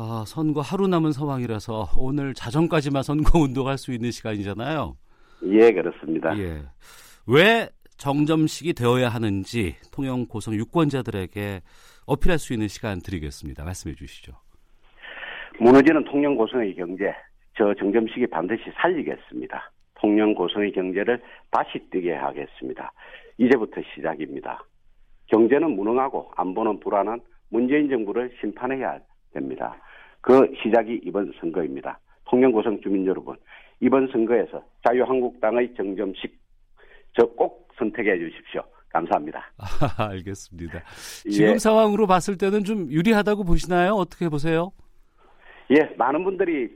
아, 0.00 0.22
선거 0.28 0.60
하루 0.60 0.86
남은 0.86 1.10
상황이라서 1.10 1.88
오늘 1.98 2.32
자정까지만 2.32 3.02
선거 3.02 3.40
운동할 3.42 3.76
수 3.78 3.92
있는 3.92 4.12
시간이잖아요. 4.12 4.96
예, 5.46 5.72
그렇습니다. 5.72 6.38
예. 6.38 6.62
왜 7.26 7.68
정점식이 7.96 8.74
되어야 8.74 9.08
하는지 9.08 9.74
통영 9.92 10.26
고성 10.26 10.54
유권자들에게 10.54 11.62
어필할 12.06 12.38
수 12.38 12.52
있는 12.52 12.68
시간 12.68 13.00
드리겠습니다. 13.00 13.64
말씀해 13.64 13.96
주시죠. 13.96 14.34
무너지는 15.58 16.04
통영 16.04 16.36
고성의 16.36 16.76
경제, 16.76 17.12
저 17.56 17.74
정점식이 17.74 18.28
반드시 18.28 18.70
살리겠습니다. 18.80 19.72
통영 19.94 20.32
고성의 20.32 20.70
경제를 20.74 21.20
다시 21.50 21.80
뜨게 21.90 22.14
하겠습니다. 22.14 22.92
이제부터 23.36 23.80
시작입니다. 23.92 24.64
경제는 25.26 25.72
무능하고 25.74 26.30
안보는 26.36 26.78
불안한 26.78 27.20
문재인 27.50 27.90
정부를 27.90 28.30
심판해야 28.40 29.00
됩니다. 29.34 29.76
그 30.20 30.52
시작이 30.62 31.00
이번 31.04 31.32
선거입니다. 31.40 31.98
통영고성 32.26 32.80
주민 32.82 33.06
여러분, 33.06 33.36
이번 33.80 34.08
선거에서 34.08 34.62
자유한국당의 34.86 35.74
정점식 35.76 36.36
저 37.18 37.26
꼭 37.36 37.68
선택해 37.78 38.18
주십시오. 38.18 38.62
감사합니다. 38.90 39.50
아, 39.58 40.08
알겠습니다. 40.10 40.82
지금 41.30 41.54
예. 41.54 41.58
상황으로 41.58 42.06
봤을 42.06 42.36
때는 42.38 42.64
좀 42.64 42.90
유리하다고 42.90 43.44
보시나요? 43.44 43.92
어떻게 43.92 44.28
보세요? 44.28 44.72
예, 45.70 45.94
많은 45.96 46.24
분들이 46.24 46.68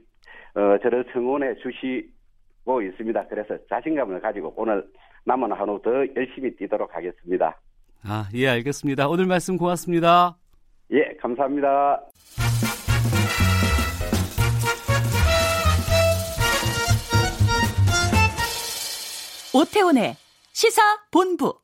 어, 0.54 0.76
저를 0.82 1.04
응원해 1.16 1.54
주시고 1.56 2.82
있습니다. 2.82 3.26
그래서 3.28 3.56
자신감을 3.68 4.20
가지고 4.20 4.52
오늘 4.56 4.86
남은 5.24 5.52
하루 5.52 5.80
더 5.82 5.90
열심히 6.14 6.54
뛰도록 6.56 6.94
하겠습니다. 6.94 7.58
아, 8.04 8.28
예, 8.34 8.48
알겠습니다. 8.48 9.08
오늘 9.08 9.26
말씀 9.26 9.56
고맙습니다. 9.56 10.36
예, 10.92 11.16
감사합니다. 11.20 12.02
오태훈의 19.54 20.16
시사 20.52 20.80
본부. 21.10 21.54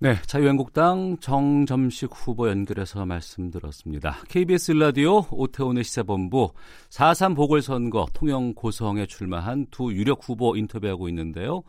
네, 0.00 0.14
자유한국당 0.22 1.18
정점식 1.18 2.10
후보 2.14 2.48
연결해서 2.48 3.04
말씀 3.04 3.50
들었습니다. 3.50 4.16
KBS 4.28 4.72
라디오 4.72 5.24
오태훈의 5.30 5.84
시사본부 5.84 6.52
4.3 6.88 7.36
보궐선거 7.36 8.06
통영 8.14 8.54
고성에 8.54 9.04
출마한 9.04 9.66
두 9.70 9.92
유력 9.92 10.26
후보 10.26 10.56
인터뷰하고 10.56 11.08
있는데요. 11.10 11.64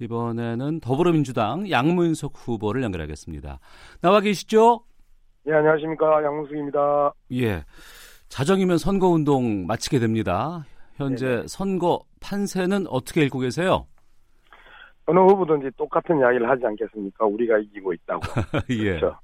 이번에는 0.00 0.80
더불어민주당 0.80 1.70
양문석 1.70 2.32
후보를 2.34 2.82
연결하겠습니다. 2.82 3.60
나와 4.00 4.20
계시죠? 4.20 4.80
예, 5.46 5.52
안녕하십니까. 5.52 6.24
양문석입니다. 6.24 7.12
예. 7.34 7.64
자정이면 8.28 8.78
선거운동 8.78 9.66
마치게 9.66 10.00
됩니다. 10.00 10.64
현재 10.96 11.26
네네. 11.26 11.42
선거 11.46 12.00
판세는 12.18 12.88
어떻게 12.88 13.22
읽고 13.22 13.38
계세요? 13.38 13.86
어느 15.06 15.20
후보든지 15.20 15.70
똑같은 15.76 16.18
이야기를 16.18 16.48
하지 16.48 16.66
않겠습니까? 16.66 17.24
우리가 17.24 17.58
이기고 17.58 17.92
있다고. 17.92 18.22
예. 18.70 18.98
그렇죠. 18.98 19.18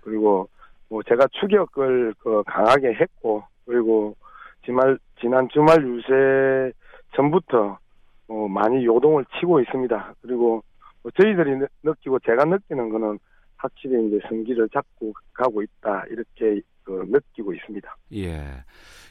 그리고 0.00 0.48
뭐 0.88 1.02
제가 1.02 1.26
추격을 1.32 2.14
그 2.18 2.42
강하게 2.46 2.94
했고 2.94 3.44
그리고 3.66 4.16
지말 4.64 4.98
지난 5.20 5.48
주말 5.50 5.86
유세 5.86 6.72
전부터 7.14 7.78
어 8.28 8.48
많이 8.48 8.84
요동을 8.84 9.24
치고 9.38 9.60
있습니다. 9.60 10.14
그리고 10.22 10.62
뭐 11.02 11.12
저희들이 11.12 11.66
느끼고 11.82 12.18
제가 12.20 12.44
느끼는 12.44 12.88
거는 12.88 13.18
확실히 13.56 14.06
이제 14.06 14.20
승기를 14.28 14.68
잡고 14.70 15.12
가고 15.32 15.62
있다 15.62 16.04
이렇게 16.10 16.60
그 16.86 17.04
느끼고 17.08 17.52
있습니다. 17.52 17.96
예. 18.14 18.42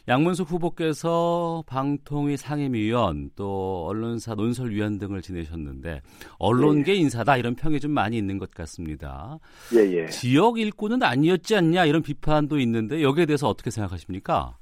양문숙 0.07 0.49
후보께서 0.51 1.63
방통위 1.67 2.37
상임위원 2.37 3.31
또 3.35 3.85
언론사 3.87 4.35
논설위원 4.35 4.97
등을 4.97 5.21
지내셨는데 5.21 6.01
언론계 6.39 6.93
예. 6.93 6.95
인사다 6.95 7.37
이런 7.37 7.55
평이 7.55 7.79
좀 7.79 7.91
많이 7.91 8.17
있는 8.17 8.37
것 8.37 8.49
같습니다. 8.51 9.37
예예. 9.75 10.03
예. 10.03 10.05
지역 10.07 10.57
일꾼은 10.57 11.03
아니었지 11.03 11.55
않냐 11.55 11.85
이런 11.85 12.01
비판도 12.01 12.57
있는데 12.59 13.03
여기에 13.03 13.25
대해서 13.25 13.49
어떻게 13.49 13.69
생각하십니까? 13.69 14.57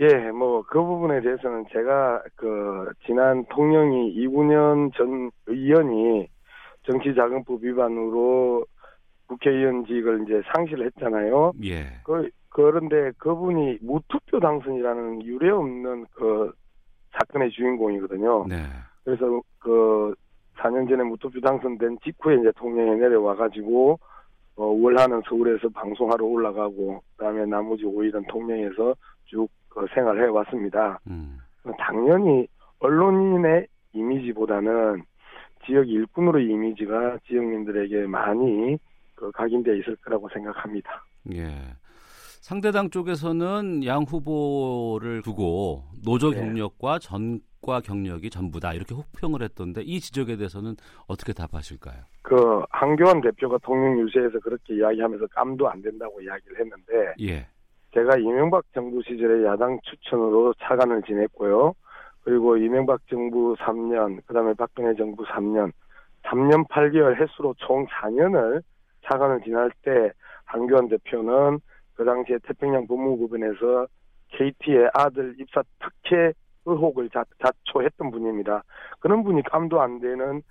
예, 0.00 0.30
뭐 0.30 0.56
그 0.68 0.82
부분에 0.82 1.20
대해서는 1.20 1.64
제가 1.72 2.22
그 2.34 2.90
지난 3.06 3.44
통영이 3.46 4.12
이군현 4.14 4.90
전 4.96 5.30
의원이 5.46 6.28
정치자금법 6.90 7.62
위반으로 7.62 8.64
국회의원직을 9.26 10.24
이제 10.24 10.42
상실을 10.54 10.86
했잖아요. 10.86 11.52
예. 11.64 11.84
그 12.04 12.28
그런데 12.50 13.12
그분이 13.18 13.78
무투표 13.82 14.40
당선이라는 14.40 15.24
유례 15.24 15.50
없는 15.50 16.06
그 16.12 16.52
사건의 17.12 17.50
주인공이거든요. 17.50 18.46
네. 18.48 18.56
그래서 19.04 19.40
그 19.58 20.14
4년 20.56 20.88
전에 20.88 21.02
무투표 21.04 21.40
당선된 21.40 21.98
직후에 22.02 22.36
이제 22.36 22.50
통영에 22.56 22.94
내려와 22.96 23.36
가지고 23.36 23.98
어, 24.56 24.64
월하는 24.64 25.20
서울에서 25.28 25.68
방송하러 25.68 26.24
올라가고 26.24 27.02
그다음에 27.16 27.44
나머지 27.44 27.84
5일은 27.84 28.26
통영에서 28.28 28.94
쭉 29.26 29.50
그 29.76 29.86
생활해 29.94 30.28
왔습니다. 30.28 30.98
음. 31.06 31.38
당연히 31.78 32.48
언론인의 32.78 33.66
이미지보다는 33.92 35.02
지역 35.66 35.86
일꾼으로 35.88 36.40
이미지가 36.40 37.18
지역민들에게 37.26 38.06
많이 38.06 38.78
그 39.16 39.32
각인되어 39.32 39.74
있을 39.74 39.96
거라고 39.96 40.28
생각합니다. 40.32 41.04
예. 41.34 41.50
상대당 42.40 42.90
쪽에서는 42.90 43.84
양 43.84 44.02
후보를 44.02 45.22
두고 45.22 45.82
노조 46.04 46.30
네. 46.30 46.38
경력과 46.38 47.00
전과 47.00 47.80
경력이 47.82 48.30
전부다 48.30 48.74
이렇게 48.74 48.94
혹평을 48.94 49.42
했던데 49.42 49.82
이 49.82 49.98
지적에 49.98 50.36
대해서는 50.36 50.76
어떻게 51.08 51.32
답하실까요? 51.32 52.04
그 52.22 52.62
한교안 52.70 53.20
대표가 53.20 53.58
통영 53.64 53.98
유세에서 53.98 54.38
그렇게 54.38 54.76
이야기하면서 54.76 55.26
깜도 55.34 55.68
안 55.68 55.82
된다고 55.82 56.20
이야기를 56.20 56.60
했는데 56.60 57.14
예. 57.20 57.48
제가 57.94 58.18
이명박 58.18 58.62
정부 58.74 59.02
시절에 59.02 59.44
야당 59.44 59.80
추천으로 59.82 60.54
차관을 60.60 61.02
지냈고요. 61.02 61.74
그리고 62.22 62.56
이명박 62.56 63.00
정부 63.08 63.56
3년, 63.58 64.24
그다음에 64.26 64.52
박근혜 64.54 64.94
정부 64.94 65.24
3년, 65.24 65.72
3년 66.24 66.68
8개월 66.68 67.20
횟수로 67.20 67.54
총 67.58 67.86
4년을 67.86 68.62
차관을 69.06 69.40
지낼 69.42 69.70
때 69.82 70.10
한교안 70.44 70.88
대표는 70.88 71.60
그 71.94 72.04
당시에 72.04 72.38
태평양 72.44 72.86
법무부변에서 72.86 73.86
KT의 74.28 74.90
아들 74.94 75.34
입사 75.38 75.62
특혜 75.80 76.32
의혹을 76.66 77.08
자, 77.10 77.24
자초했던 77.42 78.10
분입니다. 78.10 78.62
그런 79.00 79.22
분이 79.22 79.42
감도 79.44 79.80
안 79.80 80.00
되는 80.00 80.42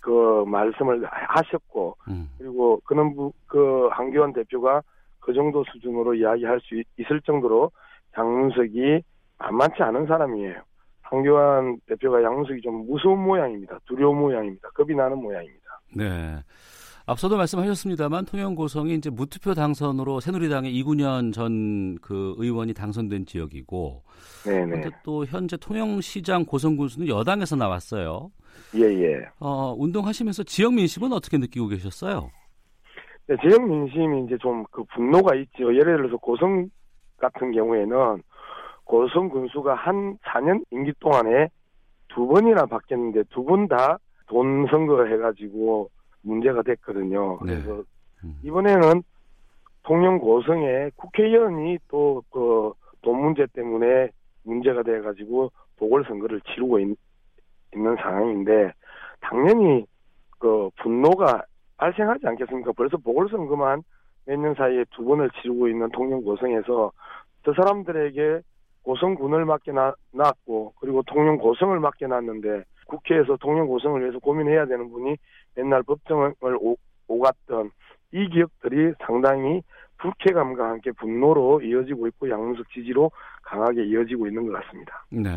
그 0.00 0.44
말씀을 0.46 1.04
하셨고 1.06 1.96
음. 2.08 2.28
그리고 2.38 2.80
그런 2.84 3.14
부, 3.14 3.32
그 3.46 3.88
한교안 3.92 4.32
대표가 4.32 4.82
그 5.20 5.32
정도 5.32 5.64
수준으로 5.72 6.14
이야기할 6.14 6.60
수 6.60 6.74
있, 6.74 7.10
을 7.10 7.20
정도로 7.22 7.70
양문석이 8.18 9.02
만만치 9.38 9.82
않은 9.82 10.06
사람이에요. 10.06 10.60
한교안 11.02 11.78
대표가 11.86 12.22
양문석이 12.22 12.60
좀 12.62 12.86
무서운 12.86 13.20
모양입니다. 13.20 13.78
두려운 13.86 14.18
모양입니다. 14.18 14.68
겁이 14.70 14.94
나는 14.94 15.18
모양입니다. 15.18 15.80
네. 15.96 16.38
앞서도 17.12 17.36
말씀하셨습니다만 17.36 18.24
통영 18.26 18.54
고성이 18.54 18.94
이제 18.94 19.10
무투표 19.10 19.54
당선으로 19.54 20.20
새누리당의 20.20 20.74
이군현 20.74 21.32
전그 21.32 22.34
의원이 22.38 22.74
당선된 22.74 23.26
지역이고 23.26 24.02
네네. 24.44 24.66
그런데 24.66 24.90
또 25.04 25.24
현재 25.26 25.56
통영시장 25.56 26.44
고성 26.44 26.76
군수는 26.76 27.08
여당에서 27.08 27.56
나왔어요. 27.56 28.30
예예. 28.74 29.20
어, 29.40 29.74
운동하시면서 29.78 30.44
지역 30.44 30.74
민심은 30.74 31.12
어떻게 31.12 31.38
느끼고 31.38 31.68
계셨어요? 31.68 32.30
네, 33.26 33.36
지역 33.42 33.62
민심이 33.68 34.24
이제 34.24 34.36
좀 34.40 34.64
그 34.70 34.82
분노가 34.94 35.34
있죠. 35.36 35.74
예를 35.74 35.96
들어서 35.98 36.16
고성 36.16 36.68
같은 37.18 37.52
경우에는 37.52 38.22
고성 38.84 39.28
군수가 39.28 39.74
한 39.74 40.16
4년 40.24 40.62
임기 40.70 40.92
동안에 41.00 41.48
두 42.08 42.26
번이나 42.26 42.66
바뀌었는데 42.66 43.24
두 43.30 43.44
번 43.44 43.68
다 43.68 43.98
돈 44.28 44.66
선거 44.70 45.04
해가지고 45.04 45.90
문제가 46.22 46.62
됐거든요. 46.62 47.38
네. 47.44 47.54
그래서 47.62 47.82
음. 48.24 48.38
이번에는 48.42 49.02
통영 49.84 50.18
고성에 50.18 50.90
국회의원이 50.96 51.78
또 51.88 52.22
그 52.30 52.72
돈 53.02 53.20
문제 53.20 53.46
때문에 53.52 54.10
문제가 54.44 54.82
돼가지고 54.84 55.50
보궐선거를 55.76 56.40
치르고 56.42 56.78
있, 56.78 56.96
는 57.74 57.96
상황인데 57.96 58.72
당연히 59.20 59.84
그 60.38 60.68
분노가 60.76 61.42
발생하지 61.78 62.26
않겠습니까? 62.26 62.70
벌써 62.72 62.96
보궐선거만 62.98 63.82
몇 64.26 64.36
년 64.38 64.54
사이에 64.54 64.84
두 64.90 65.04
번을 65.04 65.30
치르고 65.40 65.68
있는 65.68 65.88
통영 65.90 66.22
고성에서 66.22 66.92
저 67.44 67.52
사람들에게 67.54 68.40
고성군을 68.84 69.46
맡겨놨고 69.46 70.74
그리고 70.80 71.02
통영 71.06 71.38
고성을 71.38 71.80
맡겨놨는데 71.80 72.62
국회에서 72.92 73.36
통영 73.36 73.66
고성을 73.66 74.00
위해서 74.02 74.18
고민해야 74.18 74.66
되는 74.66 74.90
분이 74.90 75.16
옛날 75.58 75.82
법정을 75.82 76.34
오, 76.60 76.76
오갔던 77.08 77.70
이 78.12 78.28
기억들이 78.28 78.92
상당히 79.06 79.62
불쾌감과 79.98 80.70
함께 80.70 80.90
분노로 80.92 81.62
이어지고 81.62 82.06
있고 82.08 82.28
양문석 82.28 82.68
지지로 82.70 83.10
강하게 83.42 83.84
이어지고 83.86 84.26
있는 84.26 84.46
것 84.46 84.60
같습니다. 84.60 85.06
네. 85.10 85.30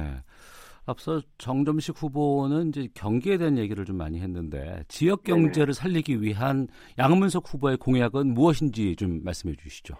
앞서 0.87 1.19
정점식 1.37 2.01
후보는 2.01 2.67
이제 2.67 2.87
경기에 2.93 3.37
대한 3.37 3.57
얘기를 3.57 3.85
좀 3.85 3.97
많이 3.97 4.19
했는데 4.19 4.83
지역 4.87 5.23
경제를 5.23 5.67
네네. 5.67 5.73
살리기 5.73 6.21
위한 6.21 6.67
양문석 6.99 7.43
후보의 7.51 7.77
공약은 7.77 8.33
무엇인지 8.33 8.95
좀 8.95 9.21
말씀해 9.23 9.55
주시죠. 9.55 9.95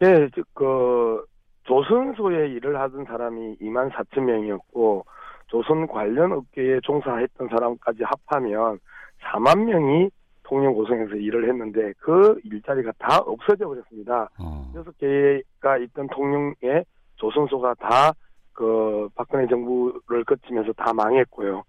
네, 0.00 0.28
그 0.52 1.24
조선소에 1.64 2.48
일을 2.48 2.78
하던 2.78 3.04
사람이 3.04 3.56
2만 3.60 3.90
4천 3.92 4.20
명이었고 4.22 5.06
조선 5.52 5.86
관련 5.86 6.32
업계에 6.32 6.80
종사했던 6.82 7.48
사람까지 7.48 8.02
합하면 8.02 8.78
4만 9.20 9.64
명이 9.64 10.10
통영 10.44 10.72
고성에서 10.72 11.14
일을 11.14 11.48
했는데 11.48 11.92
그 11.98 12.40
일자리가 12.44 12.92
다 12.98 13.18
없어져 13.18 13.68
버렸습니다. 13.68 14.30
어. 14.40 14.72
6개가 14.74 15.82
있던 15.82 16.08
통영의 16.08 16.84
조선소가 17.16 17.74
다 17.74 18.12
그 18.52 19.08
박근혜 19.14 19.46
정부를 19.46 20.24
거치면서 20.24 20.72
다 20.72 20.92
망했고요. 20.92 21.62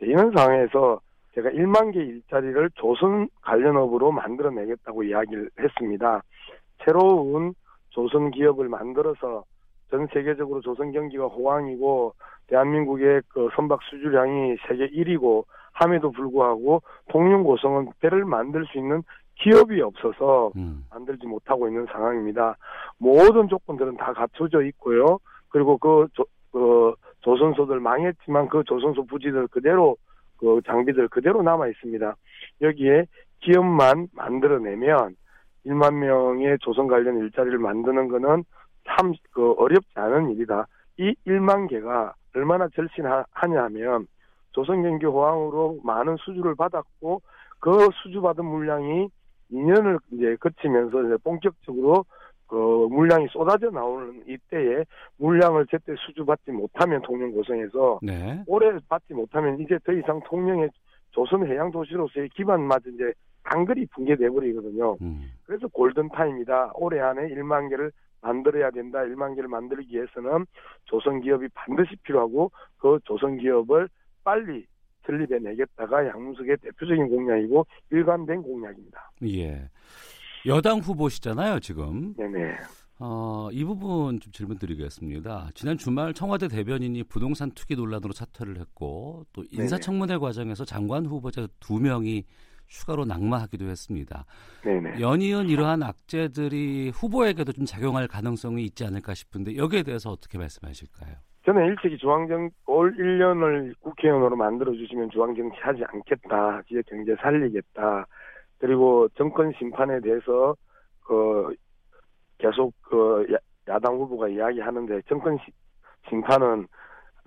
이런 0.00 0.32
상황에서 0.34 1.00
제가 1.34 1.50
1만 1.50 1.92
개 1.92 2.00
일자리를 2.00 2.70
조선 2.74 3.28
관련업으로 3.42 4.10
만들어내겠다고 4.10 5.04
이야기를 5.04 5.50
했습니다. 5.60 6.22
새로운 6.84 7.54
조선 7.90 8.30
기업을 8.30 8.68
만들어서 8.68 9.44
전 9.90 10.06
세계적으로 10.12 10.60
조선 10.60 10.92
경기가 10.92 11.26
호황이고 11.26 12.14
대한민국의 12.46 13.22
그 13.28 13.48
선박 13.54 13.80
수주량이 13.82 14.56
세계 14.68 14.88
1위고 14.88 15.44
함에도 15.72 16.10
불구하고 16.10 16.82
통영 17.08 17.42
고성은 17.42 17.90
배를 18.00 18.24
만들 18.24 18.66
수 18.66 18.78
있는 18.78 19.02
기업이 19.36 19.80
없어서 19.80 20.52
음. 20.56 20.84
만들지 20.90 21.26
못하고 21.26 21.68
있는 21.68 21.86
상황입니다. 21.86 22.56
모든 22.98 23.48
조건들은 23.48 23.96
다 23.96 24.12
갖춰져 24.12 24.62
있고요. 24.62 25.18
그리고 25.48 25.78
그, 25.78 26.06
조, 26.12 26.24
그 26.52 26.94
조선소들 27.20 27.80
망했지만 27.80 28.48
그 28.48 28.62
조선소 28.64 29.06
부지들 29.06 29.48
그대로 29.48 29.96
그 30.38 30.60
장비들 30.66 31.08
그대로 31.08 31.42
남아 31.42 31.68
있습니다. 31.68 32.14
여기에 32.60 33.06
기업만 33.40 34.08
만들어내면 34.12 35.16
1만 35.66 35.94
명의 35.94 36.58
조선 36.60 36.86
관련 36.86 37.18
일자리를 37.18 37.58
만드는 37.58 38.08
거는 38.08 38.44
참 38.96 39.12
그 39.32 39.52
어렵지 39.52 39.90
않은 39.94 40.30
일이다. 40.32 40.66
이 40.98 41.14
1만 41.26 41.68
개가 41.68 42.14
얼마나 42.34 42.68
절실하냐 42.68 43.64
하면 43.64 44.06
조선경기 44.52 45.06
호황으로 45.06 45.80
많은 45.82 46.16
수주를 46.16 46.54
받았고 46.54 47.22
그 47.60 47.88
수주받은 48.02 48.44
물량이 48.44 49.08
2년을 49.52 49.98
이제 50.12 50.36
거치면서 50.36 51.02
이제 51.04 51.16
본격적으로 51.24 52.04
그 52.46 52.88
물량이 52.90 53.28
쏟아져 53.30 53.70
나오는 53.70 54.22
이때에 54.26 54.84
물량을 55.18 55.66
제때 55.70 55.94
수주받지 56.06 56.50
못하면 56.50 57.00
통영 57.02 57.30
고성에서 57.32 58.00
네. 58.02 58.42
올해 58.46 58.76
받지 58.88 59.14
못하면 59.14 59.60
이제 59.60 59.78
더 59.84 59.92
이상 59.92 60.20
통영의 60.24 60.68
조선 61.12 61.46
해양 61.46 61.70
도시로서의 61.70 62.28
기반마저 62.30 62.90
이제 62.90 63.12
단글이 63.44 63.86
붕괴돼 63.86 64.28
버리거든요. 64.28 64.96
음. 65.00 65.30
그래서 65.44 65.66
골든 65.68 66.10
타임이다. 66.10 66.72
올해 66.74 67.00
안에 67.00 67.28
1만 67.34 67.68
개를 67.70 67.90
만들어야 68.20 68.70
된다. 68.70 69.00
1만 69.00 69.34
개를 69.34 69.48
만들기 69.48 69.96
위해서는 69.96 70.46
조선 70.84 71.20
기업이 71.20 71.48
반드시 71.54 71.96
필요하고 72.02 72.50
그 72.78 72.98
조선 73.04 73.38
기업을 73.38 73.88
빨리 74.22 74.66
설립해 75.06 75.38
내겠다가 75.38 76.06
양문석의 76.06 76.58
대표적인 76.58 77.08
공약이고 77.08 77.66
일관된 77.90 78.42
공약입니다. 78.42 79.10
예. 79.24 79.70
여당 80.46 80.78
후보시잖아요, 80.78 81.60
지금. 81.60 82.14
네네. 82.14 82.56
어, 83.02 83.48
이 83.50 83.64
부분 83.64 84.20
좀 84.20 84.30
질문 84.30 84.58
드리겠습니다. 84.58 85.50
지난 85.54 85.78
주말 85.78 86.12
청와대 86.12 86.48
대변인이 86.48 87.02
부동산 87.04 87.50
투기 87.52 87.74
논란으로 87.74 88.12
사퇴를 88.12 88.58
했고 88.58 89.24
또 89.32 89.42
인사청문회 89.50 90.18
과정에서 90.18 90.66
장관 90.66 91.06
후보자 91.06 91.48
두 91.60 91.80
명이 91.80 92.24
추가로 92.70 93.04
낙마하기도 93.04 93.66
했습니다. 93.66 94.24
네네. 94.64 95.00
연이은 95.00 95.48
이러한 95.48 95.82
악재들이 95.82 96.90
후보에게도 96.94 97.52
좀 97.52 97.66
작용할 97.66 98.08
가능성이 98.08 98.64
있지 98.64 98.84
않을까 98.84 99.14
싶은데 99.14 99.56
여기에 99.56 99.82
대해서 99.82 100.10
어떻게 100.10 100.38
말씀하실까요? 100.38 101.16
저는 101.44 101.66
일찍이 101.66 101.98
중앙정 101.98 102.50
올 102.66 102.94
1년을 102.96 103.74
국회의원으로 103.80 104.36
만들어 104.36 104.72
주시면 104.72 105.10
중앙정치 105.10 105.56
하지 105.60 105.82
않겠다. 105.84 106.62
지역 106.68 106.86
경제 106.86 107.16
살리겠다. 107.20 108.06
그리고 108.58 109.08
정권 109.16 109.52
심판에 109.58 110.00
대해서 110.00 110.54
그 111.04 111.54
계속 112.38 112.72
그 112.82 113.26
야, 113.68 113.78
당 113.78 113.96
후보가 113.96 114.28
이야기하는데 114.28 115.02
정권 115.08 115.38
시, 115.38 115.50
심판은 116.08 116.68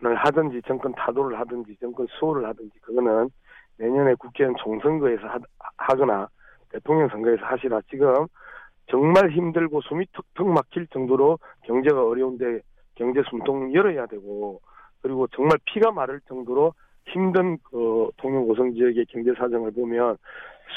을 0.06 0.16
하든지 0.16 0.62
정권 0.68 0.94
타도를 0.96 1.40
하든지 1.40 1.78
정권 1.80 2.06
수호를 2.20 2.46
하든지 2.50 2.78
그거는 2.82 3.30
내년에 3.78 4.16
국회의원 4.16 4.56
총선거에서 4.58 5.22
하, 5.78 5.96
거나 5.96 6.28
대통령 6.70 7.08
선거에서 7.10 7.46
하시라. 7.46 7.82
지금 7.90 8.28
정말 8.90 9.32
힘들고 9.32 9.82
숨이 9.82 10.06
턱턱 10.12 10.48
막힐 10.48 10.88
정도로 10.88 11.40
경제가 11.64 12.06
어려운데 12.06 12.62
경제 12.96 13.22
숨통 13.30 13.74
열어야 13.74 14.06
되고 14.06 14.62
그리고 15.02 15.28
정말 15.28 15.58
피가 15.66 15.92
마를 15.92 16.22
정도로 16.28 16.74
힘든 17.08 17.58
그 17.64 18.10
통영 18.18 18.46
고성 18.46 18.74
지역의 18.74 19.06
경제 19.08 19.34
사정을 19.34 19.72
보면 19.72 20.18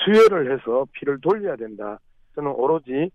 수혈을 0.04 0.52
해서 0.52 0.86
피를 0.92 1.20
돌려야 1.20 1.56
된다. 1.56 1.98
저는 2.34 2.50
오로지 2.52 3.10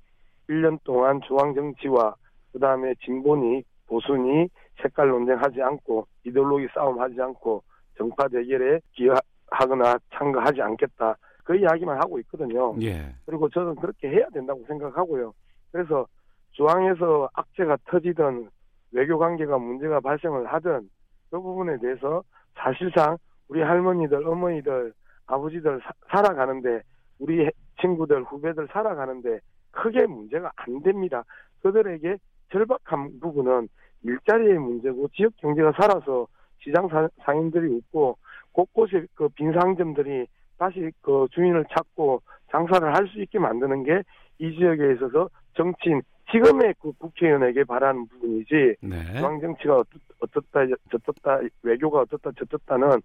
1년 0.49 0.79
동안 0.83 1.21
중앙 1.27 1.53
정치와 1.53 2.15
그다음에 2.53 2.93
진보니 3.05 3.63
보수니 3.87 4.47
색깔 4.81 5.09
논쟁하지 5.09 5.61
않고 5.61 6.07
이데올로기 6.23 6.67
싸움하지 6.73 7.21
않고 7.21 7.63
정파 7.97 8.27
대결에 8.27 8.79
기여 8.93 9.15
하거나 9.51 9.99
참가하지 10.13 10.61
않겠다. 10.61 11.15
그 11.43 11.55
이야기만 11.55 11.97
하고 11.97 12.19
있거든요. 12.19 12.75
예. 12.81 13.13
그리고 13.25 13.49
저는 13.49 13.75
그렇게 13.75 14.09
해야 14.09 14.27
된다고 14.29 14.63
생각하고요. 14.67 15.33
그래서 15.71 16.07
중앙에서 16.51 17.29
악재가 17.33 17.77
터지던 17.85 18.49
외교 18.91 19.17
관계가 19.17 19.57
문제가 19.57 19.99
발생을 19.99 20.47
하든 20.47 20.89
그 21.29 21.39
부분에 21.39 21.77
대해서 21.79 22.23
사실상 22.55 23.17
우리 23.47 23.61
할머니들, 23.61 24.27
어머니들, 24.27 24.93
아버지들 25.27 25.81
사, 25.81 25.91
살아가는데 26.09 26.81
우리 27.19 27.49
친구들, 27.79 28.23
후배들 28.23 28.67
살아가는데 28.71 29.39
크게 29.71 30.05
문제가 30.05 30.51
안 30.55 30.81
됩니다. 30.83 31.23
그들에게 31.63 32.17
절박한 32.51 33.19
부분은 33.21 33.69
일자리의 34.03 34.57
문제고 34.57 35.07
지역 35.09 35.35
경제가 35.37 35.71
살아서 35.73 36.27
시장 36.59 36.87
상인들이 37.23 37.67
웃고 37.67 38.17
곳곳에 38.53 39.05
그 39.15 39.29
빈 39.29 39.51
상점들이 39.53 40.27
다시 40.57 40.91
그 41.01 41.27
주인을 41.31 41.65
찾고 41.75 42.21
장사를 42.51 42.93
할 42.95 43.07
수 43.07 43.21
있게 43.21 43.39
만드는 43.39 43.83
게 43.83 44.01
이 44.39 44.55
지역에 44.57 44.93
있어서 44.93 45.29
정치인 45.53 46.01
지금의 46.31 46.73
그 46.81 46.91
국회의원에게 46.93 47.63
바라는 47.63 48.07
부분이지 48.07 48.75
네. 48.81 49.13
중앙 49.17 49.39
정치가 49.39 49.83
어떻다 50.19 50.61
저떻다 50.89 51.39
외교가 51.61 51.99
어떻다 52.01 52.31
저떻다는 52.39 53.01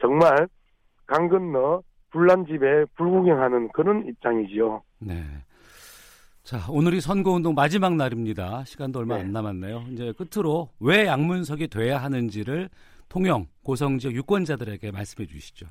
정말 0.00 0.48
강 1.06 1.28
건너 1.28 1.82
불난 2.10 2.44
집에 2.46 2.84
불구경하는 2.96 3.68
그런 3.72 4.04
입장이지요. 4.08 4.82
네. 4.98 5.22
자, 6.42 6.58
오늘이 6.68 7.00
선거운동 7.00 7.54
마지막 7.54 7.94
날입니다. 7.94 8.64
시간도 8.64 8.98
얼마 8.98 9.16
네. 9.18 9.22
안 9.22 9.32
남았네요. 9.32 9.84
이제 9.92 10.12
끝으로 10.18 10.68
왜 10.80 11.06
양문석이 11.06 11.68
돼야 11.68 11.98
하는지를 11.98 12.68
통영, 13.12 13.44
고성 13.62 13.98
지역 13.98 14.14
유권자들에게 14.14 14.90
말씀해 14.90 15.26
주시죠. 15.26 15.66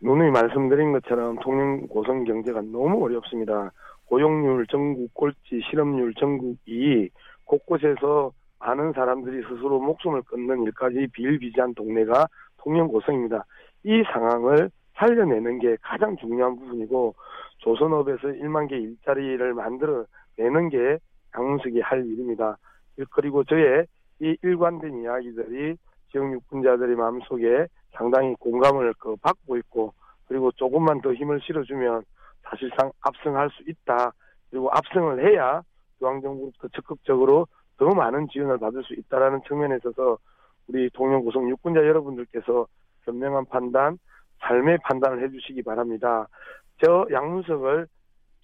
누누이 0.00 0.30
말씀드린 0.30 0.92
것처럼 0.92 1.38
통영 1.40 1.86
고성 1.86 2.24
경제가 2.24 2.62
너무 2.62 3.04
어렵습니다. 3.04 3.70
고용률 4.06 4.66
전국 4.68 5.12
꼴찌, 5.12 5.60
실업률 5.68 6.14
전국 6.14 6.56
2위, 6.66 7.10
곳곳에서 7.44 8.32
많은 8.60 8.94
사람들이 8.94 9.42
스스로 9.42 9.78
목숨을 9.80 10.22
끊는 10.22 10.62
일까지 10.62 11.08
비일비재한 11.12 11.74
동네가 11.74 12.26
통영 12.56 12.88
고성입니다. 12.88 13.44
이 13.84 14.02
상황을 14.10 14.70
살려내는 14.94 15.58
게 15.58 15.76
가장 15.82 16.16
중요한 16.16 16.56
부분이고 16.56 17.14
조선업에서 17.58 18.28
1만 18.28 18.66
개 18.66 18.78
일자리를 18.78 19.52
만들어내는 19.52 20.70
게 20.70 20.98
양문석이 21.36 21.80
할 21.80 22.06
일입니다. 22.06 22.56
그리고 23.10 23.44
저의 23.44 23.84
이 24.20 24.34
일관된 24.42 25.02
이야기들이 25.02 25.76
지역 26.10 26.32
유권자들의 26.32 26.96
마음속에 26.96 27.66
상당히 27.92 28.34
공감을 28.38 28.94
그 28.98 29.16
받고 29.16 29.56
있고 29.58 29.92
그리고 30.26 30.52
조금만 30.52 31.00
더 31.00 31.12
힘을 31.12 31.40
실어주면 31.40 32.02
사실상 32.42 32.90
압승할 33.00 33.50
수 33.50 33.62
있다. 33.68 34.12
그리고 34.50 34.70
압승을 34.70 35.24
해야 35.26 35.62
중앙정부로부터 35.98 36.68
적극적으로 36.68 37.46
더 37.76 37.88
많은 37.90 38.28
지원을 38.28 38.58
받을 38.58 38.82
수 38.84 38.94
있다라는 38.94 39.40
측면에 39.46 39.76
있어서 39.76 40.18
우리 40.68 40.90
동영 40.90 41.24
구성 41.24 41.48
유권자 41.48 41.80
여러분들께서 41.80 42.66
현명한 43.04 43.46
판단, 43.46 43.98
삶의 44.40 44.78
판단을 44.84 45.22
해주시기 45.24 45.62
바랍니다. 45.62 46.28
저 46.84 47.06
양문석을 47.10 47.86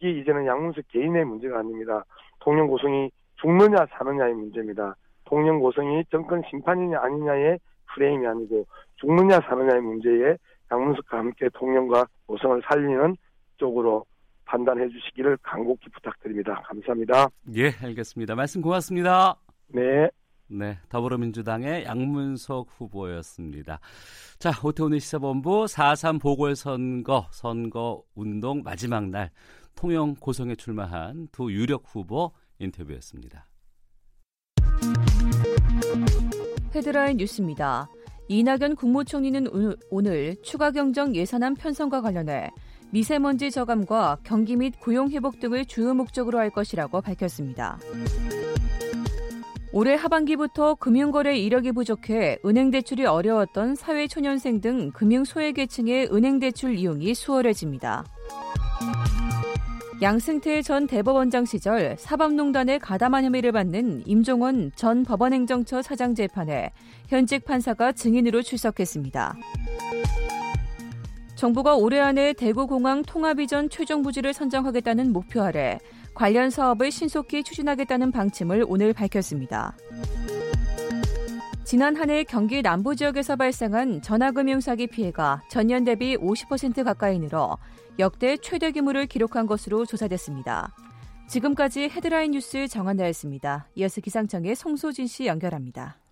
이 0.02 0.20
이제는 0.20 0.46
양문석 0.46 0.88
개인의 0.88 1.24
문제가 1.24 1.58
아닙니다. 1.58 2.04
통영 2.40 2.66
고성이 2.66 3.10
죽느냐 3.36 3.86
사느냐의 3.90 4.34
문제입니다. 4.34 4.96
통영 5.24 5.60
고성이 5.60 6.04
정권 6.10 6.42
심판이냐 6.50 7.00
아니냐의 7.00 7.58
프레임이 7.94 8.26
아니고 8.26 8.66
죽느냐 8.96 9.40
사느냐의 9.40 9.80
문제에 9.80 10.36
양문석과 10.70 11.18
함께 11.18 11.48
통영과 11.54 12.06
고성을 12.26 12.60
살리는 12.68 13.16
쪽으로 13.56 14.04
판단해 14.44 14.88
주시기를 14.88 15.38
간곡히 15.42 15.88
부탁드립니다. 15.90 16.62
감사합니다. 16.66 17.28
예, 17.54 17.70
알겠습니다. 17.82 18.34
말씀 18.34 18.60
고맙습니다. 18.60 19.36
네. 19.68 20.08
네, 20.46 20.78
더불어민주당의 20.90 21.84
양문석 21.84 22.68
후보였습니다. 22.76 23.80
자, 24.38 24.50
오태훈의 24.62 25.00
시사본부 25.00 25.64
4.3 25.64 26.20
보궐선거 26.20 27.26
선거 27.30 28.02
운동 28.14 28.62
마지막 28.62 29.08
날 29.08 29.30
통영 29.74 30.14
고성에 30.14 30.54
출마한 30.54 31.28
두 31.32 31.50
유력 31.50 31.84
후보 31.86 32.32
인터뷰였습니다. 32.58 33.46
헤드라인 36.74 37.18
뉴스입니다. 37.18 37.88
이낙연 38.28 38.76
국무총리는 38.76 39.46
오늘 39.90 40.36
추가 40.42 40.70
경정 40.70 41.14
예산안 41.14 41.54
편성과 41.54 42.00
관련해 42.00 42.50
미세먼지 42.90 43.50
저감과 43.50 44.18
경기 44.24 44.56
및 44.56 44.74
고용 44.80 45.10
회복 45.10 45.40
등을 45.40 45.64
주요 45.66 45.94
목적으로 45.94 46.38
할 46.38 46.50
것이라고 46.50 47.00
밝혔습니다. 47.00 47.78
올해 49.72 49.94
하반기부터 49.94 50.76
금융거래 50.76 51.36
이력이 51.36 51.72
부족해 51.72 52.38
은행 52.46 52.70
대출이 52.70 53.04
어려웠던 53.06 53.74
사회초년생 53.74 54.60
등 54.60 54.92
금융 54.92 55.24
소외계층의 55.24 56.10
은행 56.12 56.38
대출 56.38 56.76
이용이 56.76 57.12
수월해집니다. 57.14 58.04
양승태 60.04 60.60
전 60.60 60.86
대법원장 60.86 61.46
시절 61.46 61.96
사법농단에 61.98 62.76
가담한 62.76 63.24
혐의를 63.24 63.52
받는 63.52 64.02
임종원 64.04 64.70
전 64.76 65.02
법원행정처 65.02 65.80
사장 65.80 66.14
재판에 66.14 66.72
현직 67.08 67.46
판사가 67.46 67.92
증인으로 67.92 68.42
출석했습니다. 68.42 69.34
정부가 71.36 71.76
올해 71.76 72.00
안에 72.00 72.34
대구공항 72.34 73.00
통합이전 73.00 73.70
최종 73.70 74.02
부지를 74.02 74.34
선정하겠다는 74.34 75.10
목표 75.10 75.40
아래 75.40 75.78
관련 76.12 76.50
사업을 76.50 76.90
신속히 76.90 77.42
추진하겠다는 77.42 78.12
방침을 78.12 78.66
오늘 78.68 78.92
밝혔습니다. 78.92 79.74
지난 81.64 81.96
한 81.96 82.10
해 82.10 82.24
경기 82.24 82.60
남부 82.60 82.94
지역에서 82.94 83.36
발생한 83.36 84.02
전화금융 84.02 84.60
사기 84.60 84.86
피해가 84.86 85.44
전년 85.48 85.82
대비 85.84 86.14
50% 86.18 86.84
가까이 86.84 87.18
늘어 87.18 87.56
역대 87.98 88.36
최대 88.36 88.72
규모를 88.72 89.06
기록한 89.06 89.46
것으로 89.46 89.86
조사됐습니다. 89.86 90.74
지금까지 91.28 91.88
헤드라인 91.88 92.32
뉴스 92.32 92.66
정한나였습니다. 92.66 93.68
이어서 93.76 94.00
기상청의 94.00 94.56
송소진 94.56 95.06
씨 95.06 95.26
연결합니다. 95.26 96.03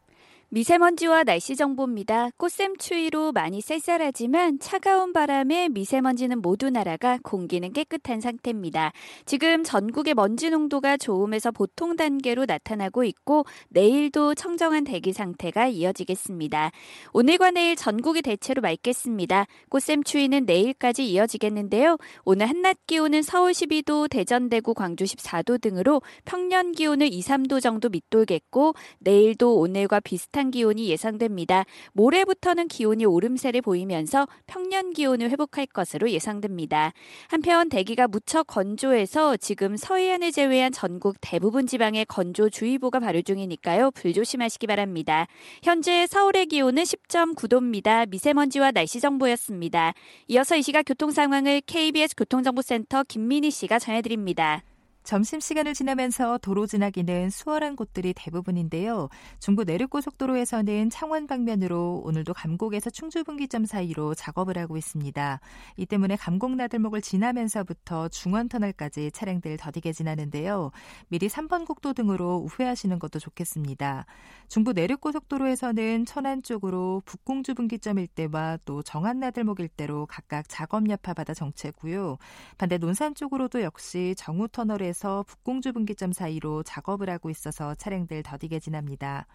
미세먼지와 0.55 1.24
날씨 1.24 1.57
정보입니다. 1.57 2.28
꽃샘 2.36 2.76
추위로 2.76 3.32
많이 3.32 3.62
쌀쌀하지만 3.62 4.59
차가운 4.59 5.14
바람에 5.14 5.70
미세먼지는 5.70 6.42
모두 6.42 6.68
날아가 6.68 7.18
공기는 7.22 7.72
깨끗한 7.72 8.20
상태입니다. 8.20 8.92
지금 9.24 9.64
전국의 9.64 10.12
먼지 10.12 10.50
농도가 10.50 10.98
좋음에서 10.98 11.53
보통 11.53 11.96
단계로 11.96 12.44
나타나고 12.44 13.03
있고 13.05 13.46
내일도 13.70 14.34
청정한 14.34 14.84
대기 14.84 15.14
상태가 15.14 15.68
이어지겠습니다. 15.68 16.70
오늘과 17.14 17.53
내일 17.53 17.74
전국이 17.74 18.20
대체로 18.20 18.61
맑겠습니다. 18.61 19.46
꽃샘 19.70 20.05
추위는 20.05 20.44
내일까지 20.44 21.07
이어지겠는데요. 21.07 21.96
오늘 22.26 22.46
한낮 22.46 22.76
기온은 22.86 23.22
서울 23.22 23.53
12도, 23.53 24.11
대전, 24.11 24.50
대구, 24.50 24.74
광주 24.74 25.05
14도 25.05 25.59
등으로 25.62 26.03
평년 26.26 26.72
기온을 26.72 27.11
2, 27.11 27.22
3도 27.22 27.62
정도 27.62 27.88
밑돌겠고 27.88 28.74
내일도 28.98 29.57
오늘과 29.57 30.00
비슷한 30.00 30.41
비슷한 30.43 30.51
기온이 30.51 30.88
예상됩니다. 30.88 31.64
모레부터는 31.93 32.66
기온이 32.66 33.05
오름세를 33.05 33.62
보이면서 33.62 34.26
평년 34.47 34.93
기온을 34.93 35.30
회복할 35.30 35.66
것으로 35.66 36.11
예상됩니다. 36.11 36.93
한편 37.28 37.68
대기가 37.68 38.09
무척 38.09 38.49
건조해서 38.49 39.36
지금 39.36 39.76
서해안을 39.76 40.32
제외한 40.32 40.72
전국 40.72 41.16
대부분 41.20 41.66
지방에 41.66 42.05
건조주의보가 42.05 42.99
발효 42.99 43.22
중이니까요. 43.22 43.93
불조심하시기 43.93 44.66
바랍니다. 44.66 45.26
현재 45.62 46.07
서울의 46.09 46.47
기온은 46.47 46.82
10.9도입니다. 46.82 48.09
미세먼지와 48.09 48.72
날씨 48.72 48.99
정보였습니다. 48.99 49.95
이어서 50.28 50.57
이 50.57 50.62
시각 50.62 50.82
교통 50.82 51.12
상황을 51.12 51.61
KBS 51.61 52.16
교통정보센터 52.16 53.05
김민희 53.05 53.51
씨가 53.53 53.78
전해드립니다. 53.78 54.62
점심시간을 55.05 55.74
지나면서 55.74 56.38
도로 56.38 56.66
지나기는 56.66 57.30
수월한 57.30 57.74
곳들이 57.74 58.14
대부분인데요. 58.14 59.09
중부 59.40 59.64
내륙고속도로에서는 59.64 60.90
창원 60.90 61.26
방면으로 61.26 62.03
오늘도 62.05 62.34
감곡에서 62.34 62.90
충주분기점 62.90 63.66
사이로 63.66 64.14
작업을 64.14 64.57
하고 64.59 64.76
있습니다. 64.76 65.40
이 65.76 65.86
때문에 65.86 66.16
감곡 66.16 66.55
나들목을 66.55 67.00
지나면서부터 67.00 68.09
중원터널까지 68.09 69.11
차량들 69.12 69.57
더디게 69.57 69.92
지나는데요. 69.92 70.70
미리 71.09 71.28
3번 71.28 71.66
국도 71.66 71.92
등으로 71.94 72.36
우회하시는 72.36 72.98
것도 72.98 73.18
좋겠습니다. 73.18 74.07
중부 74.48 74.72
내륙고속도로에서는 74.72 76.07
천안 76.07 76.42
쪽으로 76.42 77.03
북공주 77.05 77.55
분기점 77.55 77.98
일대와 77.98 78.59
또 78.64 78.82
정안 78.82 79.18
나들목 79.18 79.61
일대로 79.61 80.07
각각 80.07 80.48
작업 80.48 80.88
여파받아 80.88 81.34
정체고요. 81.34 82.18
반대 82.59 82.78
논산 82.78 83.14
쪽으로도 83.14 83.62
역시 83.62 84.14
정우터널에 84.16 84.91
에서 84.93 85.24
북공주 85.26 85.72
분기점 85.72 86.12
사이로 86.12 86.64
작업을 86.64 87.09
하고 87.09 87.30
있어서 87.30 87.74
차량들 87.74 88.22
더디게 88.22 88.61
지납니다. 88.61 89.26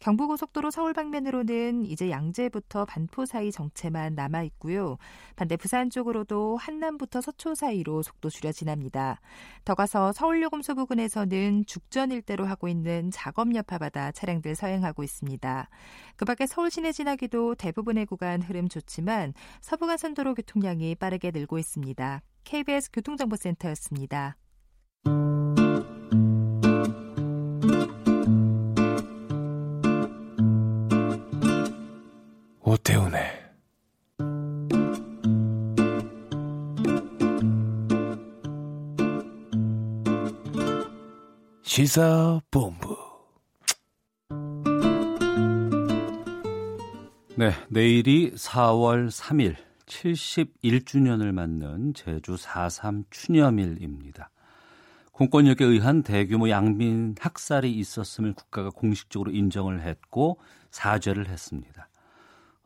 경부고속도로 0.00 0.72
서울 0.72 0.92
방면으로는 0.92 1.86
이제 1.86 2.10
양재부터 2.10 2.84
반포 2.84 3.24
사이 3.24 3.52
정체만 3.52 4.16
남아 4.16 4.42
있고요. 4.42 4.98
반대 5.36 5.56
부산 5.56 5.88
쪽으로도 5.88 6.56
한남부터 6.56 7.20
서초 7.20 7.54
사이로 7.54 8.02
속도 8.02 8.28
줄여 8.28 8.50
지납니다. 8.50 9.20
더 9.64 9.76
가서 9.76 10.10
서울요금소 10.10 10.74
부근에서는 10.74 11.64
죽전 11.66 12.10
일대로 12.10 12.44
하고 12.44 12.66
있는 12.66 13.12
작업 13.12 13.54
여파받아 13.54 14.10
차량들 14.10 14.56
서행하고 14.56 15.04
있습니다. 15.04 15.68
그 16.16 16.24
밖에 16.24 16.46
서울 16.46 16.72
시내 16.72 16.90
지나기도 16.90 17.54
대부분의 17.54 18.06
구간 18.06 18.42
흐름 18.42 18.68
좋지만 18.68 19.32
서부간선도로 19.60 20.34
교통량이 20.34 20.96
빠르게 20.96 21.30
늘고 21.30 21.58
있습니다. 21.58 22.20
KBS 22.42 22.90
교통정보센터였습니다. 22.92 24.36
오태훈의 32.60 33.22
시사본부 41.62 42.96
네, 47.36 47.50
내일이 47.68 48.30
4월 48.30 49.08
3일 49.08 49.56
71주년을 49.86 51.32
맞는 51.32 51.94
제주 51.94 52.36
4.3 52.36 53.04
추념일입니다. 53.10 54.30
공권력에 55.14 55.64
의한 55.64 56.02
대규모 56.02 56.50
양민 56.50 57.14
학살이 57.20 57.70
있었음을 57.70 58.32
국가가 58.32 58.70
공식적으로 58.70 59.30
인정을 59.30 59.80
했고 59.80 60.40
사죄를 60.70 61.28
했습니다. 61.28 61.88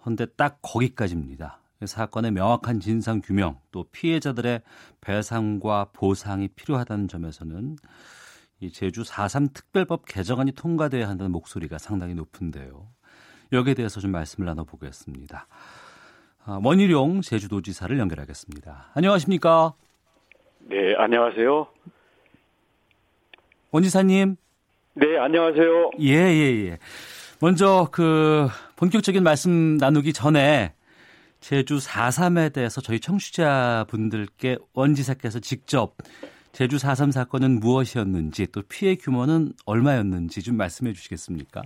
그런데 0.01 0.25
딱 0.25 0.59
거기까지입니다. 0.63 1.61
사건의 1.85 2.31
명확한 2.33 2.81
진상 2.81 3.21
규명 3.21 3.59
또 3.71 3.85
피해자들의 3.93 4.63
배상과 5.03 5.91
보상이 5.93 6.49
필요하다는 6.49 7.09
점에서는 7.09 7.77
이 8.61 8.73
제주 8.73 9.03
4.3 9.03 9.53
특별법 9.53 10.07
개정안이 10.07 10.53
통과돼야 10.53 11.07
한다는 11.07 11.31
목소리가 11.33 11.77
상당히 11.77 12.15
높은데요. 12.15 12.89
여기에 13.53 13.75
대해서 13.75 14.01
좀 14.01 14.11
말씀을 14.11 14.47
나눠보겠습니다. 14.47 15.47
아, 16.47 16.61
원희룡 16.65 17.21
제주도지사를 17.21 17.97
연결하겠습니다. 17.99 18.93
안녕하십니까? 18.95 19.75
네, 20.61 20.95
안녕하세요. 20.97 21.67
원지사님. 23.71 24.37
네, 24.95 25.19
안녕하세요. 25.19 25.91
예, 26.01 26.15
예, 26.15 26.67
예. 26.67 26.79
먼저 27.41 27.89
그 27.93 28.49
본격적인 28.77 29.23
말씀 29.23 29.77
나누기 29.77 30.13
전에 30.13 30.73
제주 31.41 31.77
4.3에 31.77 32.53
대해서 32.53 32.81
저희 32.81 32.99
청취자분들께 32.99 34.57
원지사께서 34.75 35.39
직접 35.39 35.95
제주 36.53 36.77
4.3 36.77 37.13
사건은 37.13 37.61
무엇이었는지 37.61 38.51
또 38.51 38.63
피해 38.69 38.97
규모는 38.97 39.53
얼마였는지 39.67 40.43
좀 40.43 40.57
말씀해 40.57 40.93
주시겠습니까? 40.95 41.63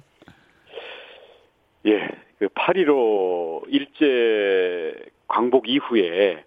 예, 1.86 2.08
그 2.38 2.48
8.15 2.48 3.62
일제 3.68 4.94
광복 5.28 5.68
이후에 5.68 6.44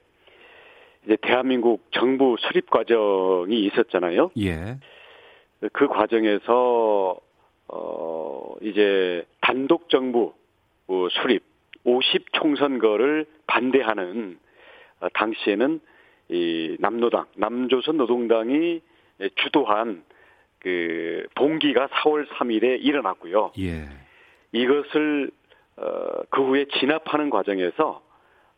이제 1.05 1.17
대한민국 1.21 1.87
정부 1.91 2.35
수립 2.39 2.69
과정이 2.69 3.65
있었잖아요. 3.65 4.31
예. 4.39 4.77
그 5.73 5.87
과정에서 5.87 7.17
어 7.67 8.55
이제 8.61 9.25
단독 9.41 9.89
정부 9.89 10.33
어, 10.87 11.07
수립 11.09 11.43
50 11.83 12.33
총선거를 12.33 13.25
반대하는 13.47 14.37
어, 14.99 15.07
당시에는 15.13 15.79
이 16.29 16.77
남노당 16.79 17.25
남조선 17.35 17.97
노동당이 17.97 18.81
주도한 19.35 20.03
그 20.59 21.27
봉기가 21.35 21.87
4월 21.87 22.27
3일에 22.27 22.83
일어났고요. 22.83 23.51
예. 23.59 23.87
이것을 24.51 25.29
어, 25.77 26.23
그 26.29 26.41
후에 26.41 26.65
진압하는 26.79 27.29
과정에서 27.29 28.01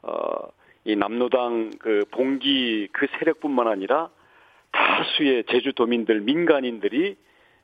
어, 0.03 0.47
이 0.86 0.95
남노당 0.95 1.72
그 1.80 2.05
봉기 2.12 2.88
그 2.93 3.08
세력뿐만 3.20 3.68
아니라 3.68 4.10
다수의 4.78 5.44
제주도민들 5.50 6.22
민간인들이 6.22 7.18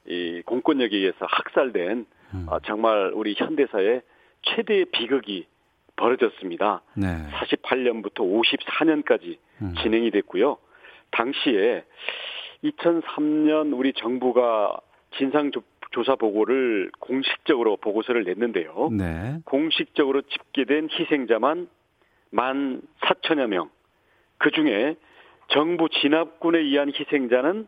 이 0.08 0.42
공권력에 0.46 0.98
의해서 0.98 1.18
학살된 1.22 2.06
음. 2.34 2.46
어, 2.50 2.60
정말 2.60 3.12
우리 3.14 3.36
현대사의 3.38 4.02
최대의 4.42 4.86
비극이 4.86 5.46
벌어졌습니다. 5.96 6.82
네. 6.96 7.08
48년부터 7.34 8.20
54년까지 8.20 9.38
음. 9.62 9.76
진행이 9.82 10.12
됐고요. 10.12 10.58
당시에 11.12 11.84
2003년 12.64 13.78
우리 13.78 13.94
정부가 13.94 14.78
진상 15.18 15.52
조사 15.92 16.16
보고를 16.16 16.92
공식적으로 17.00 17.78
보고서를 17.78 18.24
냈는데요. 18.24 18.90
네. 18.92 19.38
공식적으로 19.46 20.24
집계된 20.24 20.90
희생자만 20.92 21.70
만 22.32 22.82
4천여 23.02 23.48
명. 23.48 23.70
그 24.40 24.50
중에 24.50 24.96
정부 25.54 25.88
진압군에 25.90 26.60
의한 26.60 26.90
희생자는 26.90 27.68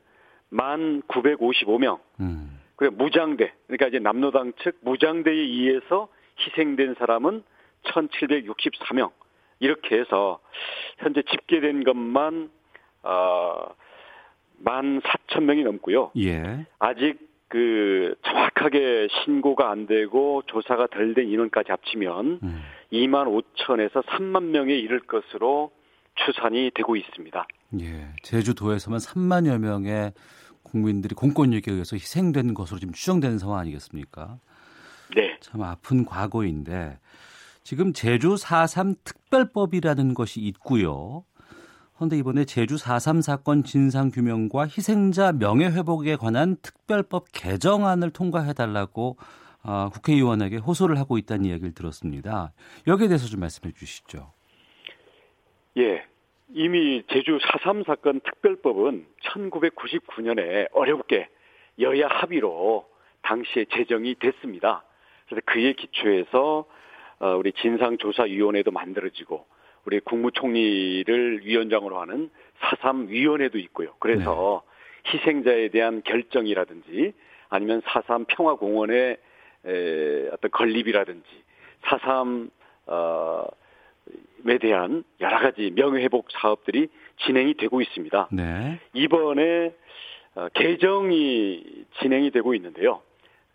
만 0.49 1.01
955명. 1.03 1.99
음. 2.19 2.59
그리고 2.75 2.95
무장대, 2.95 3.53
그러니까 3.67 3.87
이제 3.87 3.99
남노당 3.99 4.53
측 4.61 4.77
무장대에 4.81 5.33
의해서 5.33 6.09
희생된 6.39 6.95
사람은 6.95 7.43
1764명. 7.83 9.11
이렇게 9.59 9.97
해서 9.97 10.39
현재 10.97 11.21
집계된 11.21 11.83
것만 11.83 12.49
어, 13.03 13.67
만 14.57 15.01
4천 15.01 15.43
명이 15.43 15.63
넘고요. 15.63 16.11
예. 16.17 16.65
아직 16.79 17.19
그 17.47 18.15
정확하게 18.23 19.07
신고가 19.23 19.69
안 19.69 19.85
되고 19.85 20.41
조사가 20.47 20.87
덜 20.87 21.13
된 21.13 21.29
인원까지 21.29 21.71
합치면 21.71 22.39
음. 22.41 22.63
2만 22.91 23.43
5천에서 23.55 24.03
3만 24.03 24.45
명에 24.45 24.73
이를 24.75 24.99
것으로 25.01 25.71
추산이 26.15 26.71
되고 26.73 26.95
있습니다. 26.95 27.47
예. 27.81 28.07
제주도에서만 28.23 28.99
3만여 28.99 29.57
명의 29.59 30.13
국민들이 30.63 31.15
공권력에 31.15 31.71
의해서 31.71 31.95
희생된 31.95 32.53
것으로 32.53 32.79
지금 32.79 32.93
추정되는 32.93 33.37
상황 33.37 33.59
아니겠습니까? 33.59 34.39
네. 35.15 35.37
참 35.39 35.61
아픈 35.61 36.05
과거인데 36.05 36.99
지금 37.63 37.93
제주 37.93 38.35
4.3 38.35 38.95
특별법이라는 39.03 40.13
것이 40.13 40.39
있고요. 40.41 41.23
그런데 41.95 42.17
이번에 42.17 42.45
제주 42.45 42.75
4.3 42.75 43.21
사건 43.21 43.63
진상 43.63 44.11
규명과 44.11 44.63
희생자 44.63 45.31
명예회복에 45.31 46.17
관한 46.17 46.57
특별법 46.61 47.27
개정안을 47.31 48.11
통과해달라고 48.11 49.17
어, 49.63 49.89
국회의원에게 49.91 50.57
호소를 50.57 50.99
하고 50.99 51.17
있다는 51.17 51.45
이야기를 51.45 51.73
들었습니다. 51.73 52.53
여기에 52.85 53.07
대해서 53.07 53.25
좀 53.27 53.39
말씀해 53.39 53.73
주시죠. 53.73 54.34
예. 55.77 56.05
이미 56.53 57.03
제주 57.09 57.37
4.3 57.37 57.85
사건 57.85 58.19
특별법은 58.21 59.05
1999년에 59.23 60.67
어렵게 60.71 61.27
여야 61.79 62.07
합의로 62.07 62.87
당시에 63.23 63.65
제정이 63.65 64.15
됐습니다. 64.15 64.83
그래서 65.27 65.41
그에 65.45 65.73
기초해서 65.73 66.65
어, 67.19 67.27
우리 67.37 67.51
진상조사위원회도 67.53 68.71
만들어지고 68.71 69.45
우리 69.85 69.99
국무총리를 69.99 71.45
위원장으로 71.45 71.99
하는 71.99 72.29
4.3 72.61 73.07
위원회도 73.07 73.57
있고요. 73.59 73.93
그래서 73.99 74.63
희생자에 75.07 75.69
대한 75.69 76.01
결정이라든지 76.03 77.13
아니면 77.49 77.81
4.3 77.81 78.25
평화공원의 78.27 79.17
에, 79.65 80.27
어떤 80.31 80.51
건립이라든지 80.51 81.27
4.3 81.83 82.49
어, 82.87 83.47
에 84.47 84.57
대한 84.59 85.03
여러 85.21 85.39
가지 85.39 85.71
명예회복 85.75 86.27
사업들이 86.31 86.87
진행이 87.25 87.55
되고 87.55 87.81
있습니다. 87.81 88.29
네. 88.31 88.79
이번에 88.93 89.73
어, 90.35 90.49
개정이 90.53 91.85
진행이 91.99 92.29
되고 92.29 92.53
있는데요. 92.53 93.01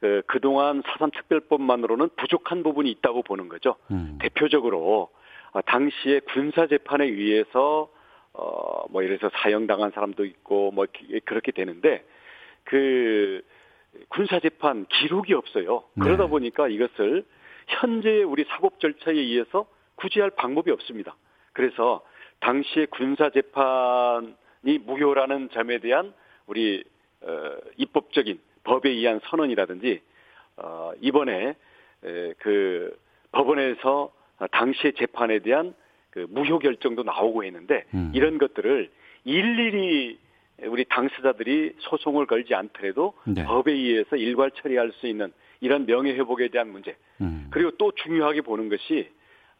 그, 0.00 0.22
그동안 0.26 0.82
사삼 0.86 1.10
특별법만으로는 1.12 2.08
부족한 2.16 2.62
부분이 2.64 2.90
있다고 2.90 3.22
보는 3.22 3.48
거죠. 3.48 3.76
음. 3.92 4.18
대표적으로 4.20 5.10
어, 5.52 5.60
당시에 5.62 6.20
군사 6.32 6.66
재판에 6.66 7.04
의해서 7.04 7.88
어, 8.32 8.84
뭐 8.90 9.04
예를 9.04 9.18
들어서 9.18 9.32
사형당한 9.42 9.90
사람도 9.92 10.24
있고 10.24 10.72
뭐 10.72 10.86
기- 10.92 11.20
그렇게 11.20 11.52
되는데 11.52 12.04
그 12.64 13.42
군사 14.08 14.40
재판 14.40 14.86
기록이 14.86 15.34
없어요. 15.34 15.84
그러다 16.00 16.24
네. 16.24 16.30
보니까 16.30 16.68
이것을 16.68 17.24
현재 17.68 18.22
우리 18.22 18.44
사법 18.48 18.80
절차에 18.80 19.14
의해서 19.14 19.66
구제할 20.00 20.30
방법이 20.30 20.70
없습니다. 20.70 21.16
그래서 21.52 22.02
당시에 22.40 22.86
군사 22.86 23.30
재판이 23.30 24.78
무효라는 24.84 25.50
점에 25.50 25.78
대한 25.78 26.12
우리 26.46 26.82
어, 27.22 27.56
입법적인 27.76 28.40
법에 28.64 28.90
의한 28.90 29.20
선언이라든지 29.24 30.00
어, 30.56 30.92
이번에 31.00 31.54
에, 32.04 32.34
그 32.38 32.96
법원에서 33.32 34.12
당시의 34.50 34.94
재판에 34.94 35.40
대한 35.40 35.74
그 36.10 36.26
무효 36.30 36.58
결정도 36.58 37.02
나오고 37.02 37.44
있는데 37.44 37.84
음. 37.94 38.10
이런 38.14 38.38
것들을 38.38 38.90
일일이 39.24 40.18
우리 40.64 40.84
당사자들이 40.84 41.74
소송을 41.78 42.26
걸지 42.26 42.54
않더라도 42.54 43.14
네. 43.24 43.44
법에 43.44 43.72
의해서 43.72 44.16
일괄 44.16 44.50
처리할 44.50 44.92
수 44.92 45.06
있는 45.06 45.32
이런 45.60 45.86
명예 45.86 46.12
회복에 46.12 46.48
대한 46.48 46.70
문제 46.70 46.96
음. 47.20 47.48
그리고 47.50 47.70
또 47.72 47.92
중요하게 47.92 48.42
보는 48.42 48.68
것이 48.68 49.10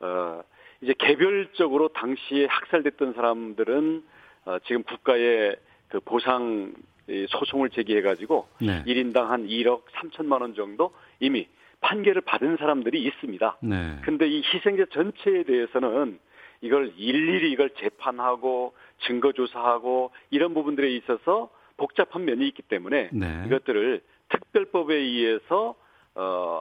어 0.01 0.43
이제 0.81 0.95
개별적으로 0.99 1.89
당시에 1.89 2.47
학살됐던 2.47 3.15
사람들은 3.15 4.03
어 4.47 4.59
지금 4.67 4.83
국가에 4.83 5.55
그 5.89 6.01
보상 6.01 6.73
이 7.09 7.27
소송을 7.29 7.71
제기해 7.71 8.03
가지고 8.03 8.49
네. 8.61 8.83
1인당 8.85 9.27
한 9.27 9.47
1억 9.47 9.83
3천만 9.87 10.43
원 10.43 10.55
정도 10.55 10.95
이미 11.19 11.49
판결을 11.81 12.23
받은 12.23 12.57
사람들이 12.59 13.03
있습니다. 13.03 13.59
네. 13.63 13.99
근데 14.03 14.29
이 14.29 14.43
희생자 14.45 14.85
전체에 14.93 15.43
대해서는 15.45 16.19
이걸 16.61 16.93
일일이 16.97 17.51
이걸 17.51 17.71
재판하고 17.71 18.75
증거 19.07 19.33
조사하고 19.33 20.13
이런 20.31 20.55
부분들에 20.55 20.91
있어서 20.91 21.51
복잡한 21.77 22.27
면이 22.27 22.47
있기 22.49 22.63
때문에 22.63 23.11
네. 23.13 23.43
이것들을 23.47 24.03
특별법에 24.29 24.95
의해서 24.95 25.75
어 26.15 26.61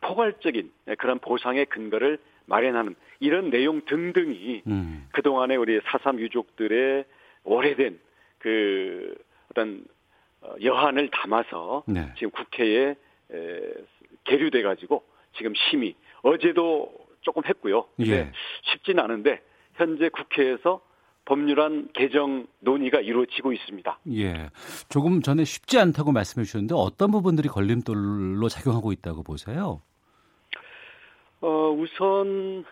포괄적인 0.00 0.70
그런 0.98 1.18
보상의 1.18 1.66
근거를 1.66 2.18
마련하는 2.46 2.94
이런 3.20 3.50
내용 3.50 3.82
등등이 3.84 4.62
음. 4.66 5.08
그동안에 5.12 5.56
우리 5.56 5.80
사삼 5.84 6.18
유족들의 6.18 7.04
오래된 7.44 7.98
그 8.38 9.14
어떤 9.50 9.84
어, 10.40 10.54
여한을 10.62 11.10
담아서 11.10 11.84
네. 11.86 12.12
지금 12.16 12.30
국회에 12.30 12.94
에, 13.32 13.60
계류돼 14.24 14.62
가지고 14.62 15.04
지금 15.36 15.52
심의 15.54 15.94
어제도 16.22 16.92
조금 17.20 17.42
했고요. 17.44 17.86
예. 18.00 18.30
쉽지는 18.62 19.02
않은데 19.02 19.42
현재 19.74 20.08
국회에서 20.08 20.80
법률안 21.24 21.88
개정 21.92 22.46
논의가 22.60 23.00
이루어지고 23.00 23.52
있습니다. 23.52 23.98
예. 24.12 24.50
조금 24.88 25.20
전에 25.22 25.44
쉽지 25.44 25.78
않다고 25.78 26.12
말씀해 26.12 26.44
주셨는데 26.44 26.74
어떤 26.76 27.10
부분들이 27.10 27.48
걸림돌로 27.48 28.48
작용하고 28.48 28.92
있다고 28.92 29.22
보세요? 29.24 29.82
어, 31.40 31.70
우선 31.70 32.64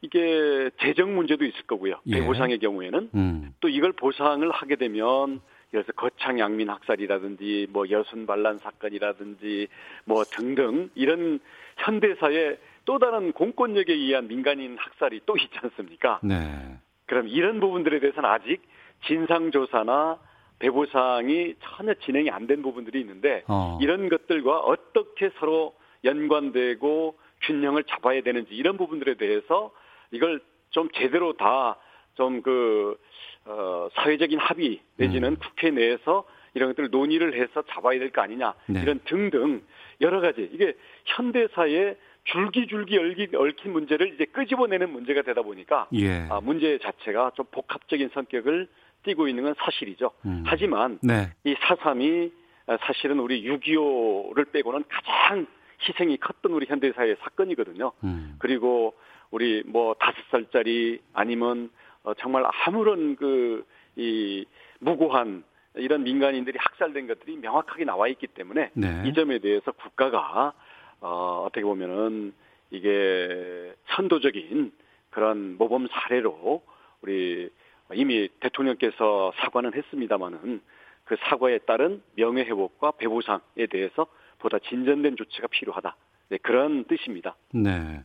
이게 0.00 0.70
재정 0.80 1.14
문제도 1.14 1.44
있을 1.44 1.62
거고요. 1.66 1.96
예. 2.06 2.20
배보상의 2.20 2.58
경우에는 2.60 3.10
음. 3.14 3.54
또 3.60 3.68
이걸 3.68 3.92
보상을 3.92 4.48
하게 4.50 4.76
되면 4.76 5.40
그래서 5.70 5.92
거창 5.92 6.38
양민 6.38 6.70
학살이라든지 6.70 7.66
뭐 7.70 7.84
여순 7.90 8.26
반란 8.26 8.58
사건이라든지 8.58 9.68
뭐 10.04 10.24
등등 10.24 10.88
이런 10.94 11.40
현대사의 11.78 12.58
또 12.84 12.98
다른 12.98 13.32
공권력에 13.32 13.92
의한 13.92 14.28
민간인 14.28 14.76
학살이 14.78 15.20
또 15.26 15.36
있지 15.36 15.50
않습니까? 15.62 16.20
네. 16.22 16.78
그럼 17.06 17.28
이런 17.28 17.60
부분들에 17.60 18.00
대해서는 18.00 18.28
아직 18.30 18.62
진상 19.06 19.50
조사나 19.50 20.18
배보상이 20.58 21.54
전혀 21.60 21.94
진행이 21.94 22.30
안 22.30 22.46
된 22.46 22.62
부분들이 22.62 23.00
있는데 23.00 23.44
어. 23.46 23.78
이런 23.82 24.08
것들과 24.08 24.60
어떻게 24.60 25.30
서로 25.38 25.74
연관되고 26.04 27.18
균형을 27.42 27.84
잡아야 27.84 28.22
되는지 28.22 28.54
이런 28.54 28.76
부분들에 28.76 29.14
대해서 29.14 29.72
이걸 30.10 30.40
좀 30.70 30.88
제대로 30.94 31.34
다 31.36 31.76
좀 32.18 32.42
그 32.42 32.98
어, 33.44 33.88
사회적인 33.94 34.40
합의 34.40 34.80
내지는 34.96 35.30
음. 35.30 35.36
국회 35.36 35.70
내에서 35.70 36.24
이런 36.52 36.70
것들을 36.70 36.90
논의를 36.90 37.40
해서 37.40 37.62
잡아야 37.70 37.98
될 38.00 38.10
거 38.10 38.20
아니냐 38.22 38.54
네. 38.66 38.82
이런 38.82 38.98
등등 39.04 39.62
여러 40.00 40.20
가지 40.20 40.50
이게 40.52 40.74
현대사에 41.04 41.94
줄기줄기 42.24 42.98
얽힌 43.36 43.72
문제를 43.72 44.14
이제 44.14 44.24
끄집어내는 44.26 44.90
문제가 44.90 45.22
되다 45.22 45.42
보니까 45.42 45.86
예. 45.94 46.26
아, 46.28 46.40
문제 46.42 46.76
자체가 46.78 47.32
좀 47.36 47.46
복합적인 47.52 48.10
성격을 48.12 48.68
띠고 49.04 49.28
있는 49.28 49.44
건 49.44 49.54
사실이죠. 49.56 50.10
음. 50.26 50.42
하지만 50.44 50.98
네. 51.00 51.30
이 51.44 51.54
4.3이 51.54 52.32
사실은 52.80 53.20
우리 53.20 53.44
6.25를 53.44 54.50
빼고는 54.52 54.84
가장 54.88 55.46
희생이 55.80 56.16
컸던 56.18 56.52
우리 56.52 56.66
현대사의 56.66 57.16
사건이거든요. 57.20 57.92
음. 58.04 58.36
그리고 58.38 58.94
우리 59.30 59.62
뭐 59.66 59.94
다섯 59.94 60.16
살짜리 60.30 61.00
아니면 61.12 61.70
어, 62.02 62.14
정말 62.14 62.44
아무런 62.66 63.16
그 63.16 63.64
이 63.98 64.46
무고한 64.78 65.42
이런 65.74 66.04
민간인들이 66.04 66.56
학살된 66.58 67.08
것들이 67.08 67.36
명확하게 67.36 67.84
나와 67.84 68.06
있기 68.08 68.28
때문에 68.28 68.70
네. 68.72 69.02
이 69.04 69.12
점에 69.12 69.40
대해서 69.40 69.72
국가가 69.72 70.54
어, 71.00 71.44
어떻게 71.46 71.62
보면은 71.62 72.32
이게 72.70 73.74
선도적인 73.88 74.72
그런 75.10 75.56
모범 75.58 75.88
사례로 75.88 76.62
우리 77.02 77.50
이미 77.92 78.28
대통령께서 78.40 79.32
사과는 79.36 79.74
했습니다마는 79.74 80.60
그 81.04 81.16
사과에 81.20 81.58
따른 81.58 82.02
명예회복과 82.14 82.92
배보상에 82.92 83.66
대해서 83.70 84.06
보다 84.38 84.58
진전된 84.58 85.16
조치가 85.16 85.48
필요하다. 85.48 85.96
네, 86.30 86.38
그런 86.42 86.84
뜻입니다. 86.84 87.36
네. 87.52 88.02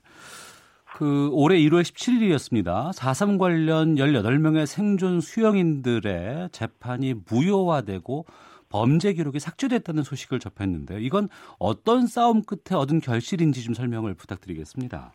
그 0.96 1.30
올해 1.32 1.58
1월 1.58 1.82
17일이었습니다. 1.82 2.96
4.3 2.96 3.40
관련 3.40 3.96
18명의 3.96 4.66
생존 4.66 5.22
수영인들의 5.22 6.50
재판이 6.52 7.16
무효화되고 7.30 8.26
범죄 8.70 9.14
기록이 9.14 9.40
삭제됐다는 9.40 10.04
소식을 10.04 10.40
접했는데요. 10.40 11.00
이건 11.00 11.30
어떤 11.60 12.08
싸움 12.08 12.44
끝에 12.44 12.78
얻은 12.78 13.02
결실인지 13.02 13.64
좀 13.64 13.74
설명을 13.74 14.14
부탁드리겠습니다. 14.14 15.14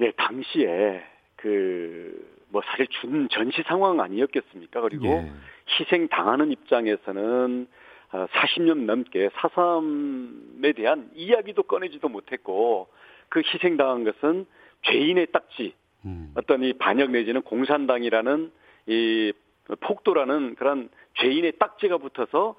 예, 0.00 0.12
당시에 0.12 1.02
그 1.36 2.40
뭐 2.50 2.62
사실 2.66 2.86
준 2.88 3.28
전시 3.30 3.62
상황 3.66 4.00
아니었겠습니까? 4.00 4.80
그리고 4.80 5.06
예. 5.06 5.32
희생 5.78 6.08
당하는 6.08 6.50
입장에서는 6.50 7.66
40년 8.10 8.84
넘게 8.84 9.28
4.3에 9.28 10.74
대한 10.74 11.10
이야기도 11.14 11.62
꺼내지도 11.62 12.08
못했고 12.08 12.88
그 13.28 13.40
희생당한 13.40 14.04
것은 14.04 14.46
죄인의 14.82 15.28
딱지 15.32 15.74
음. 16.04 16.32
어떤 16.34 16.62
이 16.64 16.72
반역 16.72 17.10
내지는 17.10 17.42
공산당이라는 17.42 18.50
이 18.86 19.32
폭도라는 19.80 20.56
그런 20.56 20.88
죄인의 21.20 21.58
딱지가 21.58 21.98
붙어서 21.98 22.56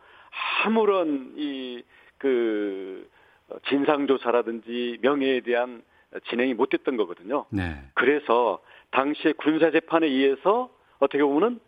아무런 0.64 1.34
이 1.38 1.84
그 2.22 3.10
진상조사라든지 3.68 5.00
명예에 5.02 5.40
대한 5.42 5.82
진행이 6.30 6.54
못됐던 6.54 6.96
거거든요. 6.98 7.46
네. 7.50 7.82
그래서 7.96 8.62
당시에 8.92 9.34
군사 9.34 9.72
재판에 9.72 10.06
의해서 10.06 10.70
어떻게 11.00 11.24
보면은 11.24 11.60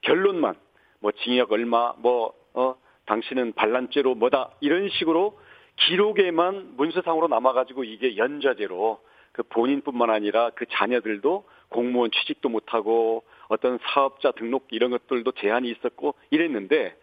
결론만 0.00 0.54
뭐 1.00 1.12
징역 1.12 1.52
얼마 1.52 1.92
뭐 1.98 2.34
어 2.54 2.74
당신은 3.08 3.54
반란죄로 3.54 4.14
뭐다 4.14 4.50
이런 4.60 4.88
식으로 4.90 5.38
기록에만 5.76 6.74
문서상으로 6.76 7.28
남아가지고 7.28 7.84
이게 7.84 8.16
연좌제로 8.16 9.00
그 9.32 9.42
본인뿐만 9.44 10.10
아니라 10.10 10.50
그 10.50 10.66
자녀들도 10.70 11.44
공무원 11.68 12.10
취직도 12.10 12.48
못하고 12.48 13.24
어떤 13.48 13.78
사업자 13.82 14.32
등록 14.32 14.66
이런 14.70 14.90
것들도 14.90 15.32
제한이 15.32 15.70
있었고 15.70 16.14
이랬는데 16.30 16.96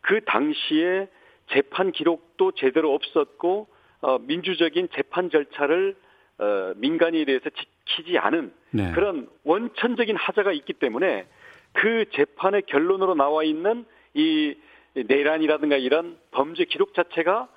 그 0.00 0.24
당시에 0.24 1.08
재판 1.52 1.92
기록도 1.92 2.52
제대로 2.52 2.94
없었고 2.94 3.68
어, 4.02 4.18
민주적인 4.18 4.88
재판 4.94 5.30
절차를 5.30 5.96
어, 6.38 6.72
민간인에 6.76 7.24
대해서 7.26 7.50
지키지 7.50 8.16
않은 8.18 8.52
네. 8.70 8.92
그런 8.92 9.28
원천적인 9.44 10.16
하자가 10.16 10.52
있기 10.52 10.74
때문에 10.74 11.26
그 11.72 12.06
재판의 12.12 12.62
결론으로 12.66 13.14
나와 13.14 13.44
있는 13.44 13.84
이 14.14 14.54
내란이라든가 14.94 15.76
이런 15.76 16.18
범죄 16.30 16.64
기록 16.64 16.94
자체가 16.94 17.48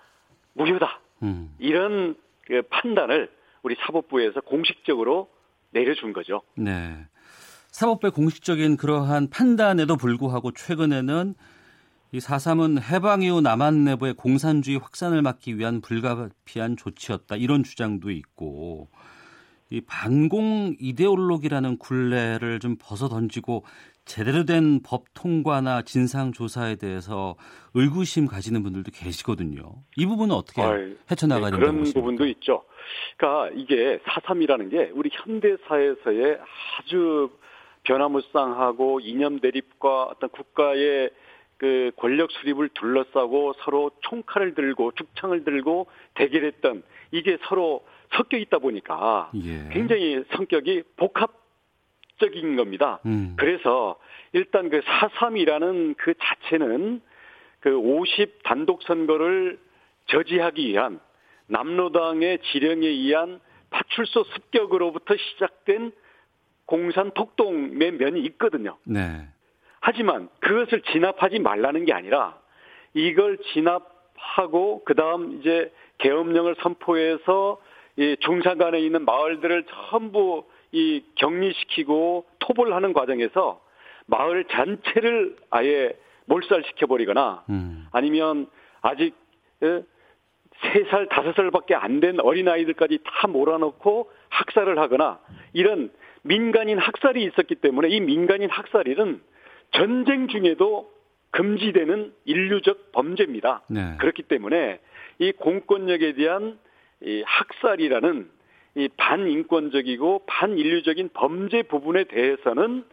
무효다. 0.54 1.00
음. 1.24 1.54
이런 1.60 2.16
그 2.46 2.62
판단을 2.70 3.30
우리 3.64 3.76
사법부에서 3.86 4.42
공식적으로 4.42 5.30
내려준 5.72 6.14
거죠. 6.14 6.42
네. 6.56 7.08
사법부의 7.70 8.12
공식적인 8.12 8.78
그러한 8.78 9.30
판단에도 9.30 9.98
불구하고 9.98 10.52
최근에는 10.52 11.34
이 12.12 12.20
4.3은 12.20 12.80
해방 12.80 13.24
이후 13.24 13.42
남한 13.42 13.86
내부의 13.86 14.14
공산주의 14.14 14.78
확산을 14.78 15.24
막기 15.24 15.58
위한 15.58 15.82
불가피한 15.82 16.78
조치였다. 16.78 17.38
이런 17.38 17.64
주장도 17.64 18.12
있고 18.12 18.90
이 19.72 19.82
반공 19.82 20.76
이데올로기라는 20.80 21.78
굴레를 21.80 22.60
좀 22.60 22.76
벗어 22.80 23.10
던지고 23.10 23.66
제대로 24.06 24.44
된 24.44 24.82
법 24.84 25.06
통과나 25.14 25.82
진상 25.84 26.32
조사에 26.34 26.76
대해서 26.76 27.36
의구심 27.74 28.28
가지는 28.28 28.64
분들도 28.64 28.92
계시거든요. 28.94 29.62
이 29.96 30.06
부분은 30.06 30.36
어떻게 30.36 30.62
아이, 30.62 30.96
헤쳐나가야 31.10 31.52
네, 31.52 31.58
그런? 31.58 31.84
부분도 31.84 32.26
있죠. 32.28 32.64
그러니까 33.18 33.56
이게 33.56 34.00
4.3이라는 34.00 34.70
게 34.70 34.92
우리 34.94 35.10
현대 35.14 35.56
사회에서의 35.68 36.38
아주 36.80 37.30
변화무쌍하고 37.84 39.00
이념 39.02 39.40
대립과 39.40 40.04
어떤 40.04 40.30
국가의 40.30 41.10
그 41.58 41.92
권력 41.96 42.32
수립을 42.32 42.70
둘러싸고 42.74 43.54
서로 43.64 43.92
총칼을 44.02 44.54
들고 44.54 44.92
죽창을 44.96 45.44
들고 45.46 45.88
대결했던 46.16 46.84
이게 47.12 47.38
서로 47.48 47.86
섞여 48.16 48.38
있다 48.38 48.60
보니까 48.60 49.32
예. 49.36 49.70
굉장히 49.72 50.24
성격이 50.36 50.84
복합 50.98 51.43
적인 52.24 52.56
겁니다. 52.56 53.00
음. 53.06 53.36
그래서 53.38 53.98
일단 54.32 54.70
그 54.70 54.80
4.3이라는 54.82 55.96
그 55.98 56.14
자체는 56.20 57.02
그 57.60 57.76
50 57.76 58.44
단독 58.44 58.84
선거를 58.84 59.60
저지하기 60.08 60.68
위한 60.68 61.00
남로당의 61.48 62.40
지령에 62.52 62.88
의한 62.88 63.40
파출소 63.70 64.24
습격으로부터 64.24 65.16
시작된 65.18 65.92
공산 66.66 67.12
폭동의 67.12 67.92
면이 67.92 68.22
있거든요. 68.22 68.78
네. 68.86 69.28
하지만 69.82 70.30
그것을 70.40 70.82
진압하지 70.82 71.40
말라는 71.40 71.86
게 71.86 71.94
아니라 71.94 72.38
이걸 72.94 73.38
진압하고 73.54 74.84
그다음 74.86 75.40
이제 75.40 75.72
계엄령을 75.98 76.56
선포해서 76.62 77.60
이 77.98 78.16
중산간에 78.22 78.80
있는 78.80 79.06
마을들을 79.06 79.66
전부 79.90 80.46
이 80.74 81.04
격리시키고 81.16 82.26
토벌하는 82.40 82.92
과정에서 82.94 83.62
마을 84.08 84.44
전체를 84.46 85.38
아예 85.50 85.94
몰살시켜 86.26 86.88
버리거나 86.88 87.46
음. 87.50 87.88
아니면 87.92 88.48
아직 88.82 89.16
세 89.60 90.84
살 90.90 91.08
다섯 91.10 91.34
살밖에 91.36 91.74
안 91.76 92.00
된 92.00 92.20
어린 92.20 92.48
아이들까지 92.48 93.00
다 93.04 93.28
몰아넣고 93.28 94.12
학살을 94.30 94.78
하거나 94.80 95.20
이런 95.54 95.92
민간인 96.22 96.78
학살이 96.78 97.24
있었기 97.24 97.56
때문에 97.56 97.90
이 97.90 98.00
민간인 98.00 98.50
학살일은 98.50 99.22
전쟁 99.72 100.28
중에도 100.28 100.92
금지되는 101.32 102.14
인류적 102.26 102.92
범죄입니다. 102.92 103.64
네. 103.68 103.96
그렇기 104.00 104.24
때문에 104.24 104.80
이 105.20 105.32
공권력에 105.34 106.14
대한 106.14 106.60
이 107.02 107.24
학살이라는 107.26 108.30
이 108.76 108.90
반인권적이고 108.98 110.24
반인류적인 110.26 111.10
범죄 111.14 111.62
부분에 111.64 112.06
대해서는 112.06 112.86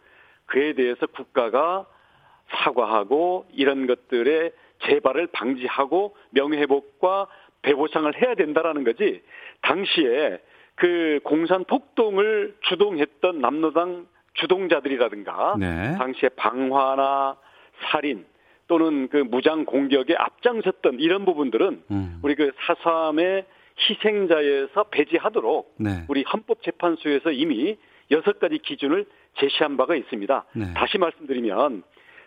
그에 0.45 0.73
대해서 0.73 1.07
국가가 1.07 1.85
사과하고 2.49 3.45
이런 3.53 3.87
것들의 3.87 4.51
재발을 4.83 5.27
방지하고 5.27 6.15
명예회복과 6.31 7.27
배보상을 7.61 8.21
해야 8.21 8.35
된다라는 8.35 8.83
거지. 8.83 9.21
당시에 9.61 10.39
그 10.75 11.19
공산 11.23 11.63
폭동을 11.63 12.55
주동했던 12.61 13.39
남로당 13.39 14.07
주동자들이라든가 14.33 15.55
네. 15.59 15.95
당시에 15.97 16.29
방화나 16.29 17.37
살인 17.91 18.25
또는 18.67 19.09
그 19.09 19.17
무장 19.17 19.65
공격에 19.65 20.15
앞장섰던 20.15 20.99
이런 20.99 21.25
부분들은 21.25 21.83
음. 21.91 22.19
우리 22.23 22.35
그 22.35 22.51
사삼의 22.65 23.45
희생자에서 23.77 24.83
배제하도록 24.91 25.75
네. 25.77 26.05
우리 26.07 26.23
헌법재판소에서 26.23 27.31
이미 27.31 27.77
여섯 28.11 28.39
가지 28.39 28.57
기준을 28.57 29.05
제시한 29.37 29.77
바가 29.77 29.95
있습니다. 29.95 30.45
네. 30.53 30.73
다시 30.73 30.97
말씀드리면 30.97 31.83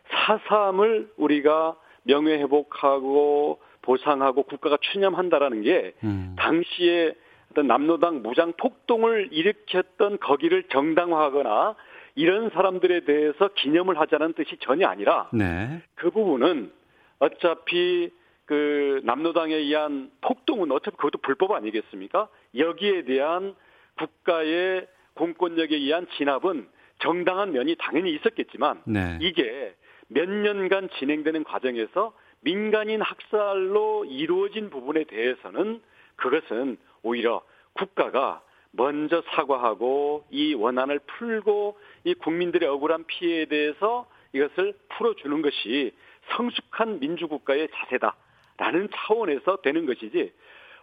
사삼을 0.09 1.11
우리가 1.17 1.77
명예 2.05 2.35
회복하고 2.39 3.61
보상하고 3.83 4.45
국가가 4.45 4.79
추념한다라는 4.81 5.63
게 5.63 5.93
음. 6.05 6.35
당시에 6.39 7.15
어떤 7.51 7.67
남로당 7.67 8.23
무장 8.23 8.53
폭동을 8.57 9.29
일으켰던 9.31 10.19
거기를 10.19 10.65
정당화하거나 10.65 11.77
이런 12.17 12.51
사람들에 12.51 13.05
대해서 13.05 13.49
기념을 13.55 13.99
하자는 14.01 14.35
뜻이 14.35 14.57
전혀 14.61 14.89
아니라 14.89 15.29
네. 15.33 15.83
그 15.95 16.11
부분은 16.11 16.73
어차피 17.19 18.11
그 18.47 19.01
남로당에 19.05 19.55
의한 19.55 20.11
폭동은 20.21 20.71
어차피 20.71 20.97
그것도 20.97 21.19
불법 21.19 21.53
아니겠습니까? 21.53 22.29
여기에 22.57 23.05
대한 23.05 23.55
국가의 23.97 24.87
공권력에 25.15 25.77
의한 25.77 26.07
진압은 26.17 26.69
정당한 26.99 27.53
면이 27.53 27.77
당연히 27.79 28.13
있었겠지만 28.15 28.83
네. 28.87 29.19
이게 29.21 29.75
몇 30.09 30.29
년간 30.29 30.91
진행되는 30.99 31.45
과정에서 31.45 32.13
민간인 32.41 33.01
학살로 33.01 34.05
이루어진 34.05 34.69
부분에 34.71 35.05
대해서는 35.05 35.81
그것은 36.17 36.77
오히려 37.03 37.43
국가가 37.73 38.43
먼저 38.71 39.23
사과하고 39.31 40.27
이 40.31 40.55
원한을 40.55 40.99
풀고 41.01 41.79
이 42.05 42.15
국민들의 42.15 42.69
억울한 42.69 43.05
피해에 43.07 43.47
대해서 43.47 44.07
이것을 44.33 44.75
풀어주는 44.91 45.43
것이 45.43 45.93
성숙한 46.37 47.01
민주국가의 47.01 47.69
자세다 47.73 48.17
라는 48.57 48.89
차원에서 48.95 49.59
되는 49.63 49.87
것이지 49.87 50.33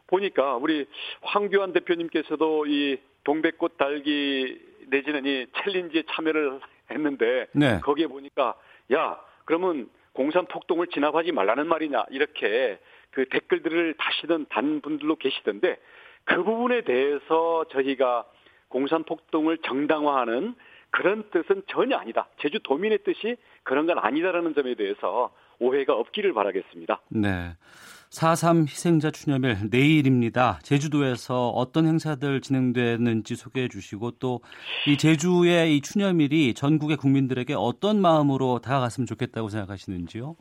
보니까 0.08 0.56
우리 0.58 0.86
황교안 1.22 1.74
대표님께서도 1.74 2.66
이 2.68 3.00
동백꽃 3.24 3.78
달기 3.78 4.60
내지는 4.88 5.26
이 5.26 5.46
챌린지에 5.58 6.04
참여를 6.10 6.60
했는데 6.90 7.48
네. 7.54 7.80
거기에 7.80 8.08
보니까 8.08 8.56
야 8.94 9.20
그러면 9.46 9.90
공산 10.14 10.46
폭동을 10.46 10.88
진압하지 10.88 11.32
말라는 11.32 11.68
말이냐 11.68 12.06
이렇게 12.10 12.78
그 13.12 13.26
댓글들을 13.30 13.96
다시던 13.98 14.48
단 14.50 14.82
분들도 14.82 15.16
계시던데 15.16 15.78
그 16.26 16.44
부분에 16.44 16.82
대해서 16.82 17.66
저희가 17.72 18.26
공산 18.68 19.04
폭동을 19.04 19.58
정당화하는 19.60 20.56
그런 20.92 21.30
뜻은 21.32 21.64
전혀 21.68 21.98
아니다. 21.98 22.28
제주 22.40 22.60
도민의 22.60 23.00
뜻이 23.00 23.38
그런 23.64 23.86
건 23.86 23.98
아니다라는 24.00 24.54
점에 24.54 24.76
대해서 24.76 25.34
오해가 25.62 25.94
없기를 25.96 26.34
바라겠습니다. 26.34 27.02
네. 27.10 27.54
4.3 28.10 28.64
희생자 28.64 29.10
추념일 29.10 29.56
내일입니다. 29.72 30.60
제주도에서 30.64 31.48
어떤 31.50 31.86
행사들 31.88 32.42
진행되는지 32.42 33.36
소개해 33.38 33.70
주시고 33.70 34.12
또 34.20 34.42
이 34.88 34.98
제주의 34.98 35.78
이 35.78 35.82
추념일이 35.82 36.54
전국의 36.56 36.98
국민들에게 36.98 37.54
어떤 37.56 38.02
마음으로 38.02 38.60
다가갔으면 38.60 39.06
좋겠다고 39.06 39.50
생각하시는지요? 39.50 40.36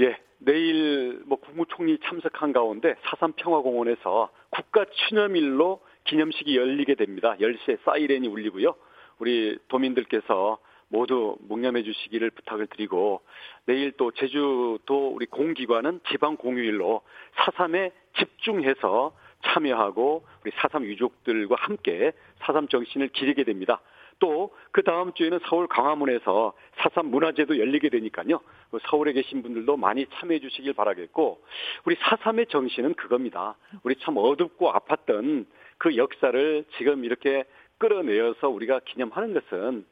예, 0.00 0.16
내일 0.38 1.22
뭐 1.26 1.38
국무총리 1.38 1.98
참석한 2.04 2.52
가운데 2.52 2.94
4.3 3.04 3.36
평화공원에서 3.36 4.30
국가 4.50 4.84
추념일로 5.08 5.80
기념식이 6.04 6.56
열리게 6.56 6.96
됩니다. 6.96 7.36
10시에 7.40 7.78
사이렌이 7.84 8.26
울리고요. 8.26 8.74
우리 9.20 9.58
도민들께서 9.68 10.58
모두 10.90 11.36
묵념해 11.48 11.82
주시기를 11.82 12.30
부탁을 12.30 12.66
드리고 12.66 13.22
내일 13.64 13.92
또 13.92 14.10
제주도 14.10 15.08
우리 15.14 15.26
공기관은 15.26 16.00
지방 16.10 16.36
공휴일로 16.36 17.02
4.3에 17.36 17.92
집중해서 18.18 19.12
참여하고 19.42 20.24
우리 20.42 20.50
4.3 20.50 20.84
유족들과 20.84 21.56
함께 21.58 22.12
4.3 22.40 22.68
정신을 22.68 23.08
기리게 23.08 23.44
됩니다. 23.44 23.80
또 24.18 24.50
그 24.72 24.82
다음 24.82 25.12
주에는 25.12 25.40
서울 25.48 25.66
광화문에서 25.66 26.52
4.3 26.78 27.06
문화제도 27.06 27.58
열리게 27.58 27.88
되니까요. 27.88 28.40
그 28.70 28.78
서울에 28.88 29.12
계신 29.12 29.42
분들도 29.42 29.76
많이 29.76 30.06
참여해 30.06 30.40
주시길 30.40 30.74
바라겠고 30.74 31.40
우리 31.84 31.96
4.3의 31.96 32.48
정신은 32.48 32.94
그겁니다. 32.94 33.56
우리 33.82 33.96
참 33.96 34.16
어둡고 34.16 34.72
아팠던 34.72 35.46
그 35.78 35.96
역사를 35.96 36.64
지금 36.78 37.04
이렇게 37.04 37.44
끌어내어서 37.78 38.48
우리가 38.48 38.80
기념하는 38.84 39.34
것은 39.34 39.84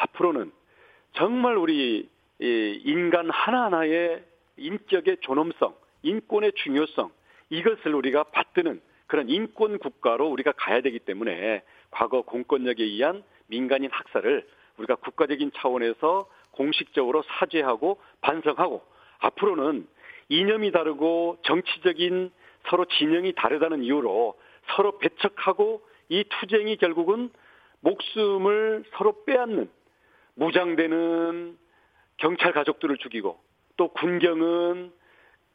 앞으로는 0.00 0.50
정말 1.12 1.56
우리 1.56 2.08
인간 2.38 3.30
하나하나의 3.30 4.24
인격의 4.56 5.18
존엄성, 5.20 5.74
인권의 6.02 6.52
중요성 6.56 7.10
이것을 7.50 7.94
우리가 7.94 8.24
받드는 8.24 8.80
그런 9.06 9.28
인권 9.28 9.78
국가로 9.78 10.28
우리가 10.28 10.52
가야 10.52 10.80
되기 10.80 10.98
때문에 11.00 11.62
과거 11.90 12.22
공권력에 12.22 12.82
의한 12.82 13.22
민간인 13.48 13.90
학살을 13.90 14.46
우리가 14.78 14.94
국가적인 14.96 15.50
차원에서 15.56 16.28
공식적으로 16.52 17.22
사죄하고 17.22 18.00
반성하고 18.20 18.82
앞으로는 19.18 19.86
이념이 20.28 20.70
다르고 20.70 21.38
정치적인 21.42 22.30
서로 22.68 22.84
진영이 22.84 23.34
다르다는 23.34 23.82
이유로 23.82 24.38
서로 24.74 24.98
배척하고 24.98 25.82
이 26.08 26.24
투쟁이 26.28 26.76
결국은 26.76 27.30
목숨을 27.80 28.84
서로 28.92 29.24
빼앗는 29.24 29.68
무장되는 30.40 31.58
경찰 32.16 32.52
가족들을 32.52 32.96
죽이고 32.96 33.38
또 33.76 33.88
군경은 33.88 34.90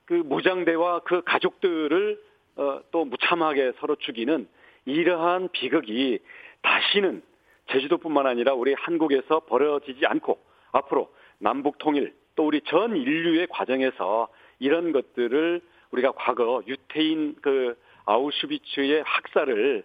그 0.05 0.13
무장대와 0.13 0.99
그 0.99 1.23
가족들을 1.23 2.21
어, 2.57 2.81
또 2.91 3.03
무참하게 3.03 3.73
서로 3.79 3.95
죽이는 3.95 4.47
이러한 4.85 5.49
비극이 5.51 6.19
다시는 6.61 7.23
제주도뿐만 7.71 8.27
아니라 8.27 8.53
우리 8.53 8.73
한국에서 8.73 9.41
벌어지지 9.41 10.05
않고 10.05 10.39
앞으로 10.71 11.11
남북 11.39 11.79
통일 11.79 12.13
또 12.35 12.45
우리 12.45 12.61
전 12.61 12.95
인류의 12.95 13.47
과정에서 13.47 14.27
이런 14.59 14.91
것들을 14.91 15.61
우리가 15.89 16.11
과거 16.11 16.61
유태인 16.67 17.37
그 17.41 17.75
아우슈비츠의 18.05 19.03
학살을 19.03 19.83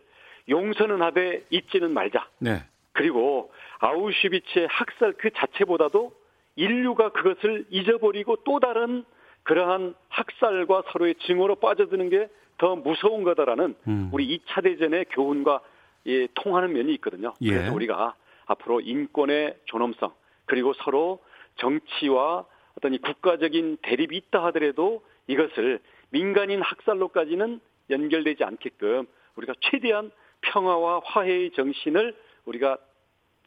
용서는 0.50 1.00
하되 1.00 1.46
잊지는 1.48 1.94
말자. 1.94 2.28
네. 2.38 2.62
그리고 3.00 3.50
아우슈비츠의 3.78 4.68
학살 4.68 5.14
그 5.14 5.30
자체보다도 5.30 6.12
인류가 6.56 7.10
그것을 7.10 7.64
잊어버리고 7.70 8.36
또 8.44 8.60
다른 8.60 9.04
그러한 9.42 9.94
학살과 10.10 10.82
서로의 10.92 11.14
증오로 11.16 11.56
빠져드는 11.56 12.10
게 12.10 12.28
더 12.60 12.76
무서운 12.76 13.24
거다라는 13.24 13.74
음. 13.88 14.10
우리 14.12 14.38
2차 14.38 14.62
대전의 14.62 15.06
교훈과 15.12 15.62
예, 16.06 16.28
통하는 16.34 16.74
면이 16.74 16.92
있거든요. 16.94 17.34
예. 17.40 17.50
그래서 17.50 17.74
우리가 17.74 18.14
앞으로 18.44 18.82
인권의 18.82 19.56
존엄성 19.64 20.12
그리고 20.44 20.74
서로 20.74 21.20
정치와 21.56 22.44
어떤 22.76 22.92
이 22.92 22.98
국가적인 22.98 23.78
대립이 23.80 24.14
있다 24.14 24.44
하더라도 24.46 25.02
이것을 25.26 25.80
민간인 26.10 26.60
학살로까지는 26.60 27.60
연결되지 27.88 28.44
않게끔 28.44 29.06
우리가 29.36 29.54
최대한 29.60 30.10
평화와 30.42 31.00
화해의 31.04 31.52
정신을 31.52 32.14
우리가 32.44 32.76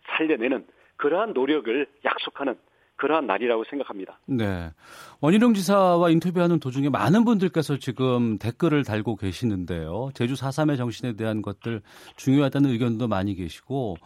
살려내는 0.08 0.66
그러한 0.98 1.34
노력을 1.34 1.88
약속하는 2.06 2.56
그러한 2.96 3.26
날이라고 3.26 3.64
생각합니다. 3.66 4.20
네. 4.26 4.72
원희룡 5.20 5.54
지사와 5.56 6.10
인터뷰하는 6.12 6.60
도중에 6.60 6.90
많은 6.90 7.26
분들께서 7.26 7.78
지금 7.78 8.38
댓글을 8.38 8.84
달고 8.84 9.16
계시는데요. 9.16 10.12
제주 10.14 10.36
4.3의 10.36 10.78
정신에 10.78 11.14
대한 11.14 11.42
것들 11.42 11.82
중요하다는 12.16 12.70
의견도 12.70 13.08
많이 13.08 13.36
계시고 13.36 13.98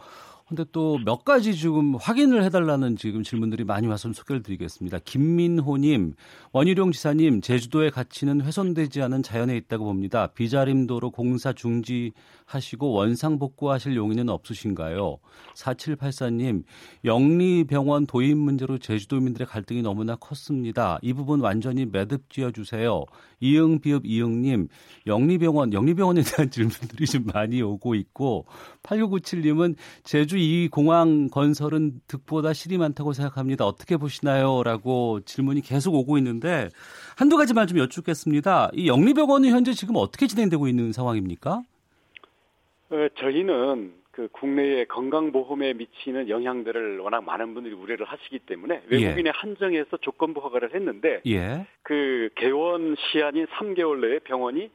근데 0.48 0.64
또 0.72 0.98
몇 1.04 1.24
가지 1.24 1.54
지금 1.54 1.94
확인을 1.96 2.42
해달라는 2.44 2.96
지금 2.96 3.22
질문들이 3.22 3.64
많이 3.64 3.86
와서 3.86 4.10
소개를 4.12 4.42
드리겠습니다. 4.42 4.98
김민호님, 5.04 6.14
원희룡 6.52 6.92
지사님, 6.92 7.42
제주도의 7.42 7.90
가치는 7.90 8.40
훼손되지 8.40 9.02
않은 9.02 9.22
자연에 9.22 9.56
있다고 9.58 9.84
봅니다. 9.84 10.28
비자림도로 10.28 11.10
공사 11.10 11.52
중지하시고 11.52 12.92
원상복구하실 12.92 13.96
용의는 13.96 14.30
없으신가요? 14.30 15.18
4784님, 15.54 16.62
영리병원 17.04 18.06
도입 18.06 18.38
문제로 18.38 18.78
제주도민들의 18.78 19.46
갈등이 19.46 19.82
너무나 19.82 20.16
컸습니다. 20.16 20.98
이 21.02 21.12
부분 21.12 21.40
완전히 21.40 21.84
매듭 21.84 22.30
지어주세요. 22.30 23.04
이응, 23.40 23.80
비읍, 23.80 24.02
이응님, 24.04 24.68
영리병원, 25.06 25.72
영리병원에 25.72 26.22
대한 26.22 26.50
질문들이 26.50 27.06
좀 27.06 27.24
많이 27.32 27.62
오고 27.62 27.94
있고, 27.94 28.46
8997님은 28.82 29.76
제주 30.04 30.38
이 30.38 30.68
공항 30.68 31.28
건설은 31.28 32.00
득보다 32.06 32.52
실이 32.52 32.78
많다고 32.78 33.12
생각합니다. 33.12 33.66
어떻게 33.66 33.96
보시나요? 33.96 34.62
라고 34.62 35.20
질문이 35.20 35.60
계속 35.60 35.94
오고 35.94 36.18
있는데 36.18 36.68
한두 37.16 37.36
가지만 37.36 37.66
좀 37.66 37.78
여쭙겠습니다. 37.78 38.70
이 38.74 38.88
영리병원은 38.88 39.50
현재 39.50 39.72
지금 39.72 39.96
어떻게 39.96 40.26
진행되고 40.26 40.68
있는 40.68 40.92
상황입니까? 40.92 41.62
어, 42.90 43.08
저희는 43.18 43.97
그 44.18 44.26
국내의 44.32 44.86
건강보험에 44.86 45.74
미치는 45.74 46.28
영향들을 46.28 46.98
워낙 46.98 47.22
많은 47.22 47.54
분들이 47.54 47.72
우려를 47.72 48.04
하시기 48.04 48.40
때문에 48.40 48.82
예. 48.90 48.96
외국인의 48.96 49.26
예. 49.26 49.30
한정해서 49.32 49.96
조건부 49.98 50.40
허가를 50.40 50.74
했는데 50.74 51.20
예. 51.24 51.64
그 51.82 52.28
개원 52.34 52.96
시한인 52.98 53.46
3개월 53.46 54.00
내에 54.00 54.18
병원이 54.18 54.72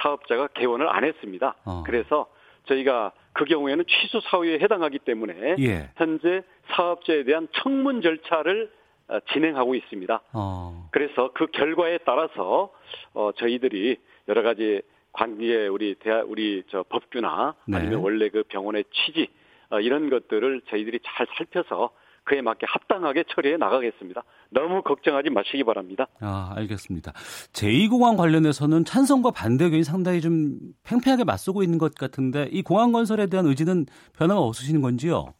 사업자가 0.00 0.46
개원을 0.54 0.88
안 0.88 1.02
했습니다. 1.02 1.56
어. 1.64 1.82
그래서 1.84 2.28
저희가 2.66 3.10
그 3.32 3.44
경우에는 3.44 3.84
취소 3.88 4.20
사유에 4.20 4.60
해당하기 4.60 5.00
때문에 5.00 5.56
예. 5.58 5.90
현재 5.96 6.42
사업자에 6.68 7.24
대한 7.24 7.48
청문 7.50 8.02
절차를 8.02 8.70
어, 9.08 9.18
진행하고 9.32 9.74
있습니다. 9.74 10.22
어. 10.32 10.88
그래서 10.92 11.32
그 11.34 11.48
결과에 11.48 11.98
따라서 12.06 12.70
어, 13.14 13.32
저희들이 13.34 13.96
여러 14.28 14.42
가지 14.42 14.80
관계 15.12 15.66
우리 15.66 15.94
대하, 15.96 16.22
우리 16.22 16.62
저 16.70 16.84
법규나 16.88 17.54
네. 17.66 17.76
아니면 17.76 18.00
원래 18.00 18.28
그 18.28 18.42
병원의 18.44 18.84
취지 18.92 19.28
어, 19.70 19.80
이런 19.80 20.10
것들을 20.10 20.62
저희들이 20.68 21.00
잘 21.04 21.26
살펴서 21.36 21.90
그에 22.24 22.42
맞게 22.42 22.66
합당하게 22.68 23.24
처리해 23.28 23.56
나가겠습니다. 23.56 24.22
너무 24.50 24.82
걱정하지 24.82 25.30
마시기 25.30 25.64
바랍니다. 25.64 26.06
아, 26.20 26.52
알겠습니다. 26.56 27.12
제2공항 27.52 28.16
관련해서는 28.16 28.84
찬성과 28.84 29.30
반대 29.30 29.64
의견이 29.64 29.84
상당히 29.84 30.20
좀 30.20 30.58
팽팽하게 30.84 31.24
맞서고 31.24 31.62
있는 31.62 31.78
것 31.78 31.94
같은데 31.94 32.48
이 32.52 32.62
공항 32.62 32.92
건설에 32.92 33.26
대한 33.26 33.46
의지는 33.46 33.86
변화가 34.16 34.40
없으시는 34.40 34.82
건지요? 34.82 35.34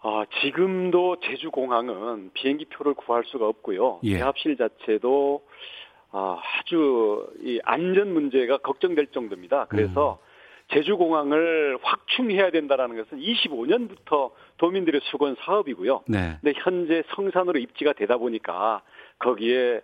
아, 0.00 0.24
지금도 0.42 1.16
제주공항은 1.24 2.30
비행기 2.34 2.66
표를 2.66 2.94
구할 2.94 3.24
수가 3.26 3.48
없고요. 3.48 4.00
예. 4.04 4.18
대합실 4.18 4.56
자체도 4.56 5.42
아, 6.10 6.40
아주 6.60 7.26
이 7.42 7.60
안전 7.64 8.12
문제가 8.12 8.58
걱정될 8.58 9.08
정도입니다. 9.08 9.66
그래서 9.68 10.18
음. 10.22 10.28
제주공항을 10.74 11.78
확충해야 11.82 12.50
된다라는 12.50 12.96
것은 12.96 13.18
25년부터 13.18 14.32
도민들의 14.58 15.00
수건 15.04 15.36
사업이고요. 15.40 16.02
네. 16.06 16.38
근데 16.40 16.58
현재 16.62 17.02
성산으로 17.14 17.58
입지가 17.58 17.94
되다 17.94 18.18
보니까 18.18 18.82
거기에 19.18 19.80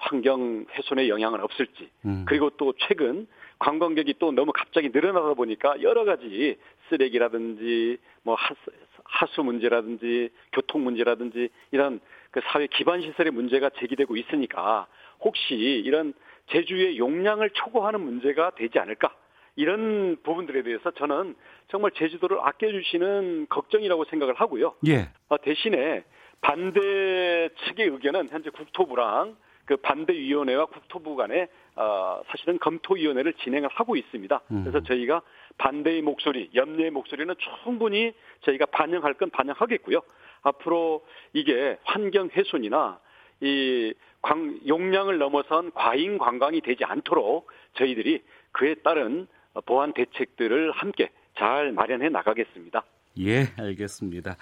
환경 0.00 0.66
훼손의 0.72 1.08
영향은 1.08 1.40
없을지. 1.40 1.88
음. 2.04 2.24
그리고 2.26 2.50
또 2.50 2.74
최근 2.76 3.26
관광객이 3.58 4.14
또 4.18 4.32
너무 4.32 4.52
갑자기 4.52 4.90
늘어나다 4.92 5.34
보니까 5.34 5.80
여러 5.82 6.04
가지 6.04 6.58
쓰레기라든지 6.88 7.98
뭐 8.22 8.34
하수, 8.34 8.56
하수 9.04 9.42
문제라든지 9.42 10.30
교통 10.52 10.84
문제라든지 10.84 11.48
이런 11.70 12.00
그 12.30 12.40
사회 12.44 12.66
기반 12.66 13.00
시설의 13.00 13.32
문제가 13.32 13.70
제기되고 13.70 14.16
있으니까 14.16 14.86
혹시 15.20 15.54
이런 15.54 16.14
제주의 16.50 16.98
용량을 16.98 17.50
초과하는 17.50 18.00
문제가 18.00 18.50
되지 18.50 18.78
않을까? 18.78 19.14
이런 19.56 20.16
부분들에 20.22 20.62
대해서 20.62 20.90
저는 20.90 21.34
정말 21.68 21.90
제주도를 21.92 22.38
아껴주시는 22.40 23.46
걱정이라고 23.48 24.04
생각을 24.04 24.34
하고요. 24.34 24.74
예. 24.86 25.08
어, 25.28 25.38
대신에 25.38 26.04
반대 26.42 27.48
측의 27.66 27.88
의견은 27.88 28.28
현재 28.30 28.50
국토부랑 28.50 29.36
그 29.64 29.76
반대위원회와 29.78 30.66
국토부 30.66 31.16
간에 31.16 31.48
어, 31.74 32.22
사실은 32.28 32.58
검토위원회를 32.58 33.32
진행을 33.34 33.68
하고 33.72 33.96
있습니다. 33.96 34.40
음. 34.52 34.64
그래서 34.64 34.84
저희가 34.86 35.22
반대의 35.58 36.02
목소리, 36.02 36.50
염려의 36.54 36.90
목소리는 36.90 37.34
충분히 37.64 38.12
저희가 38.42 38.66
반영할 38.66 39.14
건 39.14 39.30
반영하겠고요. 39.30 40.00
앞으로 40.42 41.04
이게 41.32 41.78
환경 41.82 42.28
훼손이나 42.28 43.00
이 43.40 43.92
광, 44.22 44.58
용량을 44.66 45.18
넘어선 45.18 45.72
과잉 45.72 46.18
관광이 46.18 46.60
되지 46.62 46.84
않도록 46.84 47.50
저희들이 47.76 48.22
그에 48.52 48.74
따른 48.76 49.26
보완 49.66 49.92
대책들을 49.92 50.72
함께 50.72 51.10
잘 51.38 51.72
마련해 51.72 52.08
나가겠습니다. 52.08 52.84
예, 53.20 53.46
알겠습니다. 53.58 54.36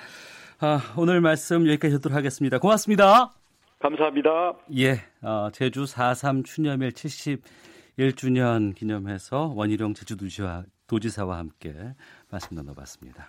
아, 0.61 0.81
오늘 0.97 1.21
말씀 1.21 1.67
여기까지 1.69 1.97
듣도록 1.97 2.17
하겠습니다. 2.17 2.59
고맙습니다. 2.59 3.33
감사합니다. 3.81 4.55
예, 4.77 4.95
어, 5.23 5.51
제주 5.53 5.85
4.3 5.85 6.45
추념일 6.45 6.91
71주년 6.91 8.75
기념해서 8.75 9.53
원희룡 9.55 9.95
제주도지와 9.95 10.65
도지사와 10.87 11.39
함께 11.39 11.75
말씀 12.31 12.57
나눠봤습니다. 12.57 13.29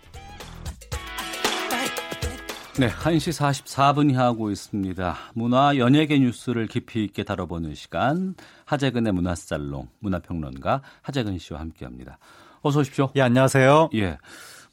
네, 2.81 2.89
1시 2.89 3.63
44분 3.63 4.11
향하고 4.11 4.49
있습니다. 4.49 5.15
문화 5.35 5.77
연예계 5.77 6.17
뉴스를 6.17 6.65
깊이 6.65 7.03
있게 7.03 7.23
다뤄보는 7.23 7.75
시간 7.75 8.33
하재근의 8.65 9.13
문화살롱 9.13 9.87
문화평론가 9.99 10.81
하재근 11.03 11.37
씨와 11.37 11.59
함께합니다. 11.59 12.17
어서 12.63 12.79
오십시오. 12.79 13.11
예, 13.15 13.21
안녕하세요. 13.21 13.91
예. 13.93 14.17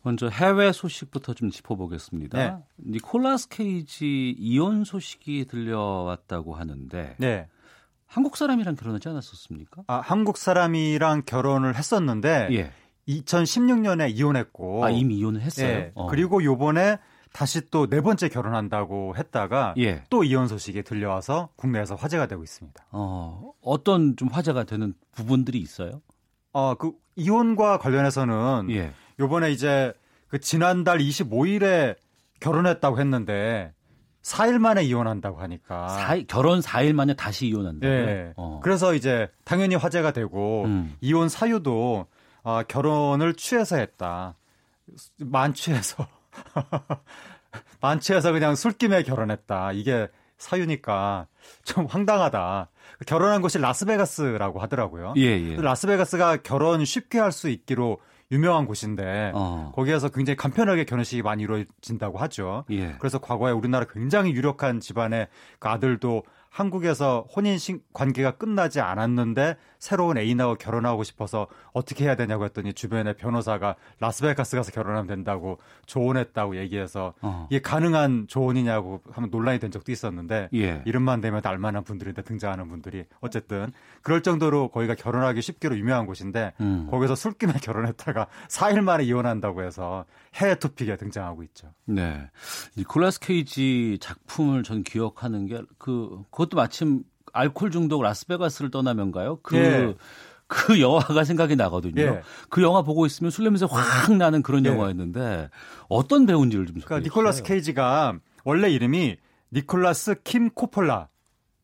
먼저 0.02 0.26
해외 0.30 0.72
소식부터 0.72 1.34
좀 1.34 1.50
짚어보겠습니다. 1.50 2.38
네. 2.38 2.56
니콜라스 2.92 3.50
케이지 3.50 4.36
이혼 4.38 4.84
소식이 4.84 5.44
들려왔다고 5.44 6.54
하는데 6.54 7.14
네. 7.18 7.46
한국 8.06 8.38
사람이랑 8.38 8.76
결혼하지 8.76 9.06
않았었습니까? 9.10 9.82
아, 9.86 9.96
한국 10.02 10.38
사람이랑 10.38 11.24
결혼을 11.26 11.76
했었는데 11.76 12.48
예. 12.52 12.72
2016년에 13.06 14.16
이혼했고 14.16 14.86
아, 14.86 14.88
이미 14.88 15.18
이혼을 15.18 15.42
했어요. 15.42 15.68
예. 15.68 15.92
어. 15.94 16.06
그리고 16.06 16.42
요번에 16.42 16.96
다시 17.32 17.70
또 17.70 17.86
네 17.86 18.00
번째 18.00 18.28
결혼한다고 18.28 19.14
했다가 19.16 19.74
예. 19.78 20.02
또 20.10 20.24
이혼 20.24 20.48
소식이 20.48 20.82
들려와서 20.82 21.50
국내에서 21.56 21.94
화제가 21.94 22.26
되고 22.26 22.42
있습니다. 22.42 22.86
어, 22.92 23.52
어떤 23.62 24.16
좀 24.16 24.28
화제가 24.28 24.64
되는 24.64 24.94
부분들이 25.12 25.58
있어요? 25.58 26.00
어, 26.52 26.74
그 26.74 26.92
이혼과 27.16 27.78
관련해서는 27.78 28.68
예. 28.70 28.92
요번에 29.20 29.50
이제 29.52 29.92
그 30.28 30.40
지난달 30.40 30.98
25일에 30.98 31.96
결혼했다고 32.40 32.98
했는데 33.00 33.72
4일 34.22 34.58
만에 34.58 34.82
이혼한다고 34.84 35.38
하니까 35.40 35.88
사 35.88 36.16
결혼 36.28 36.60
4일 36.60 36.92
만에 36.92 37.14
다시 37.14 37.46
이혼한다고요? 37.48 37.98
예. 38.08 38.32
어. 38.36 38.60
그래서 38.62 38.94
이제 38.94 39.28
당연히 39.44 39.74
화제가 39.74 40.12
되고 40.12 40.64
음. 40.64 40.94
이혼 41.00 41.28
사유도 41.28 42.06
아, 42.42 42.62
결혼을 42.66 43.34
취해서 43.34 43.76
했다. 43.76 44.34
만취해서 45.18 46.06
만취해서 47.80 48.32
그냥 48.32 48.54
술김에 48.54 49.02
결혼했다. 49.02 49.72
이게 49.72 50.08
사유니까 50.38 51.26
좀 51.64 51.86
황당하다. 51.86 52.68
결혼한 53.06 53.42
곳이 53.42 53.58
라스베가스라고 53.58 54.60
하더라고요. 54.60 55.14
예, 55.16 55.22
예. 55.22 55.56
라스베가스가 55.56 56.38
결혼 56.38 56.84
쉽게 56.84 57.18
할 57.18 57.32
수 57.32 57.48
있기로 57.48 57.98
유명한 58.30 58.66
곳인데 58.66 59.32
어. 59.34 59.72
거기에서 59.74 60.10
굉장히 60.10 60.36
간편하게 60.36 60.84
결혼식이 60.84 61.22
많이 61.22 61.42
이루어진다고 61.44 62.18
하죠. 62.18 62.64
예. 62.70 62.94
그래서 62.98 63.18
과거에 63.18 63.52
우리나라 63.52 63.86
굉장히 63.86 64.32
유력한 64.32 64.80
집안의 64.80 65.28
그 65.58 65.68
아들도 65.68 66.24
한국에서 66.50 67.26
혼인 67.34 67.58
신- 67.58 67.80
관계가 67.92 68.32
끝나지 68.32 68.80
않았는데 68.80 69.56
새로운 69.78 70.18
애인하고 70.18 70.56
결혼하고 70.56 71.04
싶어서 71.04 71.46
어떻게 71.72 72.04
해야 72.04 72.16
되냐고 72.16 72.44
했더니 72.44 72.72
주변에 72.72 73.12
변호사가 73.14 73.76
라스베가스 74.00 74.56
가서 74.56 74.72
결혼하면 74.72 75.06
된다고 75.06 75.58
조언했다고 75.86 76.56
얘기해서 76.56 77.14
어. 77.20 77.46
이게 77.50 77.60
가능한 77.60 78.26
조언이냐고 78.28 79.02
하면 79.12 79.30
논란이 79.30 79.60
된 79.60 79.70
적도 79.70 79.92
있었는데 79.92 80.48
예. 80.54 80.82
이름만 80.84 81.20
되면 81.20 81.40
알만한 81.44 81.84
분들인데 81.84 82.22
등장하는 82.22 82.68
분들이 82.68 83.04
어쨌든 83.20 83.72
그럴 84.02 84.22
정도로 84.22 84.68
거기가 84.68 84.94
결혼하기 84.96 85.40
쉽기로 85.42 85.78
유명한 85.78 86.06
곳인데 86.06 86.54
음. 86.60 86.88
거기서 86.90 87.14
술김에 87.14 87.52
결혼했다가 87.62 88.26
4일 88.48 88.80
만에 88.80 89.04
이혼한다고 89.04 89.62
해서 89.62 90.06
해외 90.34 90.56
토픽에 90.56 90.96
등장하고 90.96 91.42
있죠. 91.44 91.72
네. 91.84 92.28
니콜라스 92.76 93.20
케이지 93.20 93.98
작품을 94.00 94.62
전 94.64 94.82
기억하는 94.82 95.46
게 95.46 95.77
그 95.77 96.24
그것도 96.38 96.56
마침 96.56 97.02
알코올 97.32 97.72
중독 97.72 98.00
라스베가스를 98.00 98.70
떠나며인가요? 98.70 99.40
그 99.42 99.56
예. 99.56 99.94
그 100.46 100.80
영화가 100.80 101.24
생각이 101.24 101.56
나거든요. 101.56 102.00
예. 102.00 102.22
그 102.48 102.62
영화 102.62 102.82
보고 102.82 103.06
있으면 103.06 103.32
술 103.32 103.44
냄새 103.44 103.66
확 103.68 104.14
나는 104.14 104.42
그런 104.42 104.64
예. 104.64 104.70
영화였는데 104.70 105.50
어떤 105.88 106.26
배우인지를 106.26 106.66
좀 106.66 106.76
그러니까 106.76 107.00
니콜라스. 107.00 107.42
케이지가 107.42 108.20
원래 108.44 108.70
이름이 108.70 109.16
니콜라스 109.52 110.22
킴 110.22 110.50
코폴라. 110.50 111.08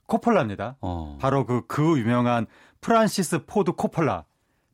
코폴라입니다. 0.07 0.77
어. 0.81 1.19
바로 1.21 1.47
그, 1.47 1.65
그 1.67 1.97
유명한 1.99 2.47
프란시스 2.81 3.47
포드 3.47 3.73
코폴라. 3.73 4.25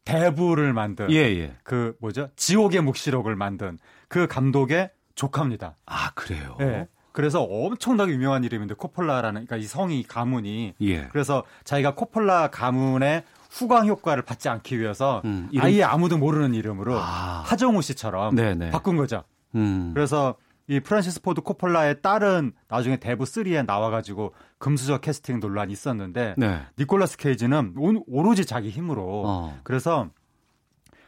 대부를 0.07 0.73
만든. 0.73 1.11
예, 1.11 1.17
예. 1.17 1.55
그 1.63 1.95
뭐죠? 2.01 2.31
지옥의 2.37 2.81
묵시록을 2.81 3.37
만든 3.37 3.79
그 4.09 4.27
감독의 4.27 4.91
조카입니다. 5.15 5.77
아, 5.85 6.11
그래요. 6.15 6.57
예. 6.61 6.89
그래서 7.13 7.43
엄청나게 7.43 8.13
유명한 8.13 8.45
이름인데 8.45 8.75
코폴라라는 8.75 9.47
그러니까 9.47 9.57
이 9.57 9.65
성이 9.65 10.03
가문이 10.03 10.75
예. 10.81 11.09
그래서 11.09 11.45
자기가 11.65 11.95
코폴라 11.95 12.49
가문의 12.51 13.25
후광 13.51 13.87
효과를 13.89 14.23
받지 14.23 14.49
않기 14.49 14.79
위해서 14.79 15.21
음, 15.25 15.49
이름- 15.51 15.67
아예 15.67 15.83
아무도 15.83 16.19
모르는 16.19 16.55
이름으로 16.55 16.97
아. 16.99 17.43
하정우 17.47 17.83
씨처럼 17.83 18.37
네네. 18.37 18.71
바꾼 18.71 18.97
거죠. 18.97 19.25
음. 19.57 19.91
그래서 19.93 20.37
이 20.69 20.79
프란시스 20.79 21.23
포드 21.23 21.41
코폴라의 21.41 22.01
딸은 22.01 22.53
나중에 22.69 22.99
대부 22.99 23.25
3에 23.25 23.67
나와가지고 23.67 24.33
금수저 24.59 24.99
캐스팅 24.99 25.41
논란이 25.41 25.73
있었는데 25.73 26.37
네. 26.39 26.61
니콜라스 26.79 27.17
케이지는 27.17 27.75
오- 27.77 28.05
오로지 28.07 28.45
자기 28.47 28.71
힘으로 28.71 29.25
어. 29.27 29.59
그래서 29.65 30.11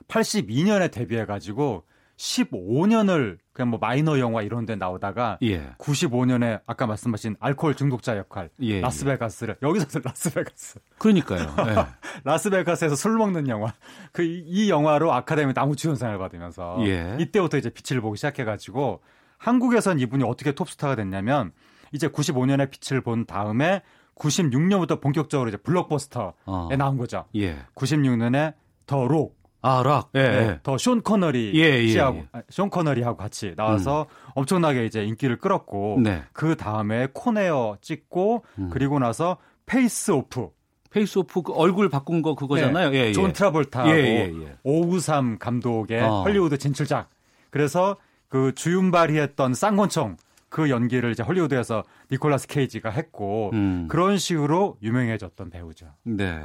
82년에 0.09 0.91
데뷔해가지고 0.91 1.85
15년을 2.17 3.39
그냥 3.53 3.69
뭐 3.71 3.79
마이너 3.79 4.19
영화 4.19 4.43
이런 4.43 4.65
데 4.65 4.77
나오다가 4.77 5.39
예. 5.43 5.73
95년에 5.79 6.61
아까 6.67 6.87
말씀하신 6.87 7.37
알코올 7.41 7.75
중독자 7.75 8.17
역할 8.17 8.49
예, 8.63 8.67
예. 8.69 8.81
라스베가스를 8.81 9.57
여기서 9.63 10.01
라스베가스 10.05 10.79
그러니까요. 10.99 11.55
예. 11.69 11.87
라스베가스에서 12.25 12.95
술 12.97 13.17
먹는 13.19 13.49
영화 13.49 13.73
그 14.13 14.23
이 14.23 14.71
영화로 14.71 15.13
아카데미 15.13 15.53
나무주연상을 15.55 16.17
받으면서 16.19 16.77
예. 16.87 17.17
이때부터 17.21 17.59
이제 17.59 17.71
빛을 17.71 18.01
보기 18.01 18.17
시작해가지고 18.17 19.03
한국에선 19.39 19.99
이분이 19.99 20.25
어떻게 20.25 20.53
톱스타가 20.53 20.95
됐냐면 20.97 21.53
이제 21.93 22.09
95년에 22.09 22.71
빛을 22.71 23.01
본 23.03 23.27
다음에 23.27 23.83
96년부터 24.17 25.01
본격적으로 25.01 25.49
이제 25.49 25.57
블록버스터에 25.59 26.33
어. 26.47 26.69
나온 26.79 26.97
거죠. 26.97 27.25
예. 27.35 27.59
96년에 27.75 28.55
더 28.87 29.07
록, 29.07 29.42
아, 29.63 29.83
락. 29.85 30.11
예. 30.15 30.23
네, 30.23 30.29
예. 30.29 30.61
더 30.63 30.79
숀 30.79 31.01
코너리 31.03 31.53
예, 31.55 31.83
예, 31.83 31.87
씨하고 31.87 32.19
예. 32.19 32.27
아, 32.33 32.43
숀 32.51 32.69
코너리하고 32.69 33.17
같이 33.17 33.55
나와서 33.57 34.07
엄청나게 34.35 34.85
이제 34.85 35.05
인기를 35.05 35.39
끌었고 35.39 36.01
네. 36.03 36.25
그 36.33 36.57
다음에 36.57 37.07
콘에어 37.13 37.79
찍고 37.81 38.45
음. 38.59 38.71
그리고 38.73 38.99
나서 38.99 39.39
페이스 39.65 40.11
오프 40.11 40.49
페이스 40.91 41.19
오프 41.21 41.43
그 41.43 41.53
얼굴 41.55 41.89
바꾼 41.89 42.23
거 42.23 42.35
그거잖아요. 42.35 42.91
네, 42.91 42.99
예, 42.99 43.07
예. 43.07 43.13
존 43.13 43.33
트라볼타하고 43.33 43.91
예, 43.91 44.03
예, 44.03 44.33
예. 44.43 44.57
오우삼 44.65 45.39
감독의 45.39 46.03
어. 46.03 46.23
헐리우드 46.23 46.59
진출작. 46.59 47.09
그래서 47.51 47.97
그 48.29 48.53
주윤발이 48.55 49.19
했던 49.19 49.55
쌍권총 49.55 50.17
그 50.53 50.69
연기를 50.69 51.13
이제 51.13 51.23
헐리우드에서 51.23 51.83
니콜라스 52.11 52.47
케이지가 52.47 52.91
했고 52.91 53.51
음. 53.55 53.89
그런 53.89 54.19
식으로 54.19 54.77
유명해졌던 54.83 55.49
배우죠. 55.49 55.87
네. 56.03 56.45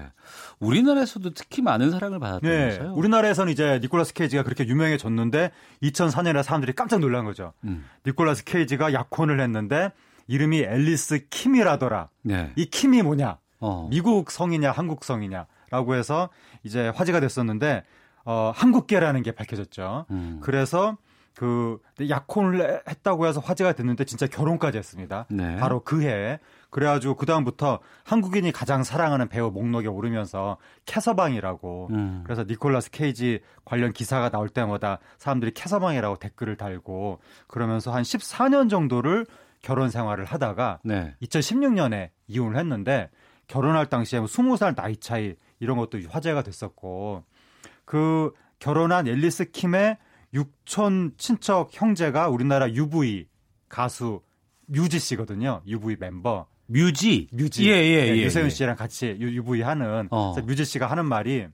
우리나라에서도 0.60 1.34
특히 1.34 1.62
많은 1.62 1.92
사랑을 1.92 2.18
네, 2.18 2.22
받았다면서요. 2.22 2.94
우리나라에서는 2.94 3.52
이제 3.52 3.80
니콜라스 3.82 4.14
케이지가 4.14 4.44
그렇게 4.44 4.66
유명해졌는데 4.66 5.52
2004년에 5.84 6.42
사람들이 6.42 6.72
깜짝 6.72 7.02
놀란 7.02 7.26
거죠. 7.26 7.52
음. 7.66 7.84
니콜라스 8.06 8.46
케이지가 8.46 8.94
약혼을 8.94 9.42
했는데 9.42 9.92
이름이 10.28 10.62
앨리스 10.62 11.28
킴이라더라. 11.30 12.08
네. 12.24 12.54
이 12.56 12.66
킴이 12.66 13.02
뭐냐? 13.02 13.40
어. 13.60 13.90
미국 13.92 14.32
성이냐 14.32 14.72
한국 14.72 15.04
성이냐라고 15.04 15.96
해서 15.96 16.30
이제 16.64 16.88
화제가 16.96 17.20
됐었는데 17.20 17.84
어, 18.24 18.54
한국계라는 18.56 19.22
게 19.22 19.34
밝혀졌죠. 19.34 20.06
음. 20.12 20.40
그래서 20.42 20.96
그 21.38 21.78
약혼을 22.10 22.82
했다고 22.90 23.28
해서 23.28 23.40
화제가 23.40 23.74
됐는데 23.74 24.06
진짜 24.06 24.26
결혼까지 24.26 24.80
했습니다. 24.80 25.28
네. 25.30 25.56
바로 25.58 25.82
그 25.82 26.02
해. 26.02 26.40
그래가지고 26.72 27.14
그 27.14 27.28
다음부터 27.28 27.78
한국인이 28.06 28.52
가장 28.52 28.82
사랑하는 28.82 29.30
배우 29.30 29.52
목록에 29.52 29.88
오르면서 29.88 30.58
캐서방이라고. 30.88 31.90
음. 31.92 32.22
그래서 32.24 32.44
니콜라스 32.44 32.90
케이지 32.90 33.42
관련 33.66 33.94
기사가 33.94 34.30
나올 34.30 34.50
때마다 34.50 34.98
사람들이 35.20 35.52
캐서방이라고 35.52 36.16
댓글을 36.16 36.58
달고 36.58 37.20
그러면서 37.46 37.92
한 37.92 38.02
14년 38.02 38.68
정도를 38.68 39.28
결혼 39.62 39.92
생활을 39.92 40.26
하다가 40.26 40.80
네. 40.84 41.14
2016년에 41.22 42.10
이혼을 42.26 42.58
했는데 42.58 43.12
결혼할 43.46 43.86
당시에 43.86 44.22
뭐 44.22 44.28
20살 44.28 44.76
나이 44.76 44.98
차이 44.98 45.36
이런 45.60 45.78
것도 45.78 46.00
화제가 46.10 46.42
됐었고 46.42 47.24
그 47.86 48.34
결혼한 48.58 49.08
앨리스 49.08 49.52
킴의 49.52 49.98
육촌 50.38 51.14
친척 51.18 51.70
형제가 51.72 52.30
우리나라 52.30 52.72
UV 52.72 53.28
가수 53.68 54.22
뮤지 54.68 55.00
씨거든요. 55.00 55.62
UV 55.66 55.98
멤버. 56.00 56.46
뮤지. 56.68 57.28
뮤지. 57.32 57.68
예, 57.68 57.72
예, 57.72 58.06
네, 58.06 58.18
예, 58.18 58.24
유세윤 58.24 58.48
예. 58.48 58.50
씨랑 58.50 58.76
같이 58.76 59.18
UV 59.20 59.62
하는 59.62 60.08
어. 60.12 60.36
뮤지 60.46 60.66
씨가 60.66 60.86
하는 60.88 61.06
말이 61.06 61.48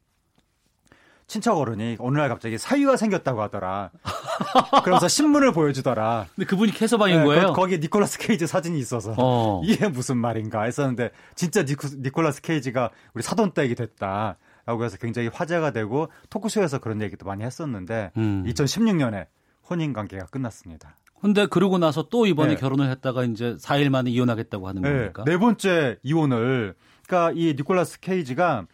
친척 1.27 1.57
어른이 1.57 1.97
어느 1.99 2.17
날 2.17 2.27
갑자기 2.27 2.57
사위가 2.57 2.97
생겼다고 2.97 3.41
하더라. 3.43 3.91
그러면서 4.83 5.07
신문을 5.07 5.53
보여주더라. 5.53 6.27
근데 6.35 6.45
그분이 6.45 6.73
캐서방인 6.73 7.19
네, 7.19 7.25
거예요? 7.25 7.53
거, 7.53 7.65
기에 7.65 7.77
니콜라스 7.77 8.19
케이지 8.19 8.47
사진이 8.47 8.77
있어서 8.79 9.15
어. 9.17 9.61
이게 9.65 9.87
무슨 9.87 10.17
말인가 10.17 10.63
했었는데 10.63 11.11
진짜 11.35 11.63
니코, 11.63 11.87
니콜라스 12.01 12.41
케이지가 12.41 12.89
우리 13.13 13.23
사돈댁이 13.23 13.75
됐다. 13.75 14.37
라고 14.65 14.85
해서 14.85 14.97
굉장히 14.97 15.27
화제가 15.27 15.71
되고 15.71 16.09
토크쇼에서 16.29 16.79
그런 16.79 17.01
얘기도 17.01 17.25
많이 17.25 17.43
했었는데 17.43 18.11
음. 18.17 18.43
2016년에 18.47 19.27
혼인 19.69 19.93
관계가 19.93 20.27
끝났습니다. 20.27 20.97
근데 21.21 21.45
그러고 21.45 21.77
나서 21.77 22.09
또 22.09 22.25
이번에 22.25 22.55
네. 22.55 22.59
결혼을 22.59 22.89
했다가 22.89 23.23
이제 23.23 23.55
4일 23.55 23.89
만에 23.89 24.09
이혼하겠다고 24.11 24.67
하는 24.67 24.81
네, 24.81 24.89
겁니까? 24.89 25.23
네 25.25 25.37
번째 25.37 25.97
이혼을 26.03 26.75
그러니까 27.07 27.33
이 27.35 27.55
니콜라스 27.57 27.99
케이지가 28.01 28.67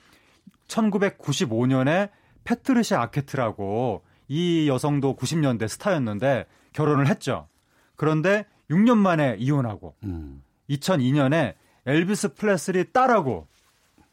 1995년에 0.67 2.09
패트리샤 2.43 3.01
아케트라고 3.01 4.03
이 4.27 4.67
여성도 4.67 5.15
90년대 5.15 5.67
스타였는데 5.67 6.45
결혼을 6.73 7.07
했죠. 7.07 7.47
그런데 7.95 8.45
6년 8.69 8.97
만에 8.97 9.35
이혼하고 9.39 9.95
음. 10.03 10.43
2002년에 10.69 11.55
엘비스 11.85 12.35
플레슬리 12.35 12.91
딸하고 12.91 13.47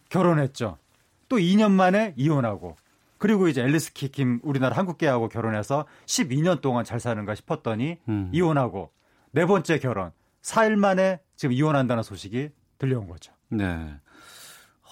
결혼했죠. 0.08 0.78
또 1.28 1.36
2년 1.38 1.70
만에 1.72 2.14
이혼하고 2.16 2.76
그리고 3.18 3.48
이제 3.48 3.62
앨리스 3.62 3.92
키킴 3.94 4.40
우리나라 4.42 4.76
한국계하고 4.76 5.28
결혼해서 5.28 5.86
12년 6.06 6.60
동안 6.60 6.84
잘 6.84 7.00
사는가 7.00 7.34
싶었더니 7.34 7.98
음. 8.08 8.30
이혼하고 8.32 8.90
네 9.32 9.46
번째 9.46 9.78
결혼 9.78 10.10
4일 10.42 10.76
만에 10.76 11.20
지금 11.34 11.52
이혼한다는 11.52 12.02
소식이 12.02 12.50
들려온 12.78 13.08
거죠. 13.08 13.32
네. 13.48 13.94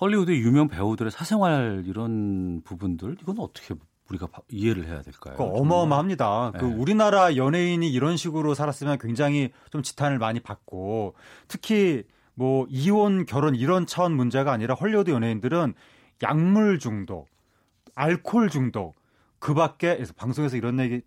헐리우드의 0.01 0.41
유명 0.41 0.69
배우들의 0.69 1.13
사생활 1.13 1.85
이런 1.87 2.63
부분들 2.65 3.17
이건 3.23 3.39
어떻게 3.39 3.75
우리가 4.11 4.27
바- 4.27 4.43
이해를 4.49 4.87
해야 4.87 5.01
될까요? 5.03 5.35
그 5.37 5.43
어마어마합니다. 5.45 6.53
그 6.59 6.65
네. 6.65 6.75
우리나라 6.75 7.37
연예인이 7.37 7.89
이런 7.89 8.17
식으로 8.17 8.55
살았으면 8.55 8.99
굉장히 8.99 9.51
좀 9.71 9.83
지탄을 9.83 10.19
많이 10.19 10.41
받고 10.41 11.15
특히 11.49 12.03
뭐 12.35 12.67
이혼, 12.69 13.25
결혼 13.27 13.55
이런 13.55 13.87
차원 13.87 14.13
문제가 14.15 14.53
아니라 14.53 14.75
헐리우드 14.75 15.11
연예인들은 15.11 15.75
약물 16.23 16.79
중독, 16.79 17.29
알코올 17.95 18.51
중독, 18.51 18.95
그 19.39 19.55
밖에 19.55 19.95
그래서 19.97 20.13
방송에서 20.17 20.57
이런 20.57 20.81
얘기 20.81 21.03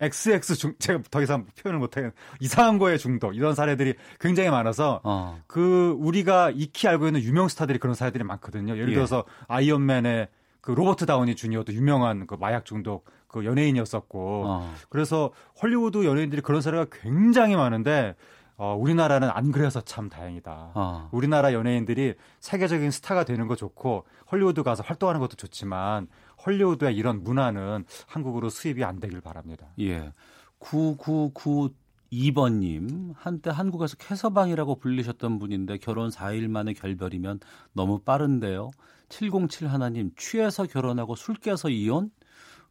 XX 0.00 0.54
중 0.56 0.74
제가 0.78 1.02
더 1.10 1.22
이상 1.22 1.46
표현을 1.60 1.80
못해요. 1.80 2.10
이상한 2.40 2.78
거에 2.78 2.96
중독 2.96 3.34
이런 3.34 3.54
사례들이 3.54 3.94
굉장히 4.20 4.50
많아서 4.50 5.00
어. 5.02 5.42
그 5.46 5.96
우리가 5.98 6.50
익히 6.50 6.86
알고 6.86 7.06
있는 7.06 7.20
유명 7.22 7.48
스타들이 7.48 7.78
그런 7.78 7.94
사례들이 7.94 8.24
많거든요. 8.24 8.74
예를 8.74 8.90
예. 8.90 8.94
들어서 8.94 9.24
아이언맨의 9.48 10.28
그 10.60 10.72
로버트 10.72 11.06
다우니 11.06 11.34
주니어도 11.34 11.72
유명한 11.72 12.26
그 12.26 12.36
마약 12.38 12.64
중독 12.64 13.06
그 13.26 13.44
연예인이었었고 13.44 14.44
어. 14.46 14.74
그래서 14.88 15.32
헐리우드 15.60 16.04
연예인들이 16.04 16.42
그런 16.42 16.60
사례가 16.60 16.86
굉장히 16.90 17.56
많은데 17.56 18.14
어, 18.58 18.74
우리나라는 18.74 19.30
안 19.30 19.50
그래서 19.52 19.80
참 19.80 20.08
다행이다. 20.08 20.72
어. 20.74 21.08
우리나라 21.12 21.52
연예인들이 21.52 22.14
세계적인 22.40 22.90
스타가 22.90 23.22
되는 23.24 23.46
거 23.46 23.54
좋고 23.54 24.04
헐리우드 24.32 24.64
가서 24.64 24.82
활동하는 24.82 25.20
것도 25.20 25.36
좋지만 25.36 26.08
헐리우드의 26.44 26.96
이런 26.96 27.22
문화는 27.22 27.84
한국으로 28.08 28.50
수입이 28.50 28.82
안 28.82 28.98
되길 28.98 29.20
바랍니다. 29.20 29.68
예. 29.78 30.12
9992번님, 30.58 33.14
한때 33.16 33.50
한국에서 33.50 33.94
캐서방이라고 33.96 34.80
불리셨던 34.80 35.38
분인데 35.38 35.78
결혼 35.78 36.10
4일 36.10 36.48
만에 36.48 36.72
결별이면 36.72 37.38
너무 37.72 38.00
빠른데요. 38.00 38.72
707 39.08 39.68
하나님, 39.68 40.10
취해서 40.16 40.64
결혼하고 40.64 41.14
술 41.14 41.36
깨서 41.36 41.70
이혼? 41.70 42.10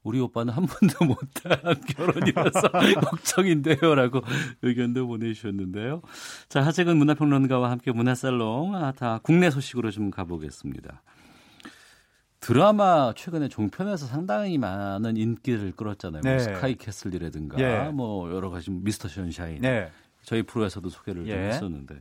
우리 0.07 0.21
오빠는 0.21 0.53
한 0.53 0.65
번도 0.65 1.05
못한 1.05 1.81
결혼이라서 1.95 2.61
걱정인데요. 3.01 3.93
라고 3.93 4.21
의견도 4.61 5.05
보내주셨는데요. 5.05 6.01
자, 6.47 6.61
하재근 6.61 6.95
문화평론가와 6.95 7.69
함께 7.69 7.91
문화살롱, 7.91 8.75
아, 8.75 8.93
다 8.93 9.19
국내 9.21 9.49
소식으로 9.49 9.91
좀 9.91 10.09
가보겠습니다. 10.09 11.03
드라마 12.39 13.13
최근에 13.13 13.49
종편에서 13.49 14.05
상당히 14.05 14.57
많은 14.57 15.17
인기를 15.17 15.73
끌었잖아요. 15.75 16.21
뭐 16.23 16.31
네. 16.31 16.39
스카이캐슬이라든가 16.39 17.59
예. 17.59 17.89
뭐 17.89 18.33
여러 18.33 18.49
가지 18.49 18.71
미스터 18.71 19.09
션샤인. 19.09 19.59
네. 19.61 19.91
저희 20.23 20.43
프로에서도 20.43 20.87
소개를 20.87 21.25
좀 21.25 21.35
예. 21.35 21.49
했었는데 21.49 21.95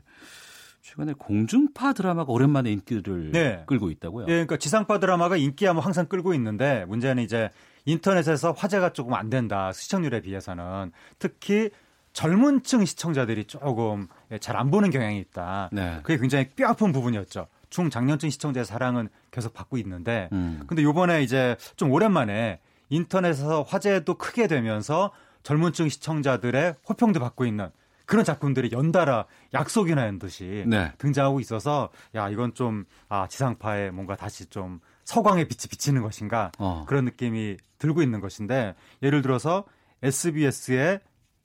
최근에 0.82 1.14
공중파 1.18 1.94
드라마가 1.94 2.32
오랜만에 2.32 2.70
인기를 2.70 3.32
네. 3.32 3.64
끌고 3.66 3.90
있다고요. 3.90 4.26
예, 4.28 4.32
그러니까 4.32 4.56
지상파 4.56 5.00
드라마가 5.00 5.36
인기야 5.36 5.72
뭐 5.72 5.82
항상 5.82 6.06
끌고 6.06 6.32
있는데 6.34 6.84
문제는 6.84 7.24
이제 7.24 7.50
인터넷에서 7.86 8.52
화제가 8.52 8.92
조금 8.92 9.14
안 9.14 9.30
된다. 9.30 9.72
시청률에 9.72 10.20
비해서는 10.20 10.92
특히 11.18 11.70
젊은 12.12 12.62
층 12.62 12.84
시청자들이 12.84 13.44
조금 13.44 14.08
예, 14.30 14.38
잘안 14.38 14.70
보는 14.70 14.90
경향이 14.90 15.18
있다. 15.18 15.70
네. 15.72 16.00
그게 16.02 16.18
굉장히 16.18 16.48
뼈아픈 16.50 16.92
부분이었죠. 16.92 17.46
중장년층 17.70 18.30
시청자의 18.30 18.64
사랑은 18.64 19.08
계속 19.30 19.52
받고 19.52 19.76
있는데 19.78 20.28
음. 20.32 20.62
근데 20.66 20.82
요번에 20.82 21.22
이제 21.22 21.56
좀 21.76 21.90
오랜만에 21.90 22.60
인터넷에서 22.88 23.62
화제도 23.62 24.14
크게 24.14 24.46
되면서 24.46 25.12
젊은층 25.42 25.88
시청자들의 25.88 26.76
호평도 26.88 27.20
받고 27.20 27.44
있는 27.44 27.70
그런 28.06 28.24
작품들이 28.24 28.70
연달아 28.72 29.26
약속이나 29.52 30.10
듯이 30.18 30.64
네. 30.66 30.92
등장하고 30.98 31.40
있어서 31.40 31.90
야 32.14 32.28
이건 32.30 32.54
좀 32.54 32.84
아, 33.08 33.26
지상파에 33.28 33.90
뭔가 33.90 34.16
다시 34.16 34.46
좀 34.46 34.80
서광의 35.06 35.46
빛이 35.48 35.68
비치는 35.70 36.02
것인가 36.02 36.52
어. 36.58 36.84
그런 36.86 37.04
느낌이 37.06 37.56
들고 37.78 38.02
있는 38.02 38.20
것인데 38.20 38.74
예를 39.02 39.22
들어서 39.22 39.64
SBS의 40.02 41.00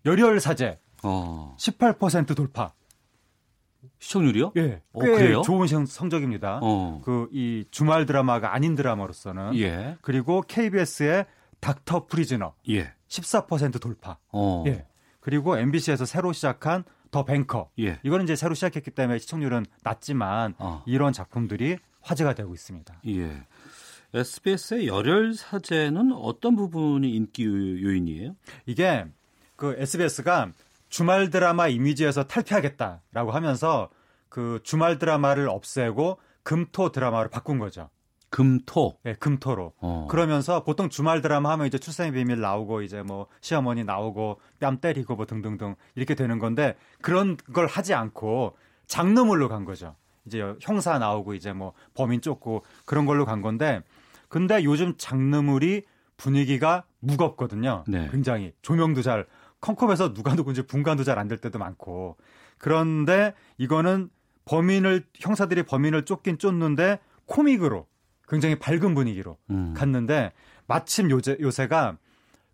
열혈 0.05 0.39
사제 0.39 0.79
어. 1.03 1.55
18% 1.59 2.35
돌파. 2.35 2.73
시청률이요? 3.99 4.53
예. 4.57 4.81
어, 4.93 4.99
꽤 5.01 5.07
그래요? 5.11 5.41
좋은 5.43 5.67
성- 5.67 5.85
성적입니다. 5.85 6.59
어. 6.61 7.01
그 7.03 7.50
이 7.50 7.65
주말 7.71 8.05
드라마가 8.05 8.53
아닌 8.53 8.75
드라마로서는 8.75 9.55
예. 9.59 9.97
그리고 10.01 10.41
KBS의 10.41 11.25
닥터 11.59 12.07
프리즈너 12.07 12.53
예. 12.69 12.91
14% 13.07 13.79
돌파. 13.79 14.17
어. 14.31 14.63
예. 14.67 14.85
그리고 15.19 15.57
MBC에서 15.57 16.05
새로 16.05 16.33
시작한 16.33 16.83
더 17.11 17.25
뱅커. 17.25 17.69
예. 17.79 17.99
이거는 18.03 18.23
이제 18.23 18.35
새로 18.35 18.55
시작했기 18.55 18.89
때문에 18.91 19.19
시청률은 19.19 19.65
낮지만 19.83 20.55
어. 20.57 20.83
이런 20.87 21.13
작품들이 21.13 21.77
화제가 22.01 22.33
되고 22.35 22.53
있습니다. 22.53 23.01
예. 23.07 23.43
SBS의 24.13 24.87
열혈 24.87 25.33
사제는 25.35 26.11
어떤 26.13 26.55
부분이 26.55 27.09
인기 27.15 27.45
요- 27.45 27.49
요인이에요? 27.81 28.35
이게 28.65 29.05
그 29.55 29.75
SBS가 29.77 30.51
주말 30.89 31.29
드라마 31.29 31.67
이미지에서 31.69 32.23
탈피하겠다라고 32.25 33.31
하면서 33.31 33.89
그 34.27 34.59
주말 34.63 34.97
드라마를 34.99 35.47
없애고 35.49 36.17
금토 36.43 36.91
드라마로 36.91 37.29
바꾼 37.29 37.59
거죠. 37.59 37.89
금토. 38.29 38.97
예, 39.05 39.13
금토로. 39.13 39.73
어. 39.79 40.07
그러면서 40.09 40.63
보통 40.63 40.89
주말 40.89 41.21
드라마 41.21 41.51
하면 41.51 41.67
이제 41.67 41.77
출생의 41.77 42.13
비밀 42.13 42.39
나오고 42.39 42.81
이제 42.81 43.01
뭐 43.03 43.27
시어머니 43.41 43.83
나오고 43.83 44.39
뺨 44.59 44.79
때리고 44.79 45.15
뭐 45.17 45.25
등등등 45.25 45.75
이렇게 45.95 46.15
되는 46.15 46.39
건데 46.39 46.75
그런 47.01 47.35
걸 47.53 47.67
하지 47.67 47.93
않고 47.93 48.57
장르물로 48.87 49.47
간 49.49 49.65
거죠. 49.65 49.95
이제 50.25 50.55
형사 50.61 50.97
나오고 50.99 51.33
이제 51.33 51.53
뭐 51.53 51.73
범인 51.93 52.21
쫓고 52.21 52.63
그런 52.85 53.05
걸로 53.05 53.25
간 53.25 53.41
건데 53.41 53.81
근데 54.29 54.63
요즘 54.63 54.95
장르물이 54.97 55.83
분위기가 56.17 56.83
무겁거든요. 56.99 57.83
네. 57.87 58.07
굉장히 58.11 58.53
조명도 58.61 59.01
잘 59.01 59.25
컴컴해서 59.59 60.13
누가 60.13 60.35
누군지 60.35 60.61
분간도 60.61 61.03
잘 61.03 61.17
안 61.17 61.27
될 61.27 61.37
때도 61.39 61.57
많고 61.59 62.17
그런데 62.57 63.33
이거는 63.57 64.09
범인을 64.45 65.05
형사들이 65.15 65.63
범인을 65.63 66.05
쫓긴 66.05 66.37
쫓는데 66.37 66.99
코믹으로 67.25 67.87
굉장히 68.27 68.57
밝은 68.59 68.93
분위기로 68.95 69.37
음. 69.49 69.73
갔는데 69.75 70.31
마침 70.67 71.09
요새, 71.11 71.37
요새가 71.39 71.97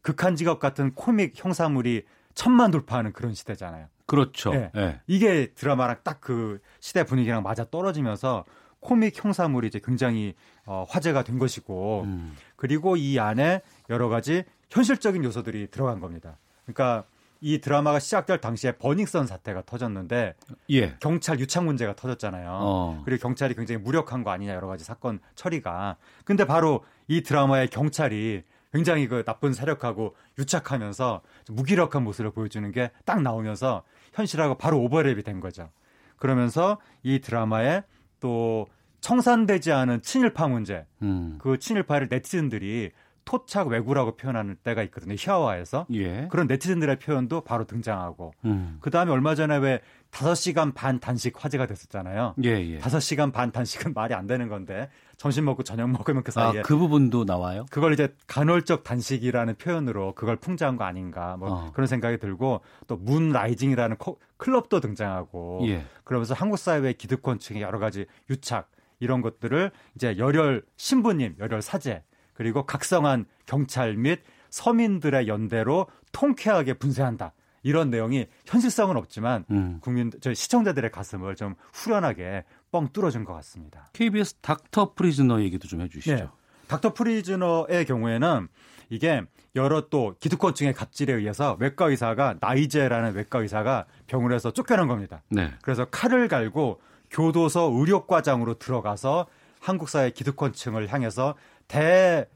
극한 0.02 0.36
직업 0.36 0.60
같은 0.60 0.94
코믹 0.96 1.34
형사물이 1.36 2.04
천만 2.34 2.72
돌파하는 2.72 3.12
그런 3.14 3.34
시대잖아요. 3.34 3.88
그렇죠. 4.08 4.54
예. 4.56 4.72
예. 4.76 5.02
이게 5.08 5.54
드라마랑 5.54 5.98
딱 6.04 6.18
그 6.22 6.60
시대 6.80 7.04
분위기랑 7.06 7.44
맞아 7.44 7.64
떨어지면서 7.64 8.44
코믹 8.80 9.24
형사물이 9.24 9.68
이제 9.68 9.80
굉장히 9.84 10.34
어, 10.66 10.86
화제가 10.90 11.24
된 11.24 11.38
것이고 11.40 12.02
음. 12.06 12.36
그리고 12.56 12.96
이 12.98 13.20
안에 13.20 13.62
여러 13.90 14.10
가지 14.10 14.44
현실적인 14.70 15.24
요소들이 15.24 15.68
들어간 15.72 16.00
겁니다. 16.00 16.38
그러니까 16.66 17.06
이 17.40 17.60
드라마가 17.60 18.00
시작될 18.00 18.42
당시에 18.42 18.74
버닝썬 18.74 19.28
사태가 19.28 19.62
터졌는데 19.66 20.34
예. 20.72 20.96
경찰 21.00 21.40
유착 21.40 21.64
문제가 21.66 21.96
터졌잖아요. 21.96 22.50
어. 22.52 23.02
그리고 23.06 23.22
경찰이 23.22 23.54
굉장히 23.56 23.80
무력한 23.82 24.24
거 24.24 24.32
아니냐 24.32 24.54
여러 24.54 24.68
가지 24.68 24.84
사건 24.84 25.20
처리가. 25.36 25.98
근데 26.26 26.46
바로 26.46 26.84
이 27.08 27.22
드라마의 27.24 27.70
경찰이 27.70 28.44
굉장히 28.74 29.08
그 29.08 29.24
나쁜 29.24 29.54
세력하고 29.54 30.16
유착하면서 30.38 31.22
무기력한 31.50 32.04
모습을 32.04 32.32
보여주는 32.32 32.70
게 32.72 32.92
딱 33.06 33.22
나오면서 33.22 33.84
현실하고 34.18 34.56
바로 34.56 34.80
오버랩이 34.80 35.24
된 35.24 35.40
거죠. 35.40 35.70
그러면서 36.18 36.80
이 37.04 37.20
드라마에 37.20 37.84
또 38.20 38.68
청산되지 39.00 39.72
않은 39.72 40.02
친일파 40.02 40.48
문제, 40.48 40.86
음. 41.04 41.38
그 41.40 41.60
친일파를 41.60 42.08
네티즌들이 42.10 42.92
토착 43.26 43.68
왜구라고 43.68 44.16
표현하는 44.16 44.56
때가 44.64 44.82
있거든요. 44.84 45.14
희화화에서. 45.18 45.86
예. 45.94 46.28
그런 46.32 46.48
네티즌들의 46.48 46.98
표현도 47.00 47.42
바로 47.42 47.66
등장하고. 47.66 48.34
음. 48.46 48.78
그 48.80 48.90
다음에 48.90 49.12
얼마 49.12 49.36
전에 49.36 49.58
왜 49.58 49.82
5시간 50.12 50.74
반 50.74 51.00
단식 51.00 51.44
화제가 51.44 51.66
됐었잖아요. 51.68 52.36
예, 52.44 52.50
예. 52.50 52.80
5시간 52.80 53.32
반 53.32 53.52
단식은 53.52 53.94
말이 53.94 54.14
안 54.14 54.26
되는 54.28 54.48
건데 54.48 54.90
점심 55.18 55.46
먹고 55.46 55.64
저녁 55.64 55.90
먹으면 55.90 56.24
그 56.24 56.32
아, 56.36 56.48
사이에 56.52 56.62
그 56.62 56.78
부분도 56.78 57.26
나와요? 57.26 57.66
그걸 57.72 57.94
이제 57.94 58.16
간헐적 58.28 58.84
단식이라는 58.84 59.56
표현으로 59.56 60.14
그걸 60.16 60.36
풍자한 60.38 60.78
거 60.78 60.84
아닌가 60.86 61.38
뭐 61.38 61.50
어. 61.52 61.72
그런 61.74 61.88
생각이 61.88 62.18
들고 62.18 62.62
또 62.88 62.98
문 62.98 63.30
라이징이라는 63.32 63.98
코- 63.98 64.20
클럽도 64.38 64.80
등장하고 64.80 65.62
예. 65.68 65.86
그러면서 66.04 66.34
한국 66.34 66.58
사회의 66.58 66.94
기득권층의 66.94 67.62
여러 67.62 67.80
가지 67.80 68.06
유착 68.30 68.70
이런 69.00 69.22
것들을 69.22 69.72
이제 69.96 70.18
열혈 70.18 70.64
신부님, 70.78 71.36
열혈 71.40 71.62
사제 71.62 72.04
그리고 72.34 72.66
각성한 72.66 73.26
경찰 73.46 73.96
및 73.96 74.22
서민들의 74.50 75.28
연대로 75.28 75.88
통쾌하게 76.12 76.74
분쇄한다. 76.76 77.34
이런 77.68 77.90
내용이 77.90 78.28
현실성은 78.46 78.96
없지만 78.96 79.44
음. 79.52 79.80
국민 79.82 80.10
저희 80.22 80.36
시청자들의 80.36 80.90
가슴을 80.90 81.36
좀 81.36 81.56
후련하게 81.74 82.46
뻥 82.72 82.88
뚫어준 82.94 83.26
것 83.26 83.34
같습니다. 83.34 83.90
KBS 83.92 84.36
닥터 84.36 84.94
프리즈너 84.94 85.42
얘기도 85.42 85.68
좀 85.68 85.82
해주시죠. 85.82 86.16
네. 86.16 86.28
닥터 86.70 86.94
프리즈너의 86.94 87.86
경우에는 87.86 88.48
이게 88.90 89.22
여러 89.56 89.90
또 89.90 90.16
기득권층의 90.22 90.74
갑질에 90.74 91.14
의해서 91.14 91.58
외과 91.60 91.88
의사가 91.88 92.36
나이제라는 92.40 93.16
외과 93.16 93.40
의사가 93.40 93.86
병원에서 94.08 94.52
쫓겨난 94.52 94.88
겁니다. 94.88 95.22
네. 95.30 95.52
그래서 95.62 95.84
칼을 95.86 96.30
갈고 96.30 96.80
교도소 97.10 97.74
의료과장으로 97.78 98.60
들어가서 98.60 99.28
한국 99.60 99.90
사회 99.90 100.12
기득권층을 100.12 100.88
향해서 100.94 101.36
대 101.68 102.30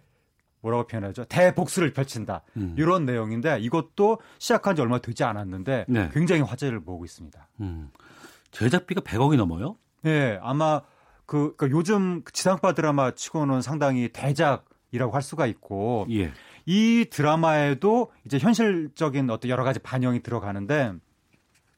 뭐라고 0.62 0.88
표현하죠? 0.88 1.26
대복수를 1.26 1.94
펼친다. 1.94 2.44
음. 2.58 2.76
이런 2.78 3.06
내용인데 3.06 3.60
이것도 3.60 4.20
시작한 4.40 4.76
지 4.76 4.82
얼마 4.82 5.00
되지 5.00 5.24
않았는데 5.24 5.86
네. 5.88 6.10
굉장히 6.14 6.42
화제를 6.42 6.80
모으고 6.80 7.06
있습니다. 7.06 7.48
음. 7.62 7.90
제작비가 8.52 9.02
100억이 9.02 9.38
넘어요? 9.38 9.78
예, 10.06 10.40
아마 10.42 10.82
그, 11.26 11.56
그 11.56 11.70
요즘 11.72 12.24
지상파 12.32 12.74
드라마 12.74 13.12
치고는 13.12 13.62
상당히 13.62 14.10
대작이라고 14.10 15.12
할 15.14 15.22
수가 15.22 15.48
있고 15.48 16.06
예. 16.12 16.32
이 16.66 17.06
드라마에도 17.10 18.12
이제 18.26 18.38
현실적인 18.38 19.30
어떤 19.30 19.50
여러 19.50 19.64
가지 19.64 19.80
반영이 19.80 20.22
들어가는데 20.22 20.94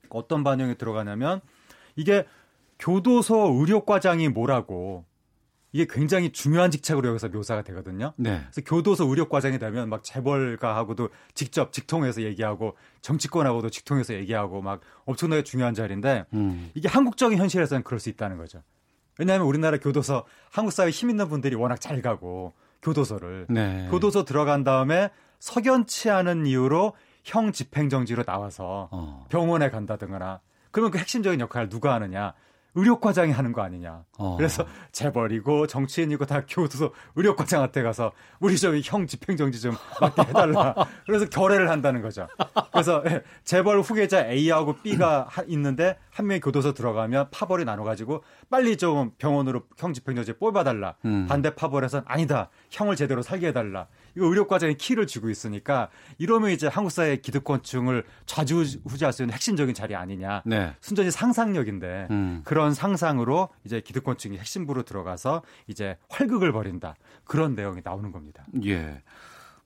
어떤 0.10 0.44
반영이 0.44 0.78
들어가냐면 0.78 1.42
이게 1.96 2.26
교도소 2.80 3.56
의료과장이 3.60 4.30
뭐라고 4.30 5.06
이게 5.74 5.88
굉장히 5.90 6.32
중요한 6.32 6.70
직책으로 6.70 7.10
여기서 7.10 7.30
묘사가 7.30 7.64
되거든요. 7.64 8.14
네. 8.16 8.42
그래서 8.44 8.62
교도소 8.62 9.06
의료과장이 9.10 9.58
되면 9.58 9.90
막 9.90 10.04
재벌가하고도 10.04 11.10
직접 11.34 11.74
직통해서 11.74 12.22
얘기하고 12.22 12.78
정치권하고도 13.02 13.72
직통해서 13.72 14.14
얘기하고 14.14 14.62
막 14.62 14.82
엄청나게 15.06 15.44
중요한 15.44 15.74
자리인데 15.74 16.26
음. 16.34 16.70
이게 16.76 16.88
한국적인 16.88 17.40
현실에서는 17.40 17.84
그럴 17.84 18.00
수 18.00 18.10
있다는 18.10 18.38
거죠. 18.38 18.62
왜냐하면 19.18 19.48
우리나라 19.48 19.78
교도소 19.78 20.24
한국 20.52 20.72
사회 20.72 20.92
힘 20.92 21.10
있는 21.10 21.28
분들이 21.28 21.56
워낙 21.56 21.82
잘 21.82 22.04
가고 22.04 22.54
교도소를 22.84 23.48
네. 23.50 23.88
교도소 23.90 24.26
들어간 24.26 24.64
다음에 24.64 25.10
석연치 25.40 26.12
않은 26.12 26.46
이유로 26.46 26.94
형 27.24 27.52
집행정지로 27.52 28.24
나와서 28.24 28.90
어. 28.92 29.26
병원에 29.30 29.72
간다든가 29.72 30.42
그러면 30.70 30.92
그 30.92 31.00
핵심적인 31.00 31.40
역할을 31.40 31.70
누가 31.70 31.96
하느냐 31.96 32.34
의료과장이 32.76 33.32
하는 33.32 33.52
거 33.54 33.62
아니냐. 33.62 34.04
어. 34.18 34.36
그래서 34.38 34.66
재벌이고 34.92 35.68
정치인이고 35.68 36.26
다 36.26 36.42
교도소 36.48 36.92
의료과장한테 37.16 37.84
가서 37.84 38.12
우리 38.40 38.58
저희 38.58 38.82
형 38.84 39.06
집행정지 39.08 39.60
좀 39.62 39.76
맡게 40.02 40.22
해달라. 40.24 40.74
그래서 41.06 41.28
결례를 41.30 41.70
한다는 41.70 42.02
거죠. 42.02 42.28
그래서 42.72 43.04
예, 43.08 43.24
재벌 43.44 43.80
후계자 43.82 44.26
A하고 44.28 44.78
B가 44.82 45.28
하- 45.30 45.44
있는데 45.48 45.98
한 46.10 46.28
명이 46.28 46.40
교도소 46.42 46.74
들어가면 46.74 47.28
파벌이 47.32 47.66
나눠가지고 47.66 48.24
빨리 48.50 48.78
좀 48.78 49.12
병원으로 49.18 49.64
형 49.78 49.94
집행정지 49.94 50.34
뽑아달라. 50.34 50.96
음. 51.06 51.28
반대 51.28 51.54
파벌에선 51.54 52.04
아니다. 52.08 52.50
형을 52.72 52.96
제대로 52.96 53.22
살게 53.22 53.48
해달라. 53.48 53.88
이거 54.16 54.28
의료과장이 54.28 54.76
키를 54.76 55.08
쥐고 55.08 55.30
있으니까 55.30 55.90
이러면 56.18 56.52
이제 56.52 56.68
한국 56.68 56.92
사회 56.92 57.18
기득권층을 57.18 58.04
좌지우지할 58.26 59.14
수 59.14 59.24
있는 59.24 59.34
핵심적인 59.34 59.74
자리 59.74 59.96
아니냐. 59.96 60.44
네. 60.46 60.74
순전히 60.82 61.12
상상력인데 61.12 62.08
음. 62.12 62.42
그런 62.44 62.74
상상으로 62.74 63.50
이제 63.64 63.82
기득권층이 63.82 64.38
핵심부로 64.38 64.84
들어가서 64.84 65.42
이제 65.68 65.98
활극을 66.10 66.52
벌인다 66.52 66.96
그런 67.24 67.56
내용이 67.56 67.82
나오는 67.84 68.12
겁니다. 68.12 68.46
예. 68.66 69.02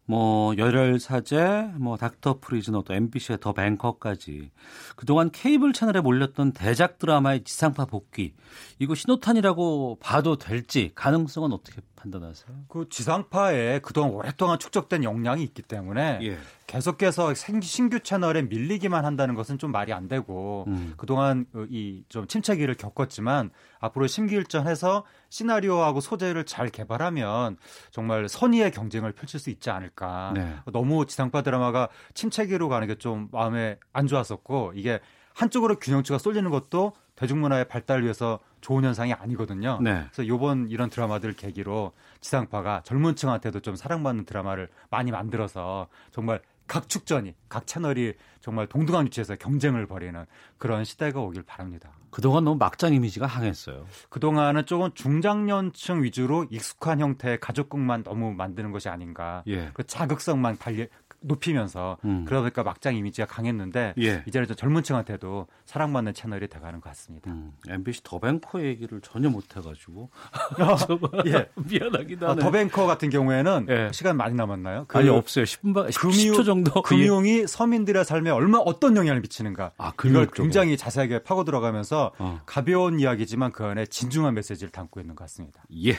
뭐 0.10 0.56
열혈 0.58 1.00
사제, 1.00 1.70
뭐 1.76 1.98
닥터 1.98 2.40
프리즈너 2.40 2.82
또 2.84 2.94
MBC의 2.94 3.40
더 3.42 3.52
뱅커까지 3.52 4.52
그동안 4.96 5.30
케이블 5.32 5.74
채널에 5.74 6.00
몰렸던 6.00 6.54
대작 6.54 6.98
드라마의 6.98 7.44
지상파 7.44 7.86
복귀 7.86 8.34
이거 8.80 8.96
신호탄이라고 8.96 9.98
봐도 10.00 10.38
될지 10.38 10.92
가능성은 10.96 11.52
어떻게 11.52 11.82
판단하세요? 12.12 12.48
그 12.70 12.88
지상파에 12.90 13.80
그동안 13.80 14.12
오랫동안 14.12 14.58
축적된 14.60 15.04
역량이 15.04 15.44
있기 15.44 15.62
때문에 15.62 16.20
예. 16.24 16.38
계속해서 16.66 17.34
생- 17.34 17.62
신규 17.62 18.00
채널에 18.00 18.42
밀리기만 18.44 19.06
한다는 19.06 19.36
것은 19.36 19.58
좀 19.58 19.72
말이 19.72 19.94
안 19.94 20.08
되고 20.08 20.66
음. 20.68 20.94
그동안 20.98 21.46
이 21.70 22.04
좀 22.10 22.28
침체기를 22.28 22.76
겪었지만 22.76 23.50
앞으로 23.80 24.08
심기일전해서 24.08 25.04
시나리오하고 25.30 26.00
소재를 26.02 26.46
잘 26.46 26.70
개발하면 26.70 27.58
정말 27.92 28.28
선의의 28.30 28.72
경쟁을 28.72 29.12
펼칠 29.12 29.40
수 29.40 29.50
있지 29.50 29.70
않을까. 29.70 30.32
네. 30.36 30.56
너무 30.72 31.06
지상파 31.06 31.42
드라마가 31.42 31.90
침체기로 32.14 32.70
가는 32.70 32.88
게 32.88 32.98
좀 32.98 33.28
마음에 33.32 33.78
안 33.94 34.08
좋았었고 34.08 34.72
이게 34.76 35.00
한쪽으로 35.36 35.76
균형추가 35.78 36.18
쏠리는 36.18 36.50
것도 36.50 36.94
대중문화의 37.18 37.68
발달을 37.68 38.04
위해서 38.04 38.40
좋은 38.62 38.84
현상이 38.84 39.14
아니거든요. 39.14 39.80
네. 39.82 40.06
그래서 40.12 40.24
이번 40.24 40.70
이런 40.70 40.90
드라마들 40.90 41.34
계기로 41.34 41.92
지상파가 42.22 42.82
젊은 42.86 43.16
층한테도 43.16 43.60
좀 43.60 43.76
사랑받는 43.76 44.26
드라마를 44.26 44.70
많이 44.90 45.12
만들어서 45.12 45.88
정말 46.12 46.42
각 46.68 46.90
축전이, 46.90 47.34
각 47.50 47.66
채널이 47.66 48.14
정말 48.42 48.68
동등한 48.68 49.06
위치에서 49.06 49.36
경쟁을 49.36 49.88
벌이는 49.88 50.26
그런 50.58 50.84
시대가 50.84 51.22
오길 51.22 51.44
바랍니다. 51.44 51.92
그동안 52.10 52.44
너무 52.44 52.58
막장 52.58 52.94
이미지가 52.94 53.26
항했어요. 53.26 53.86
그동안은 54.10 54.66
조금 54.66 54.92
중장년층 54.94 56.04
위주로 56.04 56.46
익숙한 56.50 57.00
형태의 57.00 57.40
가족극만 57.40 58.04
너무 58.04 58.34
만드는 58.34 58.72
것이 58.72 58.90
아닌가. 58.90 59.44
예. 59.48 59.72
그 59.74 59.86
자극성만 59.86 60.58
달리 60.58 60.88
높이면서 61.22 61.98
음. 62.06 62.26
그러니까 62.26 62.64
막장 62.64 62.96
이미지가 62.96 63.28
강했는데 63.28 63.94
예. 64.00 64.24
이제는 64.28 64.48
좀 64.48 64.56
젊은 64.56 64.84
층한테도 64.84 65.48
사랑받는 65.66 66.14
채널이 66.14 66.48
돼가는 66.48 66.80
것 66.80 66.90
같습니다. 66.90 67.32
음, 67.32 67.54
MBC 67.68 68.04
더뱅커 68.04 68.64
얘기를 68.64 69.02
전혀 69.02 69.30
못 69.30 69.56
해가지고 69.56 70.10
예. 71.28 71.50
미안하긴 71.56 72.24
아, 72.24 72.30
하네. 72.30 72.42
더뱅커 72.42 72.86
같은 72.86 73.10
경우에는 73.10 73.68
예. 73.70 73.90
시간 73.94 74.18
많이 74.18 74.36
남았나요? 74.36 74.86
그 74.88 74.98
아니 74.98 75.10
없어요. 75.10 75.46
10분 75.46 75.74
반 75.74 75.88
10초 75.88 76.46
정도. 76.46 76.82
금융이 76.82 77.48
서민들의 77.48 78.06
삶에 78.06 78.30
얼마 78.30 78.60
어떤 78.60 78.96
영향을 78.96 79.22
미치는가 79.22 79.72
아, 79.78 79.92
쪽에. 79.98 80.28
굉장히 80.34 80.78
자세하게 80.78 81.24
파고 81.24 81.44
들어가면서 81.44 82.14
어. 82.20 82.42
가벼운 82.46 83.00
이야기지만 83.00 83.52
그 83.52 83.66
안에 83.66 83.86
진중한 83.86 84.34
메시지를 84.36 84.72
담고 84.72 85.00
있는 85.00 85.16
것 85.16 85.24
같습니다. 85.26 85.64
예. 85.86 85.98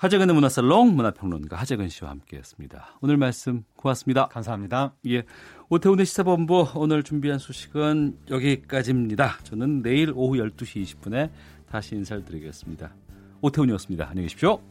하재근의 0.00 0.34
문화살롱 0.34 0.96
문화평론가 0.96 1.56
하재근 1.56 1.90
씨와 1.90 2.08
함께했습니다. 2.12 3.00
오늘 3.02 3.18
말씀 3.18 3.64
고맙습니다. 3.76 4.28
감사합니다. 4.28 4.94
예, 5.08 5.24
오태훈의 5.68 6.06
시사본부 6.06 6.68
오늘 6.74 7.02
준비한 7.02 7.38
소식은 7.38 8.16
여기까지입니다. 8.30 9.40
저는 9.42 9.82
내일 9.82 10.14
오후 10.16 10.38
12시 10.38 10.84
20분에 10.84 11.30
다시 11.70 11.96
인사를 11.96 12.24
드리겠습니다. 12.24 12.94
오태훈이었습니다. 13.42 14.08
안녕히 14.08 14.28
계십시오. 14.28 14.62